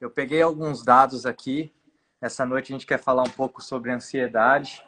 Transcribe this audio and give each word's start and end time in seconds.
Eu 0.00 0.10
peguei 0.10 0.40
alguns 0.40 0.82
dados 0.82 1.26
aqui. 1.26 1.70
Essa 2.22 2.46
noite 2.46 2.72
a 2.72 2.74
gente 2.74 2.86
quer 2.86 2.98
falar 2.98 3.22
um 3.22 3.30
pouco 3.30 3.62
sobre 3.62 3.92
ansiedade. 3.92 4.82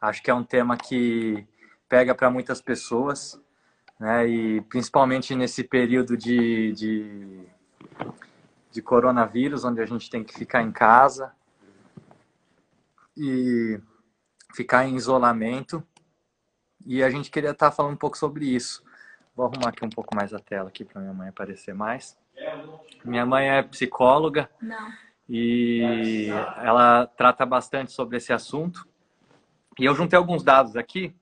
Acho 0.00 0.22
que 0.22 0.30
é 0.30 0.34
um 0.34 0.42
tema 0.42 0.78
que 0.78 1.46
pega 1.86 2.14
para 2.14 2.30
muitas 2.30 2.62
pessoas, 2.62 3.38
né? 4.00 4.26
E 4.26 4.62
principalmente 4.62 5.34
nesse 5.34 5.62
período 5.62 6.16
de, 6.16 6.72
de, 6.72 7.48
de 8.70 8.80
coronavírus, 8.80 9.62
onde 9.62 9.82
a 9.82 9.86
gente 9.86 10.08
tem 10.08 10.24
que 10.24 10.32
ficar 10.32 10.62
em 10.62 10.72
casa 10.72 11.34
e 13.14 13.78
ficar 14.54 14.86
em 14.86 14.96
isolamento. 14.96 15.86
E 16.86 17.02
a 17.02 17.10
gente 17.10 17.30
queria 17.30 17.50
estar 17.50 17.70
falando 17.70 17.92
um 17.92 17.98
pouco 17.98 18.16
sobre 18.16 18.46
isso. 18.46 18.82
Vou 19.34 19.44
arrumar 19.44 19.68
aqui 19.68 19.84
um 19.84 19.90
pouco 19.90 20.16
mais 20.16 20.32
a 20.32 20.38
tela 20.38 20.70
aqui 20.70 20.82
para 20.82 21.02
minha 21.02 21.12
mãe 21.12 21.28
aparecer 21.28 21.74
mais. 21.74 22.16
Minha 23.04 23.24
mãe 23.24 23.48
é 23.48 23.62
psicóloga. 23.62 24.50
Não. 24.60 24.92
E 25.28 26.28
ela 26.58 27.06
trata 27.06 27.44
bastante 27.44 27.92
sobre 27.92 28.16
esse 28.16 28.32
assunto. 28.32 28.86
E 29.78 29.84
eu 29.84 29.94
juntei 29.94 30.16
alguns 30.16 30.42
dados 30.42 30.76
aqui. 30.76 31.14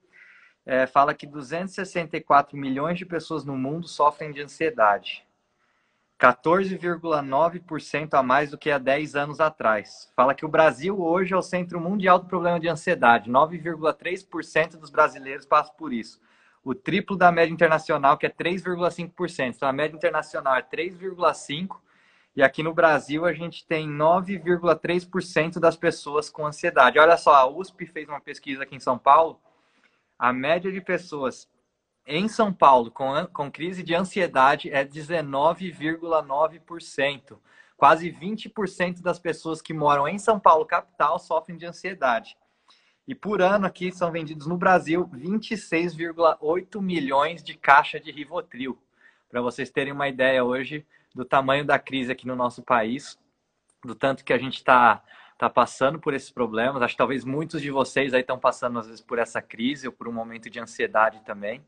É, 0.67 0.87
fala 0.87 1.15
que 1.15 1.27
264 1.27 2.57
milhões 2.57 2.99
de 2.99 3.05
pessoas 3.05 3.45
no 3.45 3.57
mundo 3.57 3.87
sofrem 3.87 4.33
de 4.33 4.41
ansiedade. 4.41 5.27
14,9% 6.19 8.15
a 8.15 8.23
mais 8.23 8.51
do 8.51 8.57
que 8.57 8.71
há 8.71 8.79
10 8.79 9.17
anos 9.17 9.41
atrás. 9.41 10.11
Fala 10.15 10.35
que 10.35 10.45
o 10.45 10.49
Brasil 10.49 10.99
hoje 11.03 11.35
é 11.35 11.37
o 11.37 11.43
centro 11.43 11.81
mundial 11.81 12.19
do 12.19 12.27
problema 12.27 12.59
de 12.59 12.69
ansiedade. 12.69 13.31
9,3% 13.31 14.77
dos 14.77 14.91
brasileiros 14.91 15.45
passam 15.45 15.75
por 15.77 15.93
isso 15.93 16.19
o 16.65 16.75
triplo 16.75 17.17
da 17.17 17.31
média 17.31 17.53
internacional, 17.53 18.17
que 18.17 18.27
é 18.27 18.31
3,5%. 18.31 19.57
Então, 19.57 19.69
a 19.69 19.73
média 19.73 19.95
internacional 19.95 20.57
é 20.57 20.63
3,5%, 20.63 21.77
e 22.35 22.43
aqui 22.43 22.63
no 22.63 22.75
Brasil 22.75 23.25
a 23.25 23.33
gente 23.33 23.65
tem 23.65 23.89
9,3% 23.89 25.61
das 25.61 25.77
pessoas 25.77 26.29
com 26.29 26.47
ansiedade. 26.47 26.99
Olha 26.99 27.17
só, 27.17 27.35
a 27.35 27.47
USP 27.47 27.87
fez 27.87 28.09
uma 28.09 28.21
pesquisa 28.21 28.65
aqui 28.65 28.75
em 28.75 28.81
São 28.81 28.99
Paulo, 28.99 29.41
a 30.19 30.33
média 30.33 30.73
de 30.73 30.81
pessoas 30.81 31.49
em 32.07 32.29
São 32.29 32.53
Paulo 32.53 32.91
com, 32.91 33.27
com 33.33 33.51
crise 33.51 33.83
de 33.83 33.95
ansiedade 33.95 34.71
é 34.71 34.85
19,9%. 34.85 37.39
Quase 37.77 38.09
20% 38.11 39.01
das 39.01 39.19
pessoas 39.19 39.63
que 39.63 39.75
moram 39.75 40.07
em 40.07 40.19
São 40.19 40.39
Paulo, 40.39 40.67
capital, 40.67 41.19
sofrem 41.19 41.57
de 41.57 41.67
ansiedade. 41.67 42.37
E 43.07 43.15
por 43.15 43.43
ano 43.43 43.67
aqui 43.67 43.93
são 43.93 44.11
vendidos 44.11 44.47
no 44.47 44.57
Brasil 44.57 45.07
26,8 45.09 46.81
milhões 46.81 47.43
de 47.43 47.55
caixa 47.55 48.01
de 48.01 48.11
Rivotril. 48.11 48.79
Para 49.29 49.43
vocês 49.43 49.71
terem 49.71 49.93
uma 49.93 50.09
ideia 50.09 50.43
hoje 50.43 50.87
do 51.15 51.23
tamanho 51.23 51.67
da 51.67 51.79
crise 51.79 52.11
aqui 52.11 52.27
no 52.27 52.35
nosso 52.35 52.63
país, 52.63 53.19
do 53.85 53.95
tanto 53.95 54.25
que 54.25 54.33
a 54.33 54.39
gente 54.39 54.55
está 54.55 55.03
tá 55.37 55.51
passando 55.51 55.99
por 55.99 56.15
esses 56.15 56.31
problemas. 56.31 56.81
Acho 56.81 56.95
que 56.95 56.99
talvez 56.99 57.27
muitos 57.27 57.61
de 57.61 57.71
vocês 57.71 58.15
aí 58.15 58.23
estão 58.23 58.39
passando 58.39 58.79
às 58.79 58.87
vezes 58.87 59.03
por 59.03 59.19
essa 59.19 59.43
crise 59.43 59.87
ou 59.87 59.93
por 59.93 60.09
um 60.09 60.13
momento 60.13 60.49
de 60.49 60.59
ansiedade 60.59 61.21
também. 61.27 61.63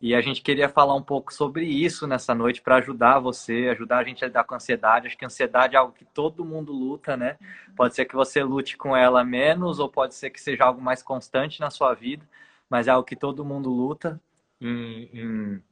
E 0.00 0.14
a 0.14 0.20
gente 0.20 0.40
queria 0.42 0.68
falar 0.68 0.94
um 0.94 1.02
pouco 1.02 1.34
sobre 1.34 1.64
isso 1.66 2.06
nessa 2.06 2.32
noite 2.32 2.62
para 2.62 2.76
ajudar 2.76 3.18
você, 3.18 3.68
ajudar 3.72 3.98
a 3.98 4.04
gente 4.04 4.24
a 4.24 4.28
lidar 4.28 4.44
com 4.44 4.54
a 4.54 4.56
ansiedade. 4.56 5.08
Acho 5.08 5.18
que 5.18 5.24
a 5.24 5.26
ansiedade 5.26 5.74
é 5.74 5.78
algo 5.78 5.92
que 5.92 6.04
todo 6.04 6.44
mundo 6.44 6.72
luta, 6.72 7.16
né? 7.16 7.36
Pode 7.76 7.96
ser 7.96 8.04
que 8.04 8.14
você 8.14 8.44
lute 8.44 8.76
com 8.76 8.96
ela 8.96 9.24
menos, 9.24 9.80
ou 9.80 9.88
pode 9.88 10.14
ser 10.14 10.30
que 10.30 10.40
seja 10.40 10.64
algo 10.64 10.80
mais 10.80 11.02
constante 11.02 11.58
na 11.58 11.68
sua 11.68 11.94
vida, 11.94 12.24
mas 12.70 12.86
é 12.86 12.92
algo 12.92 13.04
que 13.04 13.16
todo 13.16 13.44
mundo 13.44 13.70
luta. 13.70 14.20
Em, 14.60 15.10
em... 15.12 15.62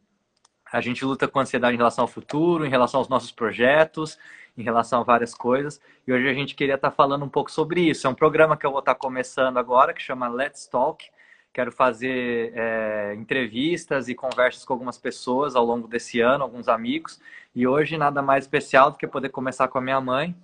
A 0.73 0.81
gente 0.81 1.05
luta 1.05 1.29
com 1.29 1.39
ansiedade 1.39 1.75
em 1.75 1.79
relação 1.79 2.03
ao 2.03 2.09
futuro, 2.09 2.67
em 2.67 2.71
relação 2.71 2.99
aos 2.99 3.09
nossos 3.09 3.31
projetos, 3.31 4.19
em 4.59 4.63
relação 4.65 5.03
a 5.03 5.05
várias 5.05 5.35
coisas. 5.35 5.81
E 6.05 6.13
hoje 6.13 6.29
a 6.29 6.35
gente 6.35 6.57
queria 6.57 6.75
estar 6.75 6.91
falando 6.91 7.25
um 7.25 7.29
pouco 7.29 7.49
sobre 7.53 7.81
isso. 7.81 8.09
É 8.09 8.11
um 8.11 8.15
programa 8.15 8.57
que 8.57 8.67
eu 8.67 8.73
vou 8.73 8.81
estar 8.81 8.97
começando 8.97 9.57
agora, 9.57 9.95
que 9.95 10.03
chama 10.03 10.27
Let's 10.27 10.67
Talk 10.67 11.09
Quero 11.57 11.73
fazer 11.73 12.53
é, 12.55 13.15
entrevistas 13.15 14.11
e 14.11 14.15
conversas 14.15 14.63
com 14.63 14.75
algumas 14.75 14.99
pessoas 14.99 15.57
ao 15.57 15.65
longo 15.65 15.89
desse 15.89 16.21
ano, 16.21 16.45
alguns 16.45 16.69
amigos. 16.69 17.19
E 17.55 17.67
hoje 17.67 17.97
nada 17.97 18.21
mais 18.21 18.45
especial 18.45 18.91
do 18.91 18.99
que 18.99 19.07
poder 19.07 19.31
começar 19.31 19.67
com 19.67 19.79
a 19.79 19.81
minha 19.81 19.99
mãe, 19.99 20.37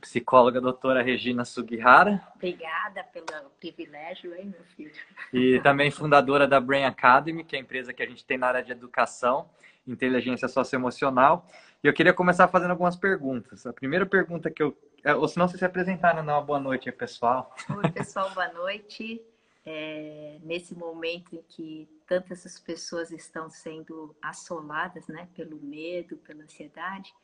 psicóloga 0.00 0.60
doutora 0.60 1.02
Regina 1.02 1.44
Sugihara. 1.44 2.22
Obrigada 2.36 3.02
pelo 3.02 3.50
privilégio, 3.58 4.32
hein, 4.32 4.54
meu 4.56 4.64
filho? 4.76 4.92
E 5.32 5.58
também 5.58 5.90
fundadora 5.90 6.46
da 6.46 6.60
Brain 6.60 6.84
Academy, 6.84 7.42
que 7.42 7.56
é 7.56 7.58
a 7.58 7.62
empresa 7.62 7.92
que 7.92 8.04
a 8.04 8.06
gente 8.06 8.24
tem 8.24 8.38
na 8.38 8.46
área 8.46 8.62
de 8.62 8.70
educação, 8.70 9.50
inteligência 9.84 10.46
socioemocional. 10.46 11.48
E 11.82 11.88
eu 11.88 11.92
queria 11.92 12.14
começar 12.14 12.46
fazendo 12.46 12.70
algumas 12.70 12.94
perguntas. 12.94 13.66
A 13.66 13.72
primeira 13.72 14.06
pergunta 14.06 14.48
que 14.48 14.62
eu. 14.62 14.78
É, 15.02 15.16
ou 15.16 15.26
se 15.26 15.36
não, 15.36 15.48
se 15.48 15.64
apresentar, 15.64 16.14
né? 16.14 16.22
Não, 16.22 16.44
boa 16.44 16.60
noite 16.60 16.88
aí, 16.88 16.94
pessoal. 16.94 17.56
Oi, 17.68 17.90
pessoal, 17.90 18.30
boa 18.30 18.52
noite 18.52 19.20
é, 19.70 20.38
nesse 20.42 20.74
momento 20.74 21.36
em 21.36 21.42
que 21.42 21.88
tantas 22.06 22.58
pessoas 22.58 23.12
estão 23.12 23.48
sendo 23.48 24.14
assoladas 24.20 25.06
né, 25.06 25.28
pelo 25.34 25.56
medo, 25.62 26.16
pela 26.18 26.42
ansiedade, 26.42 27.14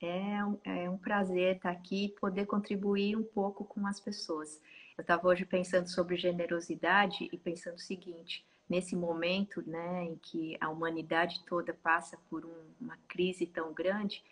é 0.00 0.44
um, 0.44 0.58
é 0.64 0.90
um 0.90 0.98
prazer 0.98 1.56
estar 1.56 1.70
aqui 1.70 2.06
e 2.06 2.20
poder 2.20 2.44
contribuir 2.46 3.16
um 3.16 3.22
pouco 3.22 3.64
com 3.64 3.86
as 3.86 4.00
pessoas. 4.00 4.60
Eu 4.98 5.02
estava 5.02 5.28
hoje 5.28 5.44
pensando 5.44 5.88
sobre 5.88 6.16
generosidade 6.16 7.28
e 7.32 7.38
pensando 7.38 7.76
o 7.76 7.80
seguinte: 7.80 8.44
nesse 8.68 8.96
momento 8.96 9.62
né, 9.64 10.04
em 10.04 10.16
que 10.16 10.56
a 10.60 10.68
humanidade 10.68 11.44
toda 11.46 11.72
passa 11.72 12.18
por 12.28 12.44
um, 12.44 12.64
uma 12.80 12.98
crise 13.06 13.46
tão 13.46 13.72
grande, 13.72 14.24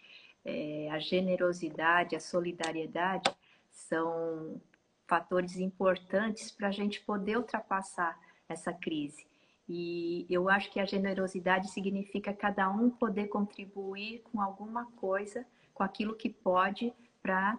é, 0.44 0.90
a 0.90 0.98
generosidade, 0.98 2.16
a 2.16 2.20
solidariedade 2.20 3.30
são 3.70 4.60
fatores 5.06 5.56
importantes 5.56 6.50
para 6.50 6.68
a 6.68 6.72
gente 6.72 7.00
poder 7.00 7.36
ultrapassar 7.36 8.18
essa 8.48 8.72
crise. 8.72 9.26
E 9.68 10.26
eu 10.28 10.48
acho 10.48 10.70
que 10.70 10.78
a 10.78 10.84
generosidade 10.84 11.70
significa 11.70 12.32
cada 12.32 12.70
um 12.70 12.90
poder 12.90 13.28
contribuir 13.28 14.22
com 14.30 14.40
alguma 14.40 14.86
coisa, 14.96 15.46
com 15.72 15.82
aquilo 15.82 16.14
que 16.14 16.28
pode, 16.28 16.92
para 17.22 17.58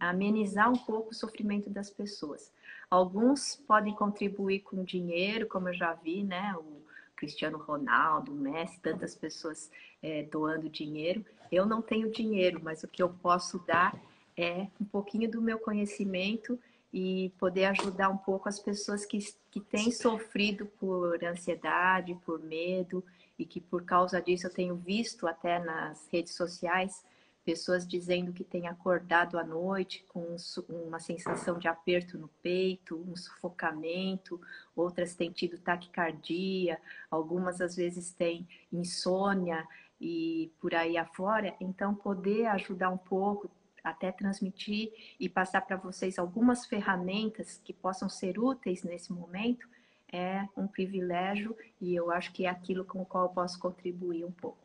amenizar 0.00 0.70
um 0.70 0.76
pouco 0.76 1.10
o 1.10 1.14
sofrimento 1.14 1.68
das 1.68 1.90
pessoas. 1.90 2.50
Alguns 2.90 3.56
podem 3.56 3.94
contribuir 3.94 4.60
com 4.60 4.82
dinheiro, 4.82 5.46
como 5.46 5.68
eu 5.68 5.74
já 5.74 5.92
vi, 5.92 6.22
né? 6.22 6.54
O 6.56 6.82
Cristiano 7.14 7.58
Ronaldo, 7.58 8.32
o 8.32 8.34
Messi, 8.34 8.80
tantas 8.80 9.14
pessoas 9.14 9.70
é, 10.02 10.22
doando 10.22 10.68
dinheiro. 10.68 11.24
Eu 11.52 11.66
não 11.66 11.82
tenho 11.82 12.10
dinheiro, 12.10 12.60
mas 12.62 12.82
o 12.82 12.88
que 12.88 13.02
eu 13.02 13.10
posso 13.10 13.58
dar 13.66 13.94
é 14.36 14.66
um 14.80 14.84
pouquinho 14.84 15.30
do 15.30 15.40
meu 15.40 15.58
conhecimento 15.58 16.58
e 16.96 17.34
poder 17.40 17.64
ajudar 17.64 18.08
um 18.08 18.16
pouco 18.16 18.48
as 18.48 18.60
pessoas 18.60 19.04
que, 19.04 19.18
que 19.50 19.58
têm 19.60 19.90
sofrido 19.90 20.64
por 20.64 21.24
ansiedade, 21.24 22.14
por 22.24 22.38
medo, 22.38 23.04
e 23.36 23.44
que 23.44 23.60
por 23.60 23.84
causa 23.84 24.22
disso 24.22 24.46
eu 24.46 24.54
tenho 24.54 24.76
visto 24.76 25.26
até 25.26 25.58
nas 25.58 26.06
redes 26.12 26.34
sociais 26.36 27.04
pessoas 27.44 27.84
dizendo 27.84 28.32
que 28.32 28.44
têm 28.44 28.68
acordado 28.68 29.36
à 29.36 29.42
noite 29.42 30.04
com 30.08 30.36
uma 30.68 31.00
sensação 31.00 31.58
de 31.58 31.66
aperto 31.66 32.16
no 32.16 32.28
peito, 32.40 32.96
um 32.96 33.16
sufocamento, 33.16 34.40
outras 34.74 35.16
têm 35.16 35.32
tido 35.32 35.58
taquicardia, 35.58 36.80
algumas 37.10 37.60
às 37.60 37.74
vezes 37.74 38.12
têm 38.12 38.48
insônia 38.72 39.66
e 40.00 40.52
por 40.60 40.76
aí 40.76 40.96
afora. 40.96 41.54
Então, 41.60 41.92
poder 41.92 42.46
ajudar 42.46 42.88
um 42.88 42.96
pouco, 42.96 43.50
até 43.84 44.10
transmitir 44.10 44.90
e 45.20 45.28
passar 45.28 45.60
para 45.60 45.76
vocês 45.76 46.18
algumas 46.18 46.64
ferramentas 46.64 47.60
que 47.62 47.74
possam 47.74 48.08
ser 48.08 48.38
úteis 48.38 48.82
nesse 48.82 49.12
momento 49.12 49.68
é 50.10 50.48
um 50.56 50.66
privilégio 50.66 51.56
e 51.80 51.94
eu 51.94 52.10
acho 52.10 52.32
que 52.32 52.46
é 52.46 52.48
aquilo 52.48 52.84
com 52.84 53.02
o 53.02 53.04
qual 53.04 53.24
eu 53.24 53.30
posso 53.30 53.58
contribuir 53.58 54.24
um 54.24 54.32
pouco. 54.32 54.58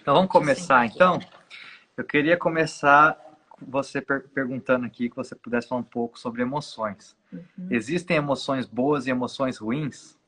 Então 0.00 0.14
vamos 0.14 0.30
começar 0.30 0.84
então. 0.84 1.18
Eu 1.96 2.04
queria 2.04 2.36
começar 2.36 3.18
você 3.60 4.00
per 4.00 4.28
perguntando 4.28 4.84
aqui 4.84 5.08
que 5.08 5.16
você 5.16 5.34
pudesse 5.34 5.68
falar 5.68 5.80
um 5.80 5.84
pouco 5.84 6.18
sobre 6.18 6.42
emoções. 6.42 7.16
Uhum. 7.32 7.68
Existem 7.70 8.16
emoções 8.16 8.66
boas 8.66 9.06
e 9.06 9.10
emoções 9.10 9.58
ruins? 9.58 10.18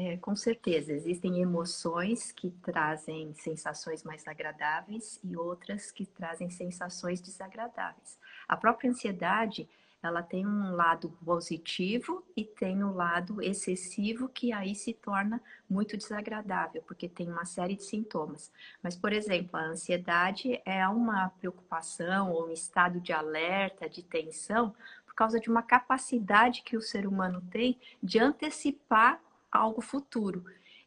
É, 0.00 0.16
com 0.18 0.36
certeza, 0.36 0.92
existem 0.92 1.40
emoções 1.40 2.30
que 2.30 2.52
trazem 2.62 3.34
sensações 3.34 4.04
mais 4.04 4.28
agradáveis 4.28 5.18
e 5.24 5.36
outras 5.36 5.90
que 5.90 6.06
trazem 6.06 6.48
sensações 6.50 7.20
desagradáveis. 7.20 8.16
A 8.46 8.56
própria 8.56 8.88
ansiedade, 8.88 9.68
ela 10.00 10.22
tem 10.22 10.46
um 10.46 10.70
lado 10.76 11.08
positivo 11.24 12.24
e 12.36 12.44
tem 12.44 12.84
um 12.84 12.94
lado 12.94 13.42
excessivo 13.42 14.28
que 14.28 14.52
aí 14.52 14.72
se 14.72 14.94
torna 14.94 15.42
muito 15.68 15.96
desagradável, 15.96 16.80
porque 16.86 17.08
tem 17.08 17.28
uma 17.28 17.44
série 17.44 17.74
de 17.74 17.82
sintomas. 17.82 18.52
Mas, 18.80 18.94
por 18.94 19.12
exemplo, 19.12 19.58
a 19.58 19.64
ansiedade 19.64 20.62
é 20.64 20.86
uma 20.86 21.30
preocupação 21.40 22.30
ou 22.30 22.46
um 22.46 22.52
estado 22.52 23.00
de 23.00 23.12
alerta, 23.12 23.88
de 23.88 24.04
tensão, 24.04 24.72
por 25.04 25.14
causa 25.16 25.40
de 25.40 25.50
uma 25.50 25.64
capacidade 25.64 26.62
que 26.62 26.76
o 26.76 26.80
ser 26.80 27.04
humano 27.04 27.42
tem 27.50 27.76
de 28.00 28.20
antecipar 28.20 29.20
algo 29.50 29.80
futuro. 29.80 30.44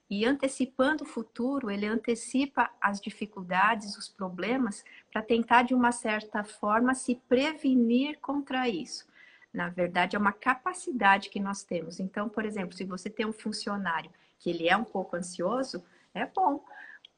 E 0.09 0.25
antecipando 0.25 1.03
o 1.03 1.07
futuro, 1.07 1.71
ele 1.71 1.85
antecipa 1.85 2.69
as 2.81 2.99
dificuldades, 2.99 3.97
os 3.97 4.09
problemas, 4.09 4.83
para 5.11 5.21
tentar, 5.21 5.63
de 5.63 5.73
uma 5.73 5.93
certa 5.93 6.43
forma, 6.43 6.93
se 6.93 7.15
prevenir 7.29 8.19
contra 8.19 8.67
isso. 8.67 9.07
Na 9.53 9.69
verdade, 9.69 10.15
é 10.15 10.19
uma 10.19 10.33
capacidade 10.33 11.29
que 11.29 11.39
nós 11.39 11.63
temos. 11.63 11.99
Então, 11.99 12.27
por 12.27 12.45
exemplo, 12.45 12.75
se 12.75 12.83
você 12.83 13.09
tem 13.09 13.25
um 13.25 13.33
funcionário 13.33 14.11
que 14.37 14.49
ele 14.49 14.67
é 14.67 14.75
um 14.75 14.83
pouco 14.83 15.15
ansioso, 15.15 15.83
é 16.13 16.25
bom. 16.25 16.61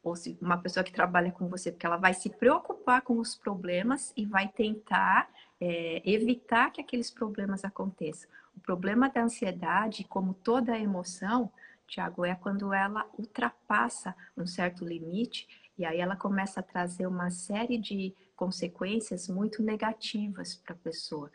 Ou 0.04 0.16
se 0.16 0.38
uma 0.42 0.58
pessoa 0.58 0.84
que 0.84 0.92
trabalha 0.92 1.32
com 1.32 1.48
você, 1.48 1.72
porque 1.72 1.86
ela 1.86 1.98
vai 1.98 2.14
se 2.14 2.30
preocupar 2.30 3.02
com 3.02 3.18
os 3.18 3.36
problemas 3.36 4.14
e 4.16 4.26
vai 4.26 4.50
tentar 4.50 5.30
é, 5.60 6.02
evitar 6.06 6.72
que 6.72 6.82
aqueles 6.82 7.10
problemas 7.10 7.64
aconteçam. 7.64 8.30
O 8.56 8.60
problema 8.60 9.10
da 9.10 9.24
ansiedade, 9.24 10.04
como 10.04 10.34
toda 10.34 10.78
emoção, 10.78 11.52
Tiago, 11.88 12.26
é 12.26 12.36
quando 12.36 12.74
ela 12.74 13.08
ultrapassa 13.18 14.16
um 14.38 14.48
certo 14.48 14.86
limite 14.86 15.48
e 15.78 15.86
aí 15.86 16.00
ela 16.00 16.16
começa 16.16 16.60
a 16.60 16.64
trazer 16.64 17.08
uma 17.08 17.30
série 17.30 17.78
de 17.78 18.14
consequências 18.36 19.28
muito 19.28 19.62
negativas 19.62 20.56
para 20.56 20.74
a 20.74 20.78
pessoa. 20.78 21.32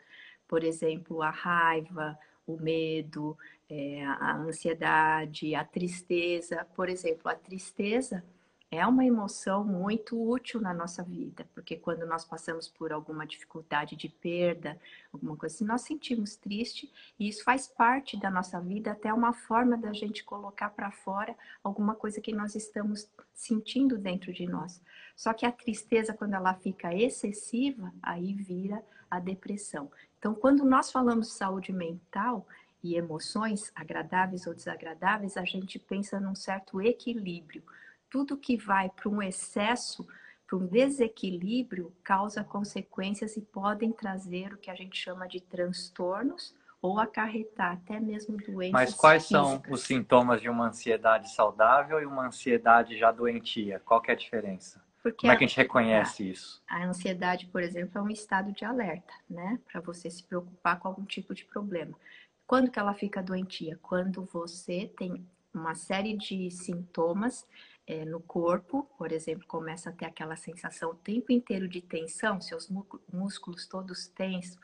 Por 0.47 0.63
exemplo, 0.63 1.21
a 1.21 1.29
raiva, 1.29 2.17
o 2.47 2.57
medo, 2.57 3.37
é, 3.69 4.03
a 4.03 4.35
ansiedade, 4.35 5.53
a 5.53 5.63
tristeza. 5.63 6.65
Por 6.75 6.89
exemplo, 6.89 7.29
a 7.29 7.35
tristeza 7.35 8.23
é 8.71 8.85
uma 8.85 9.03
emoção 9.03 9.63
muito 9.63 10.15
útil 10.29 10.61
na 10.61 10.73
nossa 10.73 11.01
vida, 11.01 11.47
porque 11.55 11.75
quando 11.75 12.05
nós 12.05 12.23
passamos 12.23 12.67
por 12.67 12.91
alguma 12.91 13.25
dificuldade 13.25 13.95
de 13.95 14.07
perda, 14.07 14.79
alguma 15.11 15.35
coisa 15.35 15.55
assim, 15.55 15.65
nós 15.65 15.81
sentimos 15.81 16.35
triste 16.35 16.91
e 17.19 17.27
isso 17.27 17.43
faz 17.43 17.67
parte 17.67 18.15
da 18.15 18.29
nossa 18.29 18.61
vida, 18.61 18.91
até 18.91 19.11
uma 19.11 19.33
forma 19.33 19.75
da 19.75 19.91
gente 19.91 20.23
colocar 20.23 20.69
para 20.69 20.91
fora 20.91 21.35
alguma 21.63 21.95
coisa 21.95 22.21
que 22.21 22.31
nós 22.31 22.53
estamos 22.53 23.09
sentindo 23.33 23.97
dentro 23.97 24.31
de 24.31 24.45
nós. 24.45 24.79
Só 25.15 25.33
que 25.33 25.47
a 25.47 25.51
tristeza, 25.51 26.13
quando 26.13 26.35
ela 26.35 26.53
fica 26.53 26.93
excessiva, 26.93 27.91
aí 28.03 28.33
vira 28.33 28.83
a 29.09 29.19
depressão. 29.19 29.91
Então, 30.19 30.35
quando 30.35 30.63
nós 30.63 30.91
falamos 30.91 31.27
de 31.27 31.33
saúde 31.33 31.73
mental, 31.73 32.45
e 32.81 32.95
emoções 32.95 33.73
agradáveis 33.75 34.47
ou 34.47 34.53
desagradáveis, 34.53 35.35
a 35.35 35.43
gente 35.43 35.77
pensa 35.77 36.17
num 36.17 36.33
certo 36.33 36.81
equilíbrio 36.81 37.61
tudo 38.09 38.37
que 38.37 38.57
vai 38.57 38.89
para 38.89 39.09
um 39.09 39.21
excesso, 39.21 40.07
para 40.47 40.57
um 40.57 40.65
desequilíbrio, 40.65 41.93
causa 42.03 42.43
consequências 42.43 43.37
e 43.37 43.41
podem 43.41 43.91
trazer 43.91 44.53
o 44.53 44.57
que 44.57 44.71
a 44.71 44.75
gente 44.75 44.97
chama 44.97 45.27
de 45.27 45.39
transtornos 45.39 46.55
ou 46.81 46.99
acarretar 46.99 47.73
até 47.73 47.99
mesmo 47.99 48.37
doenças. 48.37 48.71
Mas 48.71 48.93
quais 48.93 49.23
físicas. 49.27 49.47
são 49.47 49.61
os 49.69 49.81
sintomas 49.81 50.41
de 50.41 50.49
uma 50.49 50.67
ansiedade 50.67 51.31
saudável 51.31 52.01
e 52.01 52.05
uma 52.05 52.27
ansiedade 52.27 52.97
já 52.97 53.11
doentia? 53.11 53.81
Qual 53.85 54.01
é 54.07 54.11
a 54.11 54.15
diferença? 54.15 54.81
Porque 55.03 55.21
Como 55.21 55.31
é 55.31 55.35
que 55.35 55.43
a 55.43 55.47
gente 55.47 55.57
reconhece 55.57 56.23
a, 56.23 56.25
isso? 56.25 56.63
A 56.67 56.85
ansiedade, 56.85 57.47
por 57.47 57.61
exemplo, 57.61 57.99
é 57.99 58.01
um 58.01 58.09
estado 58.09 58.51
de 58.51 58.65
alerta, 58.65 59.13
né? 59.29 59.59
Para 59.71 59.81
você 59.81 60.09
se 60.09 60.23
preocupar 60.23 60.79
com 60.79 60.87
algum 60.87 61.05
tipo 61.05 61.33
de 61.33 61.45
problema. 61.45 61.97
Quando 62.45 62.71
que 62.71 62.79
ela 62.79 62.93
fica 62.93 63.21
doentia? 63.21 63.77
Quando 63.81 64.25
você 64.25 64.91
tem 64.97 65.25
uma 65.53 65.75
série 65.75 66.17
de 66.17 66.49
sintomas 66.51 67.45
é, 67.89 68.05
no 68.05 68.19
corpo, 68.19 68.87
por 68.99 69.11
exemplo, 69.11 69.47
começa 69.47 69.89
a 69.89 69.91
ter 69.91 70.05
aquela 70.05 70.35
sensação 70.35 70.91
o 70.91 70.95
tempo 70.95 71.31
inteiro 71.31 71.67
de 71.67 71.81
tensão, 71.81 72.39
seus 72.39 72.69
músculos 73.11 73.65
todos 73.65 74.07
tensos, 74.07 74.59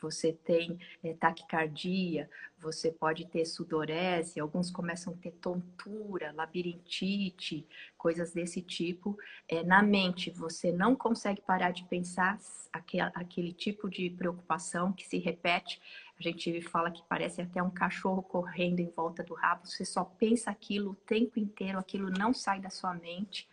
você 0.00 0.32
tem 0.32 0.78
é, 1.02 1.12
taquicardia, 1.12 2.30
você 2.56 2.92
pode 2.92 3.26
ter 3.26 3.44
sudorese, 3.46 4.38
alguns 4.38 4.70
começam 4.70 5.12
a 5.12 5.16
ter 5.16 5.32
tontura, 5.32 6.30
labirintite, 6.32 7.66
coisas 7.96 8.32
desse 8.32 8.62
tipo. 8.62 9.18
É, 9.48 9.64
na 9.64 9.82
mente, 9.82 10.30
você 10.30 10.70
não 10.70 10.94
consegue 10.94 11.40
parar 11.40 11.72
de 11.72 11.82
pensar 11.84 12.38
aquele, 12.72 13.10
aquele 13.14 13.52
tipo 13.52 13.90
de 13.90 14.08
preocupação 14.10 14.92
que 14.92 15.04
se 15.04 15.18
repete 15.18 15.80
a 16.18 16.22
gente 16.22 16.60
fala 16.62 16.90
que 16.90 17.02
parece 17.08 17.40
até 17.40 17.62
um 17.62 17.70
cachorro 17.70 18.22
correndo 18.22 18.80
em 18.80 18.90
volta 18.90 19.22
do 19.22 19.34
rabo. 19.34 19.66
Você 19.66 19.84
só 19.84 20.04
pensa 20.04 20.50
aquilo 20.50 20.92
o 20.92 20.94
tempo 20.94 21.38
inteiro, 21.38 21.78
aquilo 21.78 22.10
não 22.10 22.34
sai 22.34 22.60
da 22.60 22.70
sua 22.70 22.94
mente. 22.94 23.48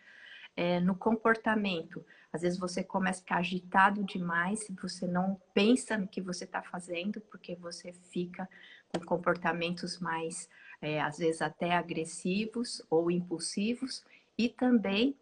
É, 0.56 0.80
no 0.80 0.94
comportamento, 0.94 2.04
às 2.32 2.42
vezes 2.42 2.58
você 2.58 2.82
começa 2.82 3.20
a 3.20 3.22
ficar 3.22 3.36
agitado 3.36 4.02
demais, 4.04 4.66
você 4.80 5.06
não 5.06 5.40
pensa 5.54 5.96
no 5.98 6.08
que 6.08 6.20
você 6.20 6.44
está 6.44 6.62
fazendo, 6.62 7.20
porque 7.20 7.54
você 7.54 7.92
fica 8.10 8.48
com 8.92 9.04
comportamentos 9.04 9.98
mais, 9.98 10.48
é, 10.80 11.00
às 11.00 11.18
vezes 11.18 11.42
até 11.42 11.74
agressivos 11.74 12.82
ou 12.88 13.10
impulsivos, 13.10 14.02
e 14.38 14.48
também 14.48 15.14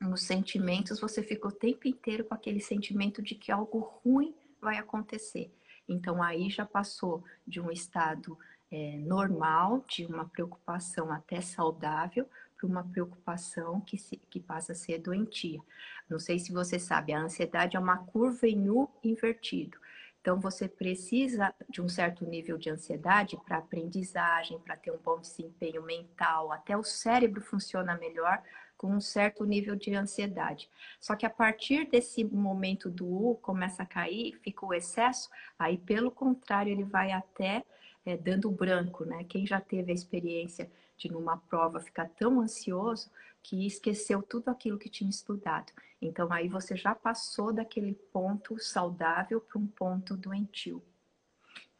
nos 0.00 0.22
sentimentos, 0.22 1.00
você 1.00 1.22
fica 1.22 1.48
o 1.48 1.52
tempo 1.52 1.86
inteiro 1.86 2.24
com 2.24 2.34
aquele 2.34 2.60
sentimento 2.60 3.22
de 3.22 3.34
que 3.34 3.52
algo 3.52 3.78
ruim 4.04 4.34
vai 4.60 4.78
acontecer. 4.78 5.50
Então, 5.88 6.22
aí 6.22 6.48
já 6.48 6.64
passou 6.64 7.24
de 7.46 7.60
um 7.60 7.70
estado 7.70 8.38
é, 8.70 8.96
normal, 8.98 9.84
de 9.88 10.06
uma 10.06 10.24
preocupação 10.24 11.12
até 11.12 11.40
saudável, 11.40 12.28
para 12.56 12.66
uma 12.66 12.84
preocupação 12.84 13.80
que, 13.80 13.98
se, 13.98 14.16
que 14.30 14.38
passa 14.38 14.72
a 14.72 14.74
ser 14.74 14.98
doentia. 14.98 15.60
Não 16.08 16.18
sei 16.18 16.38
se 16.38 16.52
você 16.52 16.78
sabe, 16.78 17.12
a 17.12 17.20
ansiedade 17.20 17.76
é 17.76 17.80
uma 17.80 17.98
curva 17.98 18.46
em 18.46 18.70
U 18.70 18.88
invertido. 19.02 19.78
Então, 20.20 20.38
você 20.38 20.68
precisa 20.68 21.52
de 21.68 21.82
um 21.82 21.88
certo 21.88 22.24
nível 22.24 22.56
de 22.56 22.70
ansiedade 22.70 23.36
para 23.44 23.58
aprendizagem, 23.58 24.60
para 24.60 24.76
ter 24.76 24.92
um 24.92 24.98
bom 24.98 25.20
desempenho 25.20 25.82
mental, 25.82 26.52
até 26.52 26.76
o 26.76 26.84
cérebro 26.84 27.40
funciona 27.40 27.98
melhor 27.98 28.40
com 28.82 28.96
um 28.96 29.00
certo 29.00 29.44
nível 29.44 29.76
de 29.76 29.94
ansiedade. 29.94 30.68
Só 31.00 31.14
que 31.14 31.24
a 31.24 31.30
partir 31.30 31.88
desse 31.88 32.24
momento 32.24 32.90
do 32.90 33.06
U 33.06 33.36
começa 33.36 33.84
a 33.84 33.86
cair, 33.86 34.36
fica 34.42 34.66
o 34.66 34.74
excesso, 34.74 35.30
aí 35.56 35.78
pelo 35.78 36.10
contrário 36.10 36.72
ele 36.72 36.82
vai 36.82 37.12
até 37.12 37.64
é, 38.04 38.16
dando 38.16 38.50
branco, 38.50 39.04
né? 39.04 39.22
Quem 39.22 39.46
já 39.46 39.60
teve 39.60 39.92
a 39.92 39.94
experiência 39.94 40.68
de 40.98 41.08
numa 41.08 41.36
prova 41.36 41.78
ficar 41.78 42.08
tão 42.08 42.40
ansioso 42.40 43.08
que 43.40 43.64
esqueceu 43.64 44.20
tudo 44.20 44.48
aquilo 44.48 44.76
que 44.78 44.90
tinha 44.90 45.08
estudado. 45.08 45.72
Então 46.00 46.32
aí 46.32 46.48
você 46.48 46.74
já 46.74 46.92
passou 46.92 47.52
daquele 47.52 47.94
ponto 48.12 48.58
saudável 48.58 49.40
para 49.40 49.60
um 49.60 49.66
ponto 49.68 50.16
doentio. 50.16 50.82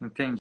Entendi. 0.01 0.39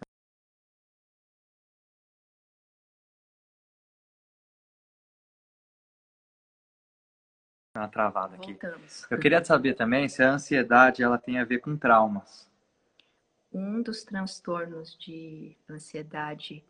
Uma 7.82 7.88
travada 7.88 8.36
aqui. 8.36 8.52
Voltamos. 8.52 9.06
Eu 9.10 9.18
queria 9.18 9.44
saber 9.44 9.74
também 9.74 10.08
se 10.08 10.22
a 10.22 10.32
ansiedade 10.32 11.02
ela 11.02 11.18
tem 11.18 11.38
a 11.38 11.44
ver 11.44 11.58
com 11.58 11.76
traumas. 11.76 12.48
Um 13.52 13.82
dos 13.82 14.02
transtornos 14.02 14.96
de 14.96 15.56
ansiedade 15.68 16.64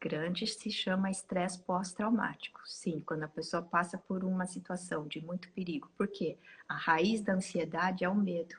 grandes 0.00 0.54
se 0.56 0.70
chama 0.70 1.10
estresse 1.10 1.58
pós-traumático. 1.60 2.60
Sim, 2.66 3.02
quando 3.06 3.22
a 3.22 3.28
pessoa 3.28 3.62
passa 3.62 3.96
por 3.96 4.24
uma 4.24 4.46
situação 4.46 5.06
de 5.06 5.24
muito 5.24 5.50
perigo. 5.52 5.90
Por 5.96 6.08
quê? 6.08 6.36
A 6.68 6.74
raiz 6.74 7.22
da 7.22 7.34
ansiedade 7.34 8.04
é 8.04 8.08
o 8.08 8.14
medo. 8.14 8.56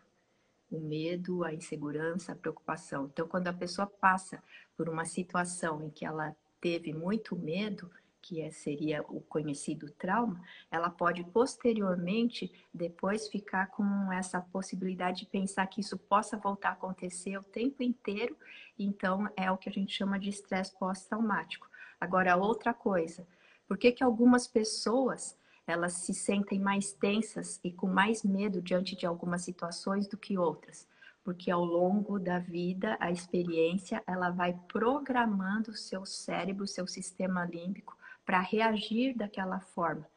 O 0.71 0.79
medo, 0.79 1.43
a 1.43 1.53
insegurança, 1.53 2.31
a 2.31 2.35
preocupação. 2.35 3.05
Então, 3.12 3.27
quando 3.27 3.47
a 3.47 3.53
pessoa 3.53 3.85
passa 3.85 4.41
por 4.75 4.89
uma 4.89 5.05
situação 5.05 5.83
em 5.83 5.89
que 5.89 6.05
ela 6.05 6.35
teve 6.59 6.93
muito 6.93 7.35
medo, 7.35 7.91
que 8.25 8.41
é, 8.41 8.50
seria 8.50 9.03
o 9.03 9.22
conhecido 9.22 9.91
trauma, 9.91 10.41
ela 10.72 10.89
pode 10.89 11.24
posteriormente 11.25 12.51
depois 12.74 13.27
ficar 13.27 13.67
com 13.67 14.12
essa 14.12 14.41
possibilidade 14.41 15.20
de 15.20 15.25
pensar 15.27 15.67
que 15.67 15.79
isso 15.79 15.96
possa 15.96 16.36
voltar 16.36 16.70
a 16.70 16.74
acontecer 16.74 17.38
o 17.38 17.44
tempo 17.44 17.84
inteiro, 17.84 18.36
então 18.79 19.29
é 19.38 19.51
o 19.51 19.58
que 19.58 19.70
a 19.70 19.72
gente 19.72 19.94
chama 19.94 20.20
de 20.20 20.32
estresse 20.32 20.75
pós-traumático. 20.77 21.70
Agora, 22.01 22.36
outra 22.36 22.74
coisa, 22.74 23.27
por 23.67 23.77
que, 23.77 23.91
que 23.91 24.03
algumas 24.03 24.48
pessoas 24.48 25.38
elas 25.67 25.94
se 25.94 26.13
sentem 26.13 26.60
mais 26.60 26.91
tensas 26.94 27.60
e 27.63 27.72
com 27.72 27.88
mais 27.88 28.24
medo 28.24 28.60
diante 28.60 28.96
de 28.96 29.05
algumas 29.05 29.44
situações 29.44 30.08
do 30.08 30.17
que 30.17 30.36
outras? 30.38 30.88
porque 31.24 31.50
ao 31.50 31.65
longo 31.65 32.20
da 32.20 32.38
vida, 32.38 32.96
a 33.00 33.10
experiência, 33.10 34.03
ela 34.05 34.29
vai 34.29 34.53
programando 34.72 35.72
o 35.72 35.75
seu 35.75 36.05
cérebro, 36.05 36.65
o 36.65 36.67
seu 36.67 36.86
sistema 36.86 37.44
límbico 37.44 37.98
para 38.25 38.39
reagir 38.39 39.15
daquela 39.15 39.60
forma. 39.60 40.08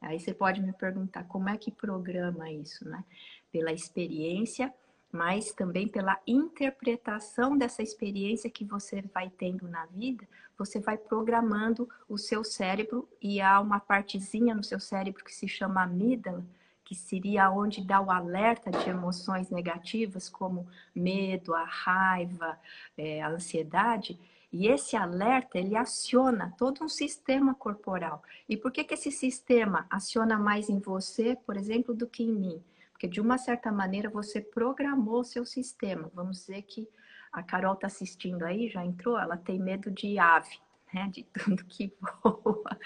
Aí 0.00 0.20
você 0.20 0.32
pode 0.32 0.62
me 0.62 0.72
perguntar 0.72 1.24
como 1.24 1.48
é 1.48 1.56
que 1.56 1.72
programa 1.72 2.50
isso, 2.50 2.88
né? 2.88 3.04
Pela 3.50 3.72
experiência, 3.72 4.72
mas 5.10 5.52
também 5.52 5.88
pela 5.88 6.20
interpretação 6.26 7.56
dessa 7.56 7.82
experiência 7.82 8.50
que 8.50 8.64
você 8.64 9.02
vai 9.02 9.28
tendo 9.30 9.66
na 9.66 9.86
vida, 9.86 10.28
você 10.56 10.78
vai 10.78 10.96
programando 10.96 11.88
o 12.08 12.16
seu 12.16 12.44
cérebro 12.44 13.08
e 13.20 13.40
há 13.40 13.60
uma 13.60 13.80
partezinha 13.80 14.54
no 14.54 14.62
seu 14.62 14.78
cérebro 14.78 15.24
que 15.24 15.34
se 15.34 15.48
chama 15.48 15.82
amígdala, 15.82 16.44
que 16.84 16.94
seria 16.94 17.50
onde 17.50 17.84
dá 17.84 18.00
o 18.00 18.10
alerta 18.10 18.70
de 18.70 18.88
emoções 18.88 19.50
negativas 19.50 20.28
como 20.28 20.66
medo, 20.94 21.54
a 21.54 21.64
raiva, 21.64 22.58
é, 22.96 23.20
a 23.20 23.28
ansiedade 23.28 24.18
E 24.52 24.66
esse 24.68 24.96
alerta, 24.96 25.58
ele 25.58 25.76
aciona 25.76 26.54
todo 26.56 26.82
um 26.82 26.88
sistema 26.88 27.54
corporal. 27.54 28.22
E 28.48 28.56
por 28.56 28.72
que, 28.72 28.84
que 28.84 28.94
esse 28.94 29.10
sistema 29.10 29.86
aciona 29.90 30.38
mais 30.38 30.68
em 30.68 30.78
você, 30.78 31.36
por 31.46 31.56
exemplo, 31.56 31.94
do 31.94 32.06
que 32.06 32.22
em 32.22 32.32
mim? 32.32 32.62
Porque 32.92 33.06
de 33.06 33.20
uma 33.20 33.38
certa 33.38 33.70
maneira 33.70 34.08
você 34.08 34.40
programou 34.40 35.20
o 35.20 35.24
seu 35.24 35.44
sistema. 35.44 36.10
Vamos 36.14 36.38
dizer 36.38 36.62
que 36.62 36.88
a 37.30 37.42
Carol 37.42 37.74
está 37.74 37.86
assistindo 37.86 38.42
aí, 38.42 38.68
já 38.68 38.84
entrou, 38.84 39.18
ela 39.18 39.36
tem 39.36 39.58
medo 39.60 39.90
de 39.90 40.18
ave 40.18 40.58
né? 40.92 41.08
De 41.12 41.24
tudo 41.24 41.64
que 41.64 41.92
voa. 42.22 42.78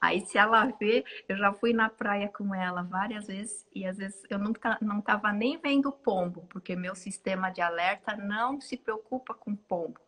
Aí 0.00 0.20
se 0.20 0.38
ela 0.38 0.66
vê, 0.78 1.04
eu 1.28 1.36
já 1.36 1.52
fui 1.52 1.72
na 1.72 1.88
praia 1.88 2.28
com 2.28 2.54
ela 2.54 2.82
várias 2.82 3.26
vezes 3.26 3.66
e 3.74 3.86
às 3.86 3.96
vezes 3.96 4.22
eu 4.28 4.38
não, 4.38 4.52
não 4.80 5.00
tava 5.00 5.32
nem 5.32 5.58
vendo 5.58 5.92
pombo, 5.92 6.46
porque 6.48 6.76
meu 6.76 6.94
sistema 6.94 7.50
de 7.50 7.60
alerta 7.60 8.16
não 8.16 8.60
se 8.60 8.76
preocupa 8.76 9.34
com 9.34 9.54
pombo. 9.54 10.00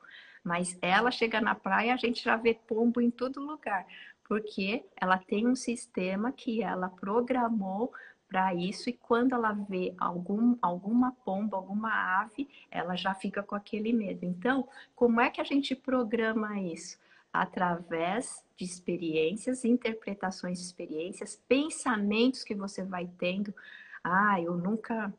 Mas 0.42 0.78
ela 0.80 1.10
chega 1.10 1.40
na 1.40 1.54
praia, 1.54 1.94
a 1.94 1.96
gente 1.96 2.24
já 2.24 2.36
vê 2.36 2.54
pombo 2.54 3.00
em 3.00 3.10
todo 3.10 3.40
lugar, 3.40 3.86
porque 4.24 4.84
ela 4.96 5.18
tem 5.18 5.46
um 5.46 5.56
sistema 5.56 6.32
que 6.32 6.62
ela 6.62 6.88
programou 6.88 7.92
para 8.28 8.54
isso 8.54 8.88
e 8.88 8.92
quando 8.92 9.34
ela 9.34 9.52
vê 9.52 9.92
algum, 9.98 10.56
alguma 10.62 11.12
pomba, 11.24 11.56
alguma 11.56 12.22
ave, 12.22 12.48
ela 12.70 12.96
já 12.96 13.12
fica 13.12 13.42
com 13.42 13.56
aquele 13.56 13.92
medo. 13.92 14.24
Então, 14.24 14.68
como 14.94 15.20
é 15.20 15.28
que 15.30 15.40
a 15.40 15.44
gente 15.44 15.74
programa 15.74 16.60
isso? 16.60 16.96
através 17.32 18.44
de 18.56 18.64
experiências, 18.64 19.64
interpretações 19.64 20.58
de 20.58 20.64
experiências, 20.64 21.40
pensamentos 21.48 22.42
que 22.42 22.54
você 22.54 22.82
vai 22.82 23.08
tendo. 23.18 23.54
Ah, 24.02 24.40
eu 24.40 24.56
nunca 24.56 25.12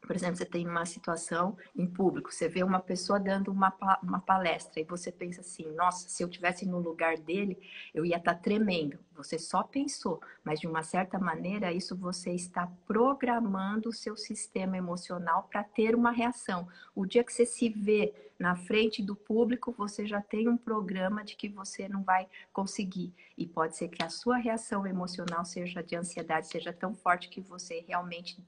por 0.00 0.16
exemplo, 0.16 0.36
você 0.36 0.46
tem 0.46 0.66
uma 0.66 0.86
situação 0.86 1.56
em 1.76 1.86
público, 1.86 2.32
você 2.32 2.48
vê 2.48 2.62
uma 2.62 2.80
pessoa 2.80 3.18
dando 3.18 3.50
uma, 3.50 3.74
uma 4.02 4.20
palestra 4.20 4.80
e 4.80 4.84
você 4.84 5.12
pensa 5.12 5.40
assim: 5.40 5.70
nossa, 5.72 6.08
se 6.08 6.22
eu 6.22 6.28
tivesse 6.28 6.64
no 6.64 6.78
lugar 6.78 7.18
dele, 7.18 7.58
eu 7.92 8.06
ia 8.06 8.16
estar 8.16 8.34
tá 8.34 8.40
tremendo. 8.40 8.98
Você 9.14 9.38
só 9.38 9.62
pensou, 9.62 10.20
mas 10.44 10.60
de 10.60 10.66
uma 10.66 10.82
certa 10.82 11.18
maneira, 11.18 11.72
isso 11.72 11.96
você 11.96 12.30
está 12.30 12.70
programando 12.86 13.88
o 13.88 13.92
seu 13.92 14.16
sistema 14.16 14.76
emocional 14.76 15.48
para 15.50 15.64
ter 15.64 15.94
uma 15.94 16.12
reação. 16.12 16.68
O 16.94 17.04
dia 17.04 17.24
que 17.24 17.32
você 17.32 17.44
se 17.44 17.68
vê 17.68 18.14
na 18.38 18.54
frente 18.54 19.02
do 19.02 19.16
público, 19.16 19.74
você 19.76 20.06
já 20.06 20.22
tem 20.22 20.48
um 20.48 20.56
programa 20.56 21.24
de 21.24 21.34
que 21.34 21.48
você 21.48 21.88
não 21.88 22.04
vai 22.04 22.28
conseguir. 22.52 23.12
E 23.36 23.46
pode 23.46 23.76
ser 23.76 23.88
que 23.88 24.02
a 24.02 24.08
sua 24.08 24.36
reação 24.36 24.86
emocional 24.86 25.44
seja 25.44 25.82
de 25.82 25.96
ansiedade, 25.96 26.46
seja 26.46 26.72
tão 26.72 26.94
forte 26.94 27.28
que 27.28 27.40
você 27.40 27.84
realmente 27.86 28.40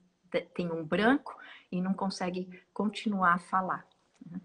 tem 0.55 0.71
um 0.71 0.85
branco 0.85 1.37
e 1.71 1.81
não 1.81 1.95
consegue 1.95 2.63
continuar 2.73 3.35
a 3.35 3.39
falar. 3.39 3.87
Né? 4.31 4.41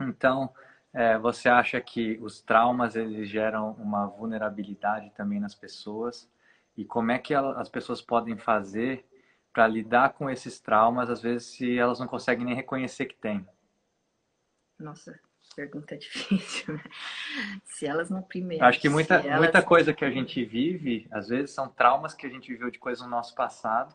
Então, 0.00 0.52
é, 0.92 1.18
você 1.18 1.48
acha 1.48 1.80
que 1.80 2.18
os 2.20 2.42
traumas 2.42 2.96
eles 2.96 3.28
geram 3.28 3.72
uma 3.72 4.06
vulnerabilidade 4.06 5.10
também 5.10 5.40
nas 5.40 5.54
pessoas? 5.54 6.30
E 6.76 6.84
como 6.84 7.12
é 7.12 7.18
que 7.18 7.34
as 7.34 7.68
pessoas 7.68 8.02
podem 8.02 8.36
fazer 8.36 9.06
para 9.52 9.66
lidar 9.66 10.14
com 10.14 10.30
esses 10.30 10.58
traumas, 10.58 11.10
às 11.10 11.20
vezes, 11.20 11.48
se 11.48 11.78
elas 11.78 12.00
não 12.00 12.06
conseguem 12.06 12.44
nem 12.44 12.54
reconhecer 12.54 13.06
que 13.06 13.14
tem? 13.14 13.46
Nossa, 14.78 15.18
pergunta 15.54 15.96
difícil, 15.98 16.74
né? 16.74 16.84
Se 17.64 17.86
elas 17.86 18.10
no 18.10 18.22
primeiro. 18.22 18.64
Acho 18.64 18.80
que 18.80 18.88
muita, 18.88 19.16
elas... 19.16 19.38
muita 19.38 19.62
coisa 19.62 19.92
que 19.92 20.04
a 20.04 20.10
gente 20.10 20.42
vive, 20.44 21.06
às 21.10 21.28
vezes, 21.28 21.50
são 21.50 21.68
traumas 21.68 22.14
que 22.14 22.26
a 22.26 22.30
gente 22.30 22.50
viveu 22.50 22.70
de 22.70 22.78
coisas 22.78 23.04
no 23.04 23.10
nosso 23.10 23.34
passado 23.34 23.94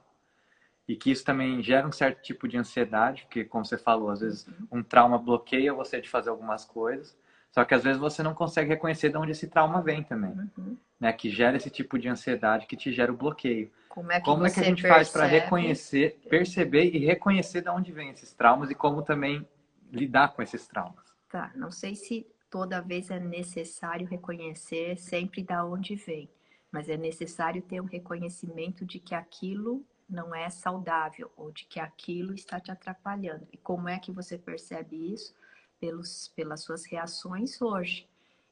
e 0.88 0.96
que 0.96 1.12
isso 1.12 1.26
também 1.26 1.62
gera 1.62 1.86
um 1.86 1.92
certo 1.92 2.22
tipo 2.22 2.48
de 2.48 2.58
ansiedade, 2.58 3.24
porque, 3.24 3.44
como 3.44 3.66
você 3.66 3.78
falou, 3.78 4.10
às 4.10 4.22
vezes 4.22 4.48
um 4.72 4.82
trauma 4.82 5.18
bloqueia 5.18 5.74
você 5.74 6.00
de 6.00 6.10
fazer 6.10 6.30
algumas 6.30 6.64
coisas, 6.64 7.18
só 7.52 7.66
que 7.66 7.74
às 7.74 7.84
vezes 7.84 8.00
você 8.00 8.24
não 8.24 8.34
consegue 8.34 8.70
reconhecer 8.70 9.10
de 9.10 9.18
onde 9.18 9.32
esse 9.32 9.48
trauma 9.48 9.82
vem 9.82 10.04
também, 10.04 10.32
uhum. 10.58 10.78
né? 11.00 11.12
Que 11.12 11.30
gera 11.30 11.58
esse 11.58 11.70
tipo 11.70 11.98
de 11.98 12.08
ansiedade, 12.08 12.68
que 12.68 12.78
te 12.78 12.92
gera 12.92 13.12
o 13.12 13.18
bloqueio. 13.18 13.72
Como 13.90 14.12
é 14.12 14.20
que, 14.20 14.26
como 14.26 14.46
é 14.46 14.50
que 14.52 14.60
a 14.60 14.64
gente 14.64 14.82
percebe... 14.82 14.94
faz 14.94 15.10
para 15.10 15.26
reconhecer, 15.26 16.20
perceber 16.30 16.96
e 16.96 17.00
reconhecer 17.00 17.62
de 17.62 17.70
onde 17.70 17.92
vem 17.92 18.12
esses 18.12 18.32
traumas 18.32 18.70
e 18.70 18.76
como 18.76 19.02
também 19.02 19.46
lidar 19.92 20.34
com 20.34 20.42
esses 20.42 20.68
traumas? 20.68 21.04
Tá, 21.30 21.52
não 21.56 21.72
sei 21.72 21.96
se 21.96 22.28
toda 22.50 22.80
vez 22.80 23.10
é 23.10 23.20
necessário 23.20 24.08
reconhecer 24.08 24.98
sempre 24.98 25.44
da 25.44 25.66
onde 25.66 25.96
vem, 25.96 26.30
mas 26.72 26.88
é 26.88 26.96
necessário 26.96 27.62
ter 27.62 27.82
um 27.82 27.86
reconhecimento 27.86 28.86
de 28.86 29.00
que 29.00 29.16
aquilo 29.16 29.84
não 30.10 30.34
é 30.34 30.50
saudável 30.50 31.32
ou 31.36 31.52
de 31.52 31.66
que 31.66 31.80
aquilo 31.80 32.34
está 32.34 32.60
te 32.60 32.72
atrapalhando. 32.72 33.48
E 33.52 33.58
como 33.58 33.90
é 33.90 34.00
que 34.00 34.12
você 34.12 34.38
percebe 34.38 35.14
isso? 35.14 35.34
Pelos, 35.80 36.30
pelas 36.30 36.64
suas 36.64 36.86
reações 36.86 37.62
hoje. 37.62 38.08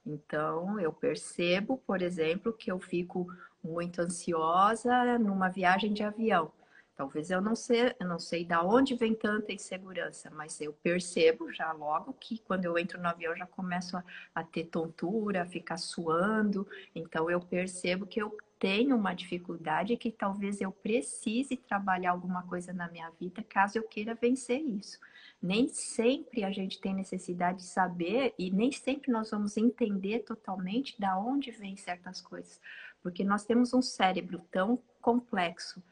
Então, 0.05 0.79
eu 0.79 0.93
percebo, 0.93 1.77
por 1.77 2.01
exemplo, 2.01 2.53
que 2.53 2.71
eu 2.71 2.79
fico 2.79 3.27
muito 3.63 3.99
ansiosa 4.01 5.17
numa 5.17 5.49
viagem 5.49 5.91
de 5.91 6.03
avião. 6.03 6.51
Talvez 6.95 7.29
eu 7.29 7.41
não 7.41 7.55
sei, 7.55 7.93
eu 7.99 8.07
não 8.07 8.19
sei 8.19 8.45
da 8.45 8.63
onde 8.63 8.95
vem 8.95 9.13
tanta 9.13 9.51
insegurança, 9.51 10.31
mas 10.31 10.61
eu 10.61 10.71
percebo 10.71 11.51
já 11.51 11.73
logo 11.73 12.13
que 12.13 12.37
quando 12.39 12.63
eu 12.63 12.77
entro 12.77 13.01
no 13.01 13.09
avião 13.09 13.35
já 13.35 13.45
começo 13.45 13.97
a, 13.97 14.03
a 14.33 14.43
ter 14.43 14.65
tontura, 14.65 15.41
a 15.41 15.45
ficar 15.45 15.75
suando. 15.75 16.65
Então 16.95 17.29
eu 17.29 17.41
percebo 17.41 18.07
que 18.07 18.21
eu 18.21 18.37
tenho 18.57 18.95
uma 18.95 19.13
dificuldade 19.13 19.97
que 19.97 20.09
talvez 20.09 20.61
eu 20.61 20.71
precise 20.71 21.57
trabalhar 21.57 22.11
alguma 22.11 22.43
coisa 22.43 22.71
na 22.71 22.89
minha 22.89 23.09
vida 23.19 23.43
caso 23.43 23.77
eu 23.77 23.83
queira 23.83 24.15
vencer 24.15 24.61
isso. 24.61 24.97
Nem 25.41 25.67
sempre 25.67 26.45
a 26.45 26.51
gente 26.51 26.79
tem 26.79 26.93
necessidade 26.93 27.57
de 27.57 27.65
saber 27.65 28.33
e 28.39 28.49
nem 28.49 28.71
sempre 28.71 29.11
nós 29.11 29.29
vamos 29.31 29.57
entender 29.57 30.19
totalmente 30.19 30.99
da 30.99 31.19
onde 31.19 31.51
vem 31.51 31.75
certas 31.75 32.21
coisas, 32.21 32.59
porque 33.03 33.23
nós 33.23 33.43
temos 33.43 33.73
um 33.73 33.81
cérebro 33.81 34.39
tão 34.49 34.81
complexo 35.01 35.83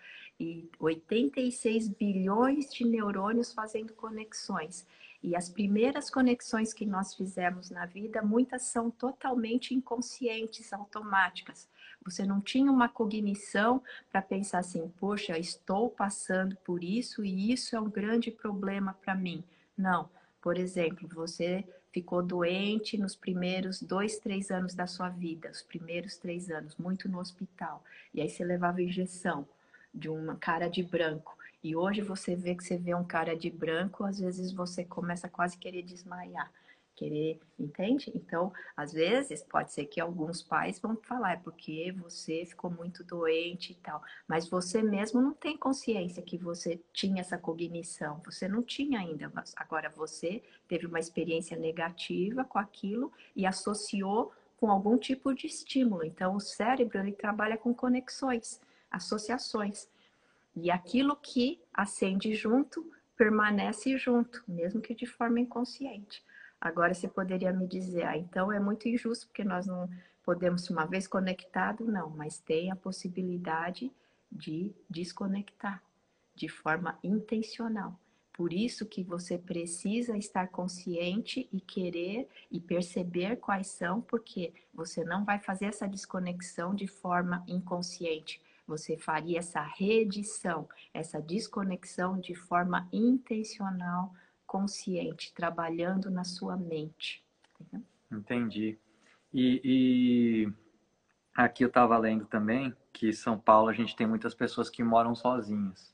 e 0.43 0.69
86 0.77 1.88
bilhões 1.88 2.69
de 2.73 2.83
neurônios 2.83 3.53
fazendo 3.53 3.93
conexões. 3.93 4.85
E 5.23 5.38
as 5.38 5.47
primeiras 5.47 6.09
conexões 6.09 6.73
que 6.73 6.85
nós 6.85 7.15
fizemos 7.15 7.69
na 7.69 7.85
vida, 7.85 8.21
muitas 8.21 8.63
são 8.63 8.91
totalmente 8.91 9.73
inconscientes, 9.73 10.73
automáticas. 10.73 11.69
Você 12.03 12.25
não 12.25 12.41
tinha 12.41 12.69
uma 12.69 12.89
cognição 12.89 13.81
para 14.12 14.21
pensar 14.21 14.59
assim, 14.59 14.91
poxa, 15.00 15.39
estou 15.39 15.89
passando 15.89 16.57
por 16.57 16.83
isso 16.83 17.23
e 17.23 17.53
isso 17.53 17.73
é 17.73 17.79
um 17.79 17.89
grande 17.89 18.29
problema 18.29 18.93
para 19.01 19.15
mim. 19.15 19.41
Não. 19.77 20.09
Por 20.41 20.57
exemplo, 20.57 21.07
você 21.07 21.63
ficou 21.93 22.21
doente 22.21 22.97
nos 22.97 23.15
primeiros 23.15 23.81
dois, 23.81 24.17
três 24.17 24.51
anos 24.51 24.73
da 24.73 24.88
sua 24.88 25.07
vida, 25.07 25.50
os 25.50 25.62
primeiros 25.62 26.17
três 26.17 26.50
anos, 26.50 26.75
muito 26.75 27.07
no 27.07 27.19
hospital. 27.19 27.81
E 28.13 28.19
aí 28.19 28.27
você 28.27 28.43
levava 28.43 28.81
injeção 28.81 29.47
de 29.93 30.09
uma 30.09 30.35
cara 30.35 30.67
de 30.67 30.81
branco. 30.81 31.38
E 31.63 31.75
hoje 31.75 32.01
você 32.01 32.35
vê 32.35 32.55
que 32.55 32.63
você 32.63 32.77
vê 32.77 32.93
um 32.93 33.05
cara 33.05 33.35
de 33.35 33.50
branco, 33.50 34.03
às 34.03 34.19
vezes 34.19 34.51
você 34.51 34.83
começa 34.83 35.27
a 35.27 35.29
quase 35.29 35.57
querer 35.57 35.81
desmaiar, 35.81 36.51
querer, 36.93 37.39
entende? 37.57 38.12
Então, 38.13 38.51
às 38.75 38.91
vezes 38.91 39.41
pode 39.43 39.71
ser 39.71 39.85
que 39.85 40.01
alguns 40.01 40.41
pais 40.41 40.79
vão 40.79 40.97
falar, 40.97 41.33
é 41.33 41.38
porque 41.38 41.93
você 41.93 42.45
ficou 42.45 42.69
muito 42.69 43.03
doente 43.03 43.71
e 43.71 43.75
tal, 43.75 44.03
mas 44.27 44.47
você 44.47 44.83
mesmo 44.83 45.21
não 45.21 45.33
tem 45.33 45.57
consciência 45.57 46.21
que 46.21 46.38
você 46.38 46.79
tinha 46.91 47.21
essa 47.21 47.38
cognição, 47.38 48.21
você 48.25 48.47
não 48.47 48.62
tinha 48.62 49.00
ainda, 49.00 49.31
agora 49.55 49.89
você 49.89 50.43
teve 50.67 50.85
uma 50.85 51.00
experiência 51.00 51.57
negativa 51.57 52.43
com 52.43 52.59
aquilo 52.59 53.12
e 53.35 53.45
associou 53.45 54.33
com 54.57 54.69
algum 54.69 54.97
tipo 54.97 55.33
de 55.33 55.47
estímulo. 55.47 56.05
Então, 56.05 56.35
o 56.35 56.39
cérebro 56.39 57.00
ele 57.00 57.12
trabalha 57.12 57.57
com 57.57 57.73
conexões 57.73 58.62
associações. 58.93 59.89
E 60.55 60.69
aquilo 60.69 61.15
que 61.15 61.59
acende 61.73 62.35
junto 62.35 62.89
permanece 63.17 63.97
junto, 63.97 64.43
mesmo 64.47 64.81
que 64.81 64.93
de 64.93 65.07
forma 65.07 65.39
inconsciente. 65.39 66.23
Agora 66.62 66.93
você 66.93 67.07
poderia 67.07 67.51
me 67.51 67.67
dizer, 67.67 68.03
ah, 68.03 68.17
então 68.17 68.51
é 68.51 68.59
muito 68.59 68.88
injusto 68.88 69.27
porque 69.27 69.43
nós 69.43 69.65
não 69.65 69.89
podemos, 70.23 70.69
uma 70.69 70.85
vez 70.85 71.07
conectado, 71.07 71.85
não, 71.85 72.09
mas 72.12 72.39
tem 72.39 72.71
a 72.71 72.75
possibilidade 72.75 73.91
de 74.31 74.73
desconectar 74.89 75.83
de 76.35 76.47
forma 76.47 76.97
intencional. 77.03 78.00
Por 78.31 78.51
isso 78.51 78.85
que 78.85 79.03
você 79.03 79.38
precisa 79.38 80.17
estar 80.17 80.47
consciente 80.47 81.47
e 81.51 81.62
querer 81.62 82.27
e 82.50 82.59
perceber 82.59 83.35
quais 83.35 83.67
são, 83.67 84.01
porque 84.01 84.53
você 84.73 85.03
não 85.03 85.23
vai 85.23 85.39
fazer 85.39 85.65
essa 85.65 85.88
desconexão 85.88 86.73
de 86.73 86.88
forma 86.88 87.43
inconsciente 87.47 88.41
você 88.67 88.98
faria 88.98 89.39
essa 89.39 89.62
redição, 89.62 90.67
essa 90.93 91.22
desconexão 91.22 92.20
de 92.20 92.34
forma 92.34 92.88
intencional, 92.91 94.13
consciente, 94.46 95.34
trabalhando 95.34 96.10
na 96.10 96.24
sua 96.24 96.55
mente. 96.55 97.24
Entendi. 98.12 98.77
E, 99.34 99.62
e 99.63 100.53
aqui 101.36 101.63
eu 101.63 101.67
estava 101.67 101.98
lendo 101.98 102.25
também 102.25 102.75
que 102.91 103.10
em 103.10 103.13
São 103.13 103.38
Paulo 103.39 103.70
a 103.70 103.74
gente 103.74 103.96
tem 103.96 104.05
muitas 104.05 104.36
pessoas 104.36 104.70
que 104.70 104.84
moram 104.84 105.15
sozinhas. 105.15 105.93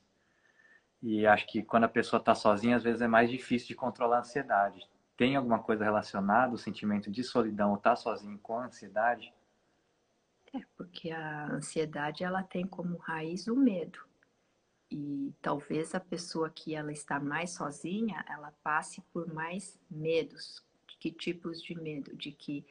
E 1.02 1.26
acho 1.26 1.48
que 1.48 1.64
quando 1.64 1.86
a 1.86 1.90
pessoa 1.90 2.20
está 2.20 2.36
sozinha, 2.36 2.76
às 2.76 2.84
vezes 2.84 3.02
é 3.02 3.08
mais 3.08 3.30
difícil 3.30 3.70
de 3.70 3.76
controlar 3.76 4.18
a 4.18 4.20
ansiedade. 4.20 4.88
tem 5.16 5.36
alguma 5.36 5.60
coisa 5.60 5.84
relacionada, 5.84 6.54
o 6.54 6.58
sentimento 6.58 7.12
de 7.12 7.24
solidão 7.24 7.72
ou 7.72 7.76
estar 7.76 7.92
tá 7.92 7.96
sozinho 7.96 8.38
com 8.40 8.58
a 8.58 8.66
ansiedade? 8.66 9.34
É, 10.54 10.62
porque 10.76 11.12
a 11.12 11.52
ansiedade 11.52 12.24
ela 12.24 12.44
tem 12.44 12.66
como 12.66 12.98
raiz 12.98 13.48
o 13.48 13.56
medo. 13.56 14.00
E 14.92 15.34
talvez 15.42 15.94
a 15.94 16.00
pessoa 16.00 16.50
que 16.50 16.74
ela 16.74 16.92
está 16.92 17.20
mais 17.20 17.52
sozinha, 17.52 18.26
ela 18.28 18.52
passe 18.64 19.02
por 19.14 19.32
mais 19.32 19.80
medos. 19.90 20.64
Que 21.00 21.12
tipos 21.12 21.62
de 21.62 21.76
medo? 21.76 22.16
De 22.16 22.32
que 22.32 22.66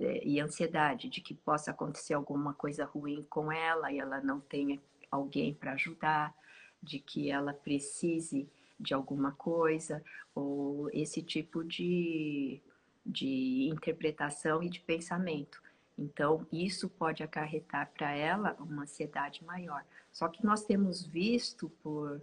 é, 0.00 0.24
e 0.24 0.40
ansiedade 0.40 1.08
de 1.08 1.20
que 1.20 1.34
possa 1.34 1.72
acontecer 1.72 2.14
alguma 2.14 2.54
coisa 2.54 2.84
ruim 2.84 3.26
com 3.28 3.50
ela 3.50 3.92
e 3.92 3.98
ela 3.98 4.20
não 4.20 4.40
tenha 4.40 4.80
alguém 5.10 5.52
para 5.52 5.72
ajudar, 5.72 6.34
de 6.80 7.00
que 7.00 7.30
ela 7.30 7.52
precise 7.52 8.48
de 8.78 8.94
alguma 8.94 9.32
coisa, 9.32 10.04
ou 10.32 10.88
esse 10.92 11.20
tipo 11.20 11.64
de, 11.64 12.62
de 13.04 13.68
interpretação 13.72 14.62
e 14.62 14.70
de 14.70 14.78
pensamento. 14.78 15.60
Então, 15.98 16.46
isso 16.52 16.88
pode 16.88 17.24
acarretar 17.24 17.90
para 17.92 18.12
ela 18.12 18.56
uma 18.60 18.82
ansiedade 18.82 19.44
maior. 19.44 19.84
Só 20.12 20.28
que 20.28 20.44
nós 20.44 20.64
temos 20.64 21.04
visto, 21.04 21.68
por, 21.82 22.22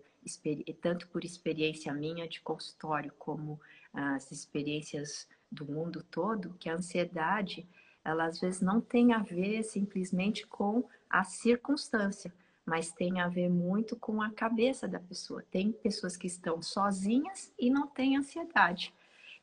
tanto 0.82 1.08
por 1.10 1.26
experiência 1.26 1.94
minha 1.94 2.28
de 2.28 2.40
consultório, 2.40 3.12
como 3.20 3.60
as 3.94 4.32
experiências 4.32 5.28
do 5.52 5.66
mundo 5.66 6.04
todo, 6.10 6.56
que 6.58 6.70
a 6.70 6.76
ansiedade, 6.76 7.68
ela 8.04 8.26
às 8.26 8.40
vezes 8.40 8.62
não 8.62 8.80
tem 8.80 9.14
a 9.14 9.20
ver 9.20 9.64
simplesmente 9.64 10.48
com 10.48 10.88
a 11.10 11.24
circunstância, 11.24 12.34
mas 12.66 12.92
tem 12.92 13.20
a 13.20 13.28
ver 13.28 13.50
muito 13.50 13.96
com 13.96 14.22
a 14.22 14.32
cabeça 14.32 14.88
da 14.88 15.00
pessoa. 15.00 15.44
Tem 15.52 15.72
pessoas 15.72 16.18
que 16.18 16.28
estão 16.28 16.62
sozinhas 16.62 17.54
e 17.60 17.70
não 17.70 17.88
têm 17.88 18.18
ansiedade. 18.18 18.94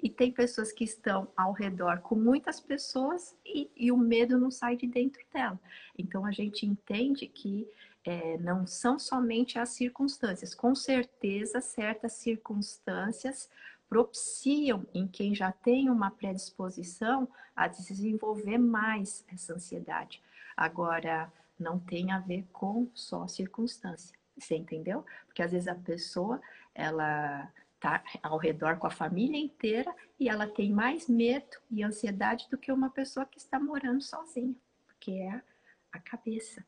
E 0.02 0.10
tem 0.10 0.32
pessoas 0.32 0.72
que 0.72 0.84
estão 0.84 1.28
ao 1.36 1.52
redor 1.52 2.00
com 2.00 2.16
muitas 2.16 2.60
pessoas 2.60 3.36
e, 3.46 3.70
e 3.76 3.92
o 3.92 3.96
medo 3.96 4.38
não 4.38 4.50
sai 4.50 4.76
de 4.76 4.86
dentro 4.86 5.22
dela. 5.32 5.58
Então 5.96 6.26
a 6.26 6.32
gente 6.32 6.66
entende 6.66 7.26
que 7.26 7.68
é, 8.04 8.36
não 8.38 8.66
são 8.66 8.98
somente 8.98 9.58
as 9.58 9.70
circunstâncias. 9.70 10.54
Com 10.54 10.74
certeza, 10.74 11.60
certas 11.60 12.14
circunstâncias 12.14 13.48
propiciam 13.88 14.86
em 14.92 15.06
quem 15.06 15.34
já 15.34 15.52
tem 15.52 15.88
uma 15.88 16.10
predisposição 16.10 17.28
a 17.54 17.68
desenvolver 17.68 18.58
mais 18.58 19.24
essa 19.32 19.54
ansiedade. 19.54 20.20
Agora, 20.56 21.32
não 21.58 21.78
tem 21.78 22.10
a 22.10 22.18
ver 22.18 22.44
com 22.52 22.88
só 22.94 23.28
circunstância. 23.28 24.16
Você 24.36 24.56
entendeu? 24.56 25.04
Porque 25.26 25.42
às 25.42 25.52
vezes 25.52 25.68
a 25.68 25.74
pessoa, 25.74 26.40
ela 26.74 27.50
tá 27.82 28.02
ao 28.22 28.38
redor 28.38 28.78
com 28.78 28.86
a 28.86 28.90
família 28.90 29.36
inteira 29.36 29.92
e 30.18 30.28
ela 30.28 30.46
tem 30.46 30.72
mais 30.72 31.08
medo 31.08 31.56
e 31.68 31.82
ansiedade 31.82 32.46
do 32.48 32.56
que 32.56 32.70
uma 32.70 32.88
pessoa 32.88 33.26
que 33.26 33.38
está 33.38 33.58
morando 33.58 34.00
sozinha, 34.00 34.54
porque 34.86 35.10
é 35.10 35.42
a 35.90 35.98
cabeça, 35.98 36.64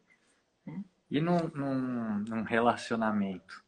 né? 0.67 0.85
E 1.09 1.21
num, 1.21 1.39
num, 1.55 2.19
num 2.19 2.43
relacionamento, 2.43 3.63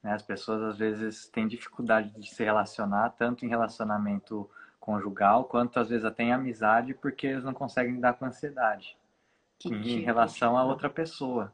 né? 0.00 0.12
As 0.12 0.22
pessoas 0.22 0.62
às 0.62 0.78
vezes 0.78 1.28
têm 1.28 1.48
dificuldade 1.48 2.10
de 2.18 2.32
se 2.32 2.44
relacionar, 2.44 3.10
tanto 3.10 3.44
em 3.44 3.48
relacionamento 3.48 4.48
conjugal, 4.78 5.44
quanto 5.44 5.80
às 5.80 5.88
vezes 5.88 6.04
até 6.04 6.22
em 6.22 6.32
amizade, 6.32 6.94
porque 6.94 7.26
eles 7.26 7.42
não 7.42 7.54
conseguem 7.54 7.94
lidar 7.94 8.14
com 8.14 8.26
ansiedade 8.26 8.96
que 9.58 9.68
em 9.68 9.82
tipo 9.82 10.04
relação 10.04 10.56
a 10.56 10.64
outra 10.64 10.90
pessoa, 10.90 11.52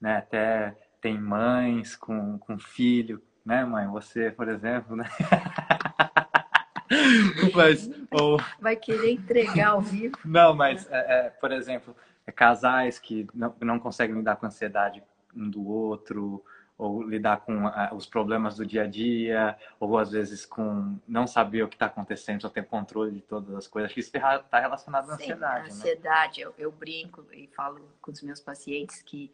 né? 0.00 0.18
Até 0.18 0.70
tem 1.00 1.18
mães 1.20 1.96
com, 1.96 2.38
com 2.38 2.58
filho 2.58 3.22
né, 3.46 3.64
mãe? 3.64 3.86
Você, 3.86 4.30
por 4.30 4.48
exemplo, 4.48 4.96
né? 4.96 5.08
mas, 7.54 7.88
ou... 8.10 8.38
Vai 8.60 8.74
querer 8.74 9.12
entregar 9.12 9.68
ao 9.68 9.80
vivo. 9.80 10.16
Não, 10.24 10.52
mas, 10.52 10.90
é, 10.90 11.26
é, 11.26 11.30
por 11.30 11.52
exemplo, 11.52 11.96
é 12.26 12.32
casais 12.32 12.98
que 12.98 13.26
não, 13.32 13.54
não 13.60 13.78
conseguem 13.78 14.16
lidar 14.16 14.36
com 14.36 14.46
a 14.46 14.48
ansiedade 14.48 15.02
um 15.34 15.48
do 15.48 15.66
outro, 15.66 16.44
ou 16.76 17.02
lidar 17.02 17.40
com 17.40 17.66
uh, 17.66 17.94
os 17.94 18.06
problemas 18.06 18.56
do 18.56 18.66
dia 18.66 18.82
a 18.82 18.86
dia, 18.86 19.56
ou 19.78 19.96
às 19.96 20.10
vezes 20.10 20.44
com 20.44 20.98
não 21.06 21.26
saber 21.26 21.62
o 21.62 21.68
que 21.68 21.76
está 21.76 21.86
acontecendo, 21.86 22.42
só 22.42 22.48
ter 22.48 22.66
controle 22.66 23.12
de 23.12 23.20
todas 23.20 23.54
as 23.54 23.68
coisas. 23.68 23.86
Acho 23.86 23.94
que 23.94 24.00
isso 24.00 24.16
está 24.16 24.58
relacionado 24.58 25.10
à 25.10 25.14
ansiedade. 25.14 25.72
Sim, 25.72 25.78
ansiedade, 25.78 26.40
né? 26.40 26.46
eu, 26.46 26.54
eu 26.58 26.72
brinco 26.72 27.24
e 27.32 27.46
falo 27.48 27.88
com 28.00 28.10
os 28.10 28.22
meus 28.22 28.40
pacientes 28.40 29.02
que 29.02 29.32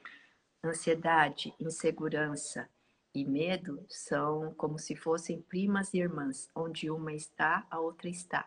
ansiedade, 0.64 1.55
insegurança 1.59 2.68
e 3.14 3.25
medo 3.25 3.85
são 3.88 4.55
como 4.55 4.79
se 4.79 4.96
fossem 4.96 5.40
primas 5.42 5.92
e 5.92 5.98
irmãs, 5.98 6.48
onde 6.55 6.90
uma 6.90 7.12
está, 7.12 7.66
a 7.70 7.79
outra 7.79 8.09
está. 8.09 8.46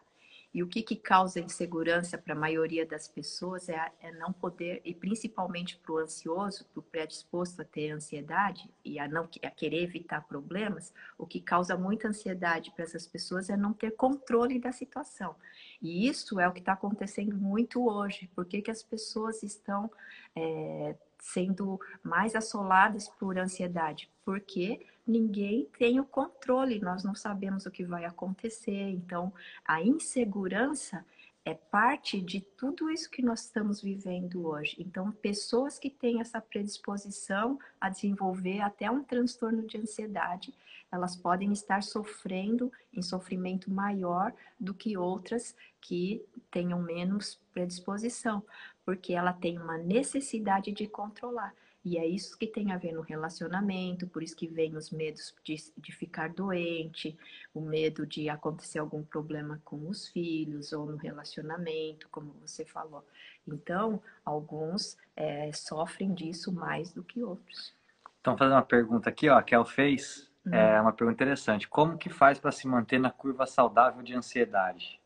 E 0.56 0.64
o 0.64 0.68
que, 0.68 0.82
que 0.82 0.96
causa 0.96 1.42
insegurança 1.42 2.18
para 2.18 2.34
a 2.34 2.38
maioria 2.38 2.86
das 2.86 3.10
pessoas 3.10 3.68
é, 3.68 3.92
é, 4.00 4.14
não 4.14 4.32
poder, 4.32 4.82
e 4.86 4.96
principalmente 4.96 5.78
para 5.78 5.92
o 5.92 5.98
ansioso, 5.98 6.64
para 6.72 6.80
o 6.80 6.84
predisposto 6.84 7.62
a 7.62 7.66
ter 7.66 7.92
ansiedade 7.92 8.72
e 8.82 8.98
a, 8.98 9.06
não, 9.06 9.28
a 9.44 9.52
querer 9.52 9.84
evitar 9.84 10.26
problemas, 10.26 10.94
o 11.18 11.28
que 11.28 11.42
causa 11.42 11.76
muita 11.76 12.08
ansiedade 12.08 12.72
para 12.72 12.86
essas 12.86 13.06
pessoas 13.06 13.50
é 13.50 13.58
não 13.58 13.74
ter 13.74 13.92
controle 13.98 14.58
da 14.58 14.72
situação. 14.72 15.36
E 15.82 16.08
isso 16.08 16.40
é 16.40 16.48
o 16.48 16.54
que 16.54 16.60
está 16.60 16.72
acontecendo 16.72 17.36
muito 17.36 17.86
hoje. 17.86 18.32
Por 18.34 18.46
que, 18.46 18.62
que 18.62 18.72
as 18.72 18.82
pessoas 18.82 19.44
estão 19.44 19.92
é, 20.34 20.96
sendo 21.26 21.80
mais 22.04 22.36
assoladas 22.36 23.10
por 23.10 23.38
ansiedade, 23.38 24.10
porque 24.24 24.86
ninguém 25.08 25.68
tem 25.78 26.00
o 26.00 26.06
controle, 26.06 26.80
nós 26.80 27.04
não 27.04 27.16
sabemos 27.16 27.66
o 27.66 27.72
que 27.72 27.84
vai 27.84 28.06
acontecer. 28.06 28.90
Então, 28.90 29.34
a 29.66 29.82
insegurança 29.82 31.04
é 31.44 31.56
parte 31.56 32.22
de 32.22 32.42
tudo 32.42 32.92
isso 32.92 33.10
que 33.10 33.24
nós 33.24 33.42
estamos 33.42 33.82
vivendo 33.82 34.48
hoje. 34.48 34.76
Então, 34.80 35.12
pessoas 35.12 35.80
que 35.80 35.90
têm 35.90 36.22
essa 36.22 36.40
predisposição 36.40 37.58
a 37.82 37.90
desenvolver 37.90 38.62
até 38.62 38.90
um 38.90 39.04
transtorno 39.04 39.64
de 39.66 39.78
ansiedade, 39.78 40.54
elas 40.92 41.16
podem 41.16 41.52
estar 41.52 41.82
sofrendo 41.82 42.72
em 42.94 43.02
sofrimento 43.02 43.72
maior 43.72 44.32
do 44.60 44.74
que 44.74 44.96
outras 44.96 45.56
que 45.82 46.24
tenham 46.50 46.82
menos 46.82 47.40
predisposição, 47.52 48.44
porque 48.86 49.14
ela 49.14 49.34
tem 49.34 49.58
uma 49.58 49.78
necessidade 49.78 50.72
de 50.72 50.88
controlar. 50.88 51.54
E 51.84 52.00
é 52.00 52.06
isso 52.06 52.36
que 52.38 52.48
tem 52.48 52.72
a 52.72 52.78
ver 52.78 52.94
no 52.94 53.02
relacionamento, 53.02 54.08
por 54.08 54.24
isso 54.24 54.36
que 54.36 54.48
vem 54.48 54.76
os 54.76 54.90
medos 54.90 55.36
de, 55.44 55.56
de 55.78 55.92
ficar 55.92 56.30
doente, 56.30 57.16
o 57.54 57.62
medo 57.62 58.08
de 58.08 58.28
acontecer 58.28 58.80
algum 58.80 59.04
problema 59.04 59.62
com 59.64 59.88
os 59.88 60.08
filhos 60.08 60.74
ou 60.74 60.88
no 60.88 60.98
relacionamento, 60.98 62.10
como 62.10 62.34
você 62.42 62.66
falou. 62.66 63.06
Então, 63.48 64.02
alguns 64.26 64.98
é, 65.16 65.52
sofrem 65.54 66.12
disso 66.12 66.52
mais 66.52 66.92
do 66.92 67.04
que 67.04 67.24
outros. 67.24 67.72
Então, 68.20 68.36
fazendo 68.36 68.56
uma 68.56 68.66
pergunta 68.66 69.08
aqui, 69.08 69.30
ó, 69.30 69.38
a 69.38 69.44
Kel 69.44 69.64
fez, 69.64 70.28
hum. 70.44 70.56
é 70.56 70.82
uma 70.82 70.92
pergunta 70.92 71.24
interessante. 71.24 71.68
Como 71.68 72.00
que 72.00 72.10
faz 72.10 72.40
para 72.40 72.52
se 72.52 72.68
manter 72.68 73.00
na 73.00 73.12
curva 73.12 73.46
saudável 73.46 74.02
de 74.02 74.16
ansiedade? 74.16 75.00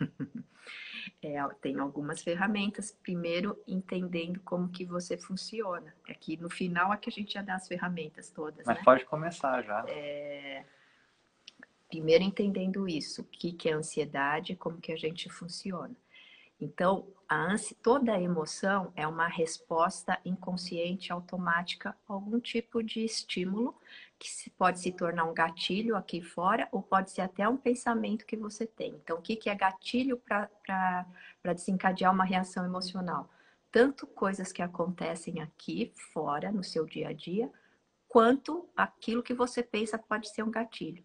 É, 1.26 1.44
tem 1.60 1.76
algumas 1.80 2.22
ferramentas. 2.22 2.96
Primeiro, 3.02 3.60
entendendo 3.66 4.38
como 4.44 4.68
que 4.68 4.84
você 4.84 5.18
funciona. 5.18 5.92
Aqui 6.08 6.36
no 6.36 6.48
final 6.48 6.92
é 6.92 6.96
que 6.96 7.10
a 7.10 7.12
gente 7.12 7.34
já 7.34 7.42
dá 7.42 7.56
as 7.56 7.66
ferramentas 7.66 8.30
todas. 8.30 8.64
Mas 8.64 8.76
né? 8.76 8.84
pode 8.84 9.04
começar 9.06 9.60
já. 9.62 9.84
É... 9.88 10.64
Primeiro, 11.88 12.22
entendendo 12.22 12.88
isso, 12.88 13.22
o 13.22 13.24
que, 13.24 13.52
que 13.52 13.68
é 13.68 13.72
ansiedade, 13.72 14.54
como 14.54 14.80
que 14.80 14.92
a 14.92 14.96
gente 14.96 15.28
funciona. 15.28 15.96
Então, 16.60 17.08
a 17.28 17.52
ansi... 17.52 17.74
toda 17.74 18.12
a 18.12 18.22
emoção 18.22 18.92
é 18.94 19.04
uma 19.04 19.26
resposta 19.26 20.20
inconsciente 20.24 21.10
automática 21.10 21.90
a 22.08 22.12
algum 22.12 22.38
tipo 22.38 22.84
de 22.84 23.04
estímulo 23.04 23.76
que 24.18 24.50
pode 24.50 24.80
se 24.80 24.92
tornar 24.92 25.24
um 25.24 25.34
gatilho 25.34 25.96
aqui 25.96 26.22
fora 26.22 26.68
ou 26.72 26.82
pode 26.82 27.10
ser 27.10 27.20
até 27.20 27.48
um 27.48 27.56
pensamento 27.56 28.26
que 28.26 28.36
você 28.36 28.66
tem. 28.66 28.94
Então, 28.94 29.18
o 29.18 29.22
que, 29.22 29.48
é 29.48 29.54
gatilho 29.54 30.20
para 30.26 31.06
desencadear 31.54 32.12
uma 32.12 32.24
reação 32.24 32.64
emocional? 32.64 33.28
Tanto 33.70 34.06
coisas 34.06 34.52
que 34.52 34.62
acontecem 34.62 35.40
aqui 35.40 35.92
fora, 36.12 36.50
no 36.50 36.64
seu 36.64 36.86
dia 36.86 37.08
a 37.08 37.12
dia, 37.12 37.50
quanto 38.08 38.68
aquilo 38.74 39.22
que 39.22 39.34
você 39.34 39.62
pensa 39.62 39.98
pode 39.98 40.28
ser 40.30 40.42
um 40.42 40.50
gatilho. 40.50 41.04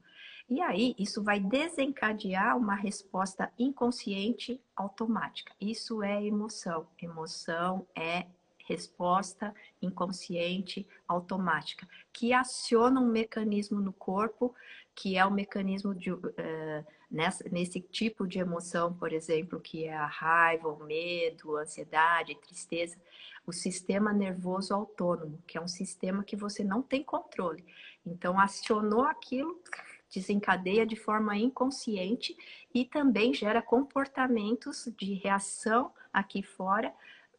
E 0.49 0.61
aí, 0.61 0.95
isso 0.97 1.23
vai 1.23 1.39
desencadear 1.39 2.57
uma 2.57 2.75
resposta 2.75 3.51
inconsciente 3.57 4.61
automática. 4.75 5.53
Isso 5.59 6.03
é 6.03 6.23
emoção. 6.23 6.87
Emoção 7.01 7.87
é 7.95 8.25
resposta 8.71 9.53
inconsciente 9.81 10.87
automática, 11.07 11.87
que 12.11 12.33
aciona 12.33 12.99
um 12.99 13.07
mecanismo 13.07 13.79
no 13.81 13.93
corpo, 13.93 14.55
que 14.95 15.17
é 15.17 15.25
o 15.25 15.31
mecanismo 15.31 15.93
de, 15.93 16.11
uh, 16.11 16.29
nessa, 17.09 17.47
nesse 17.49 17.79
tipo 17.81 18.27
de 18.27 18.39
emoção, 18.39 18.93
por 18.93 19.11
exemplo, 19.11 19.59
que 19.59 19.85
é 19.85 19.95
a 19.95 20.05
raiva, 20.05 20.69
o 20.69 20.83
medo, 20.83 21.57
a 21.57 21.61
ansiedade, 21.61 22.33
a 22.33 22.45
tristeza, 22.47 22.97
o 23.45 23.51
sistema 23.51 24.13
nervoso 24.13 24.73
autônomo, 24.73 25.41
que 25.47 25.57
é 25.57 25.61
um 25.61 25.67
sistema 25.67 26.23
que 26.23 26.35
você 26.35 26.63
não 26.63 26.81
tem 26.81 27.03
controle. 27.03 27.65
Então, 28.05 28.39
acionou 28.39 29.03
aquilo, 29.03 29.59
desencadeia 30.13 30.85
de 30.85 30.95
forma 30.95 31.37
inconsciente 31.37 32.35
e 32.73 32.85
também 32.85 33.33
gera 33.33 33.61
comportamentos 33.61 34.89
de 34.97 35.13
reação 35.15 35.91
aqui 36.13 36.43
fora, 36.43 36.93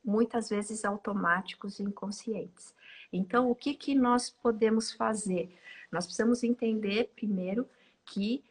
muitas 0.04 0.48
vezes 0.48 0.84
automáticos 0.84 1.78
e 1.78 1.82
inconscientes. 1.82 2.74
Então, 3.12 3.50
o 3.50 3.54
que, 3.54 3.74
que 3.74 3.94
nós 3.94 4.30
podemos 4.30 4.92
fazer? 4.92 5.54
Nós 5.90 6.06
precisamos 6.06 6.42
entender, 6.42 7.12
primeiro, 7.14 7.68
que 8.04 8.42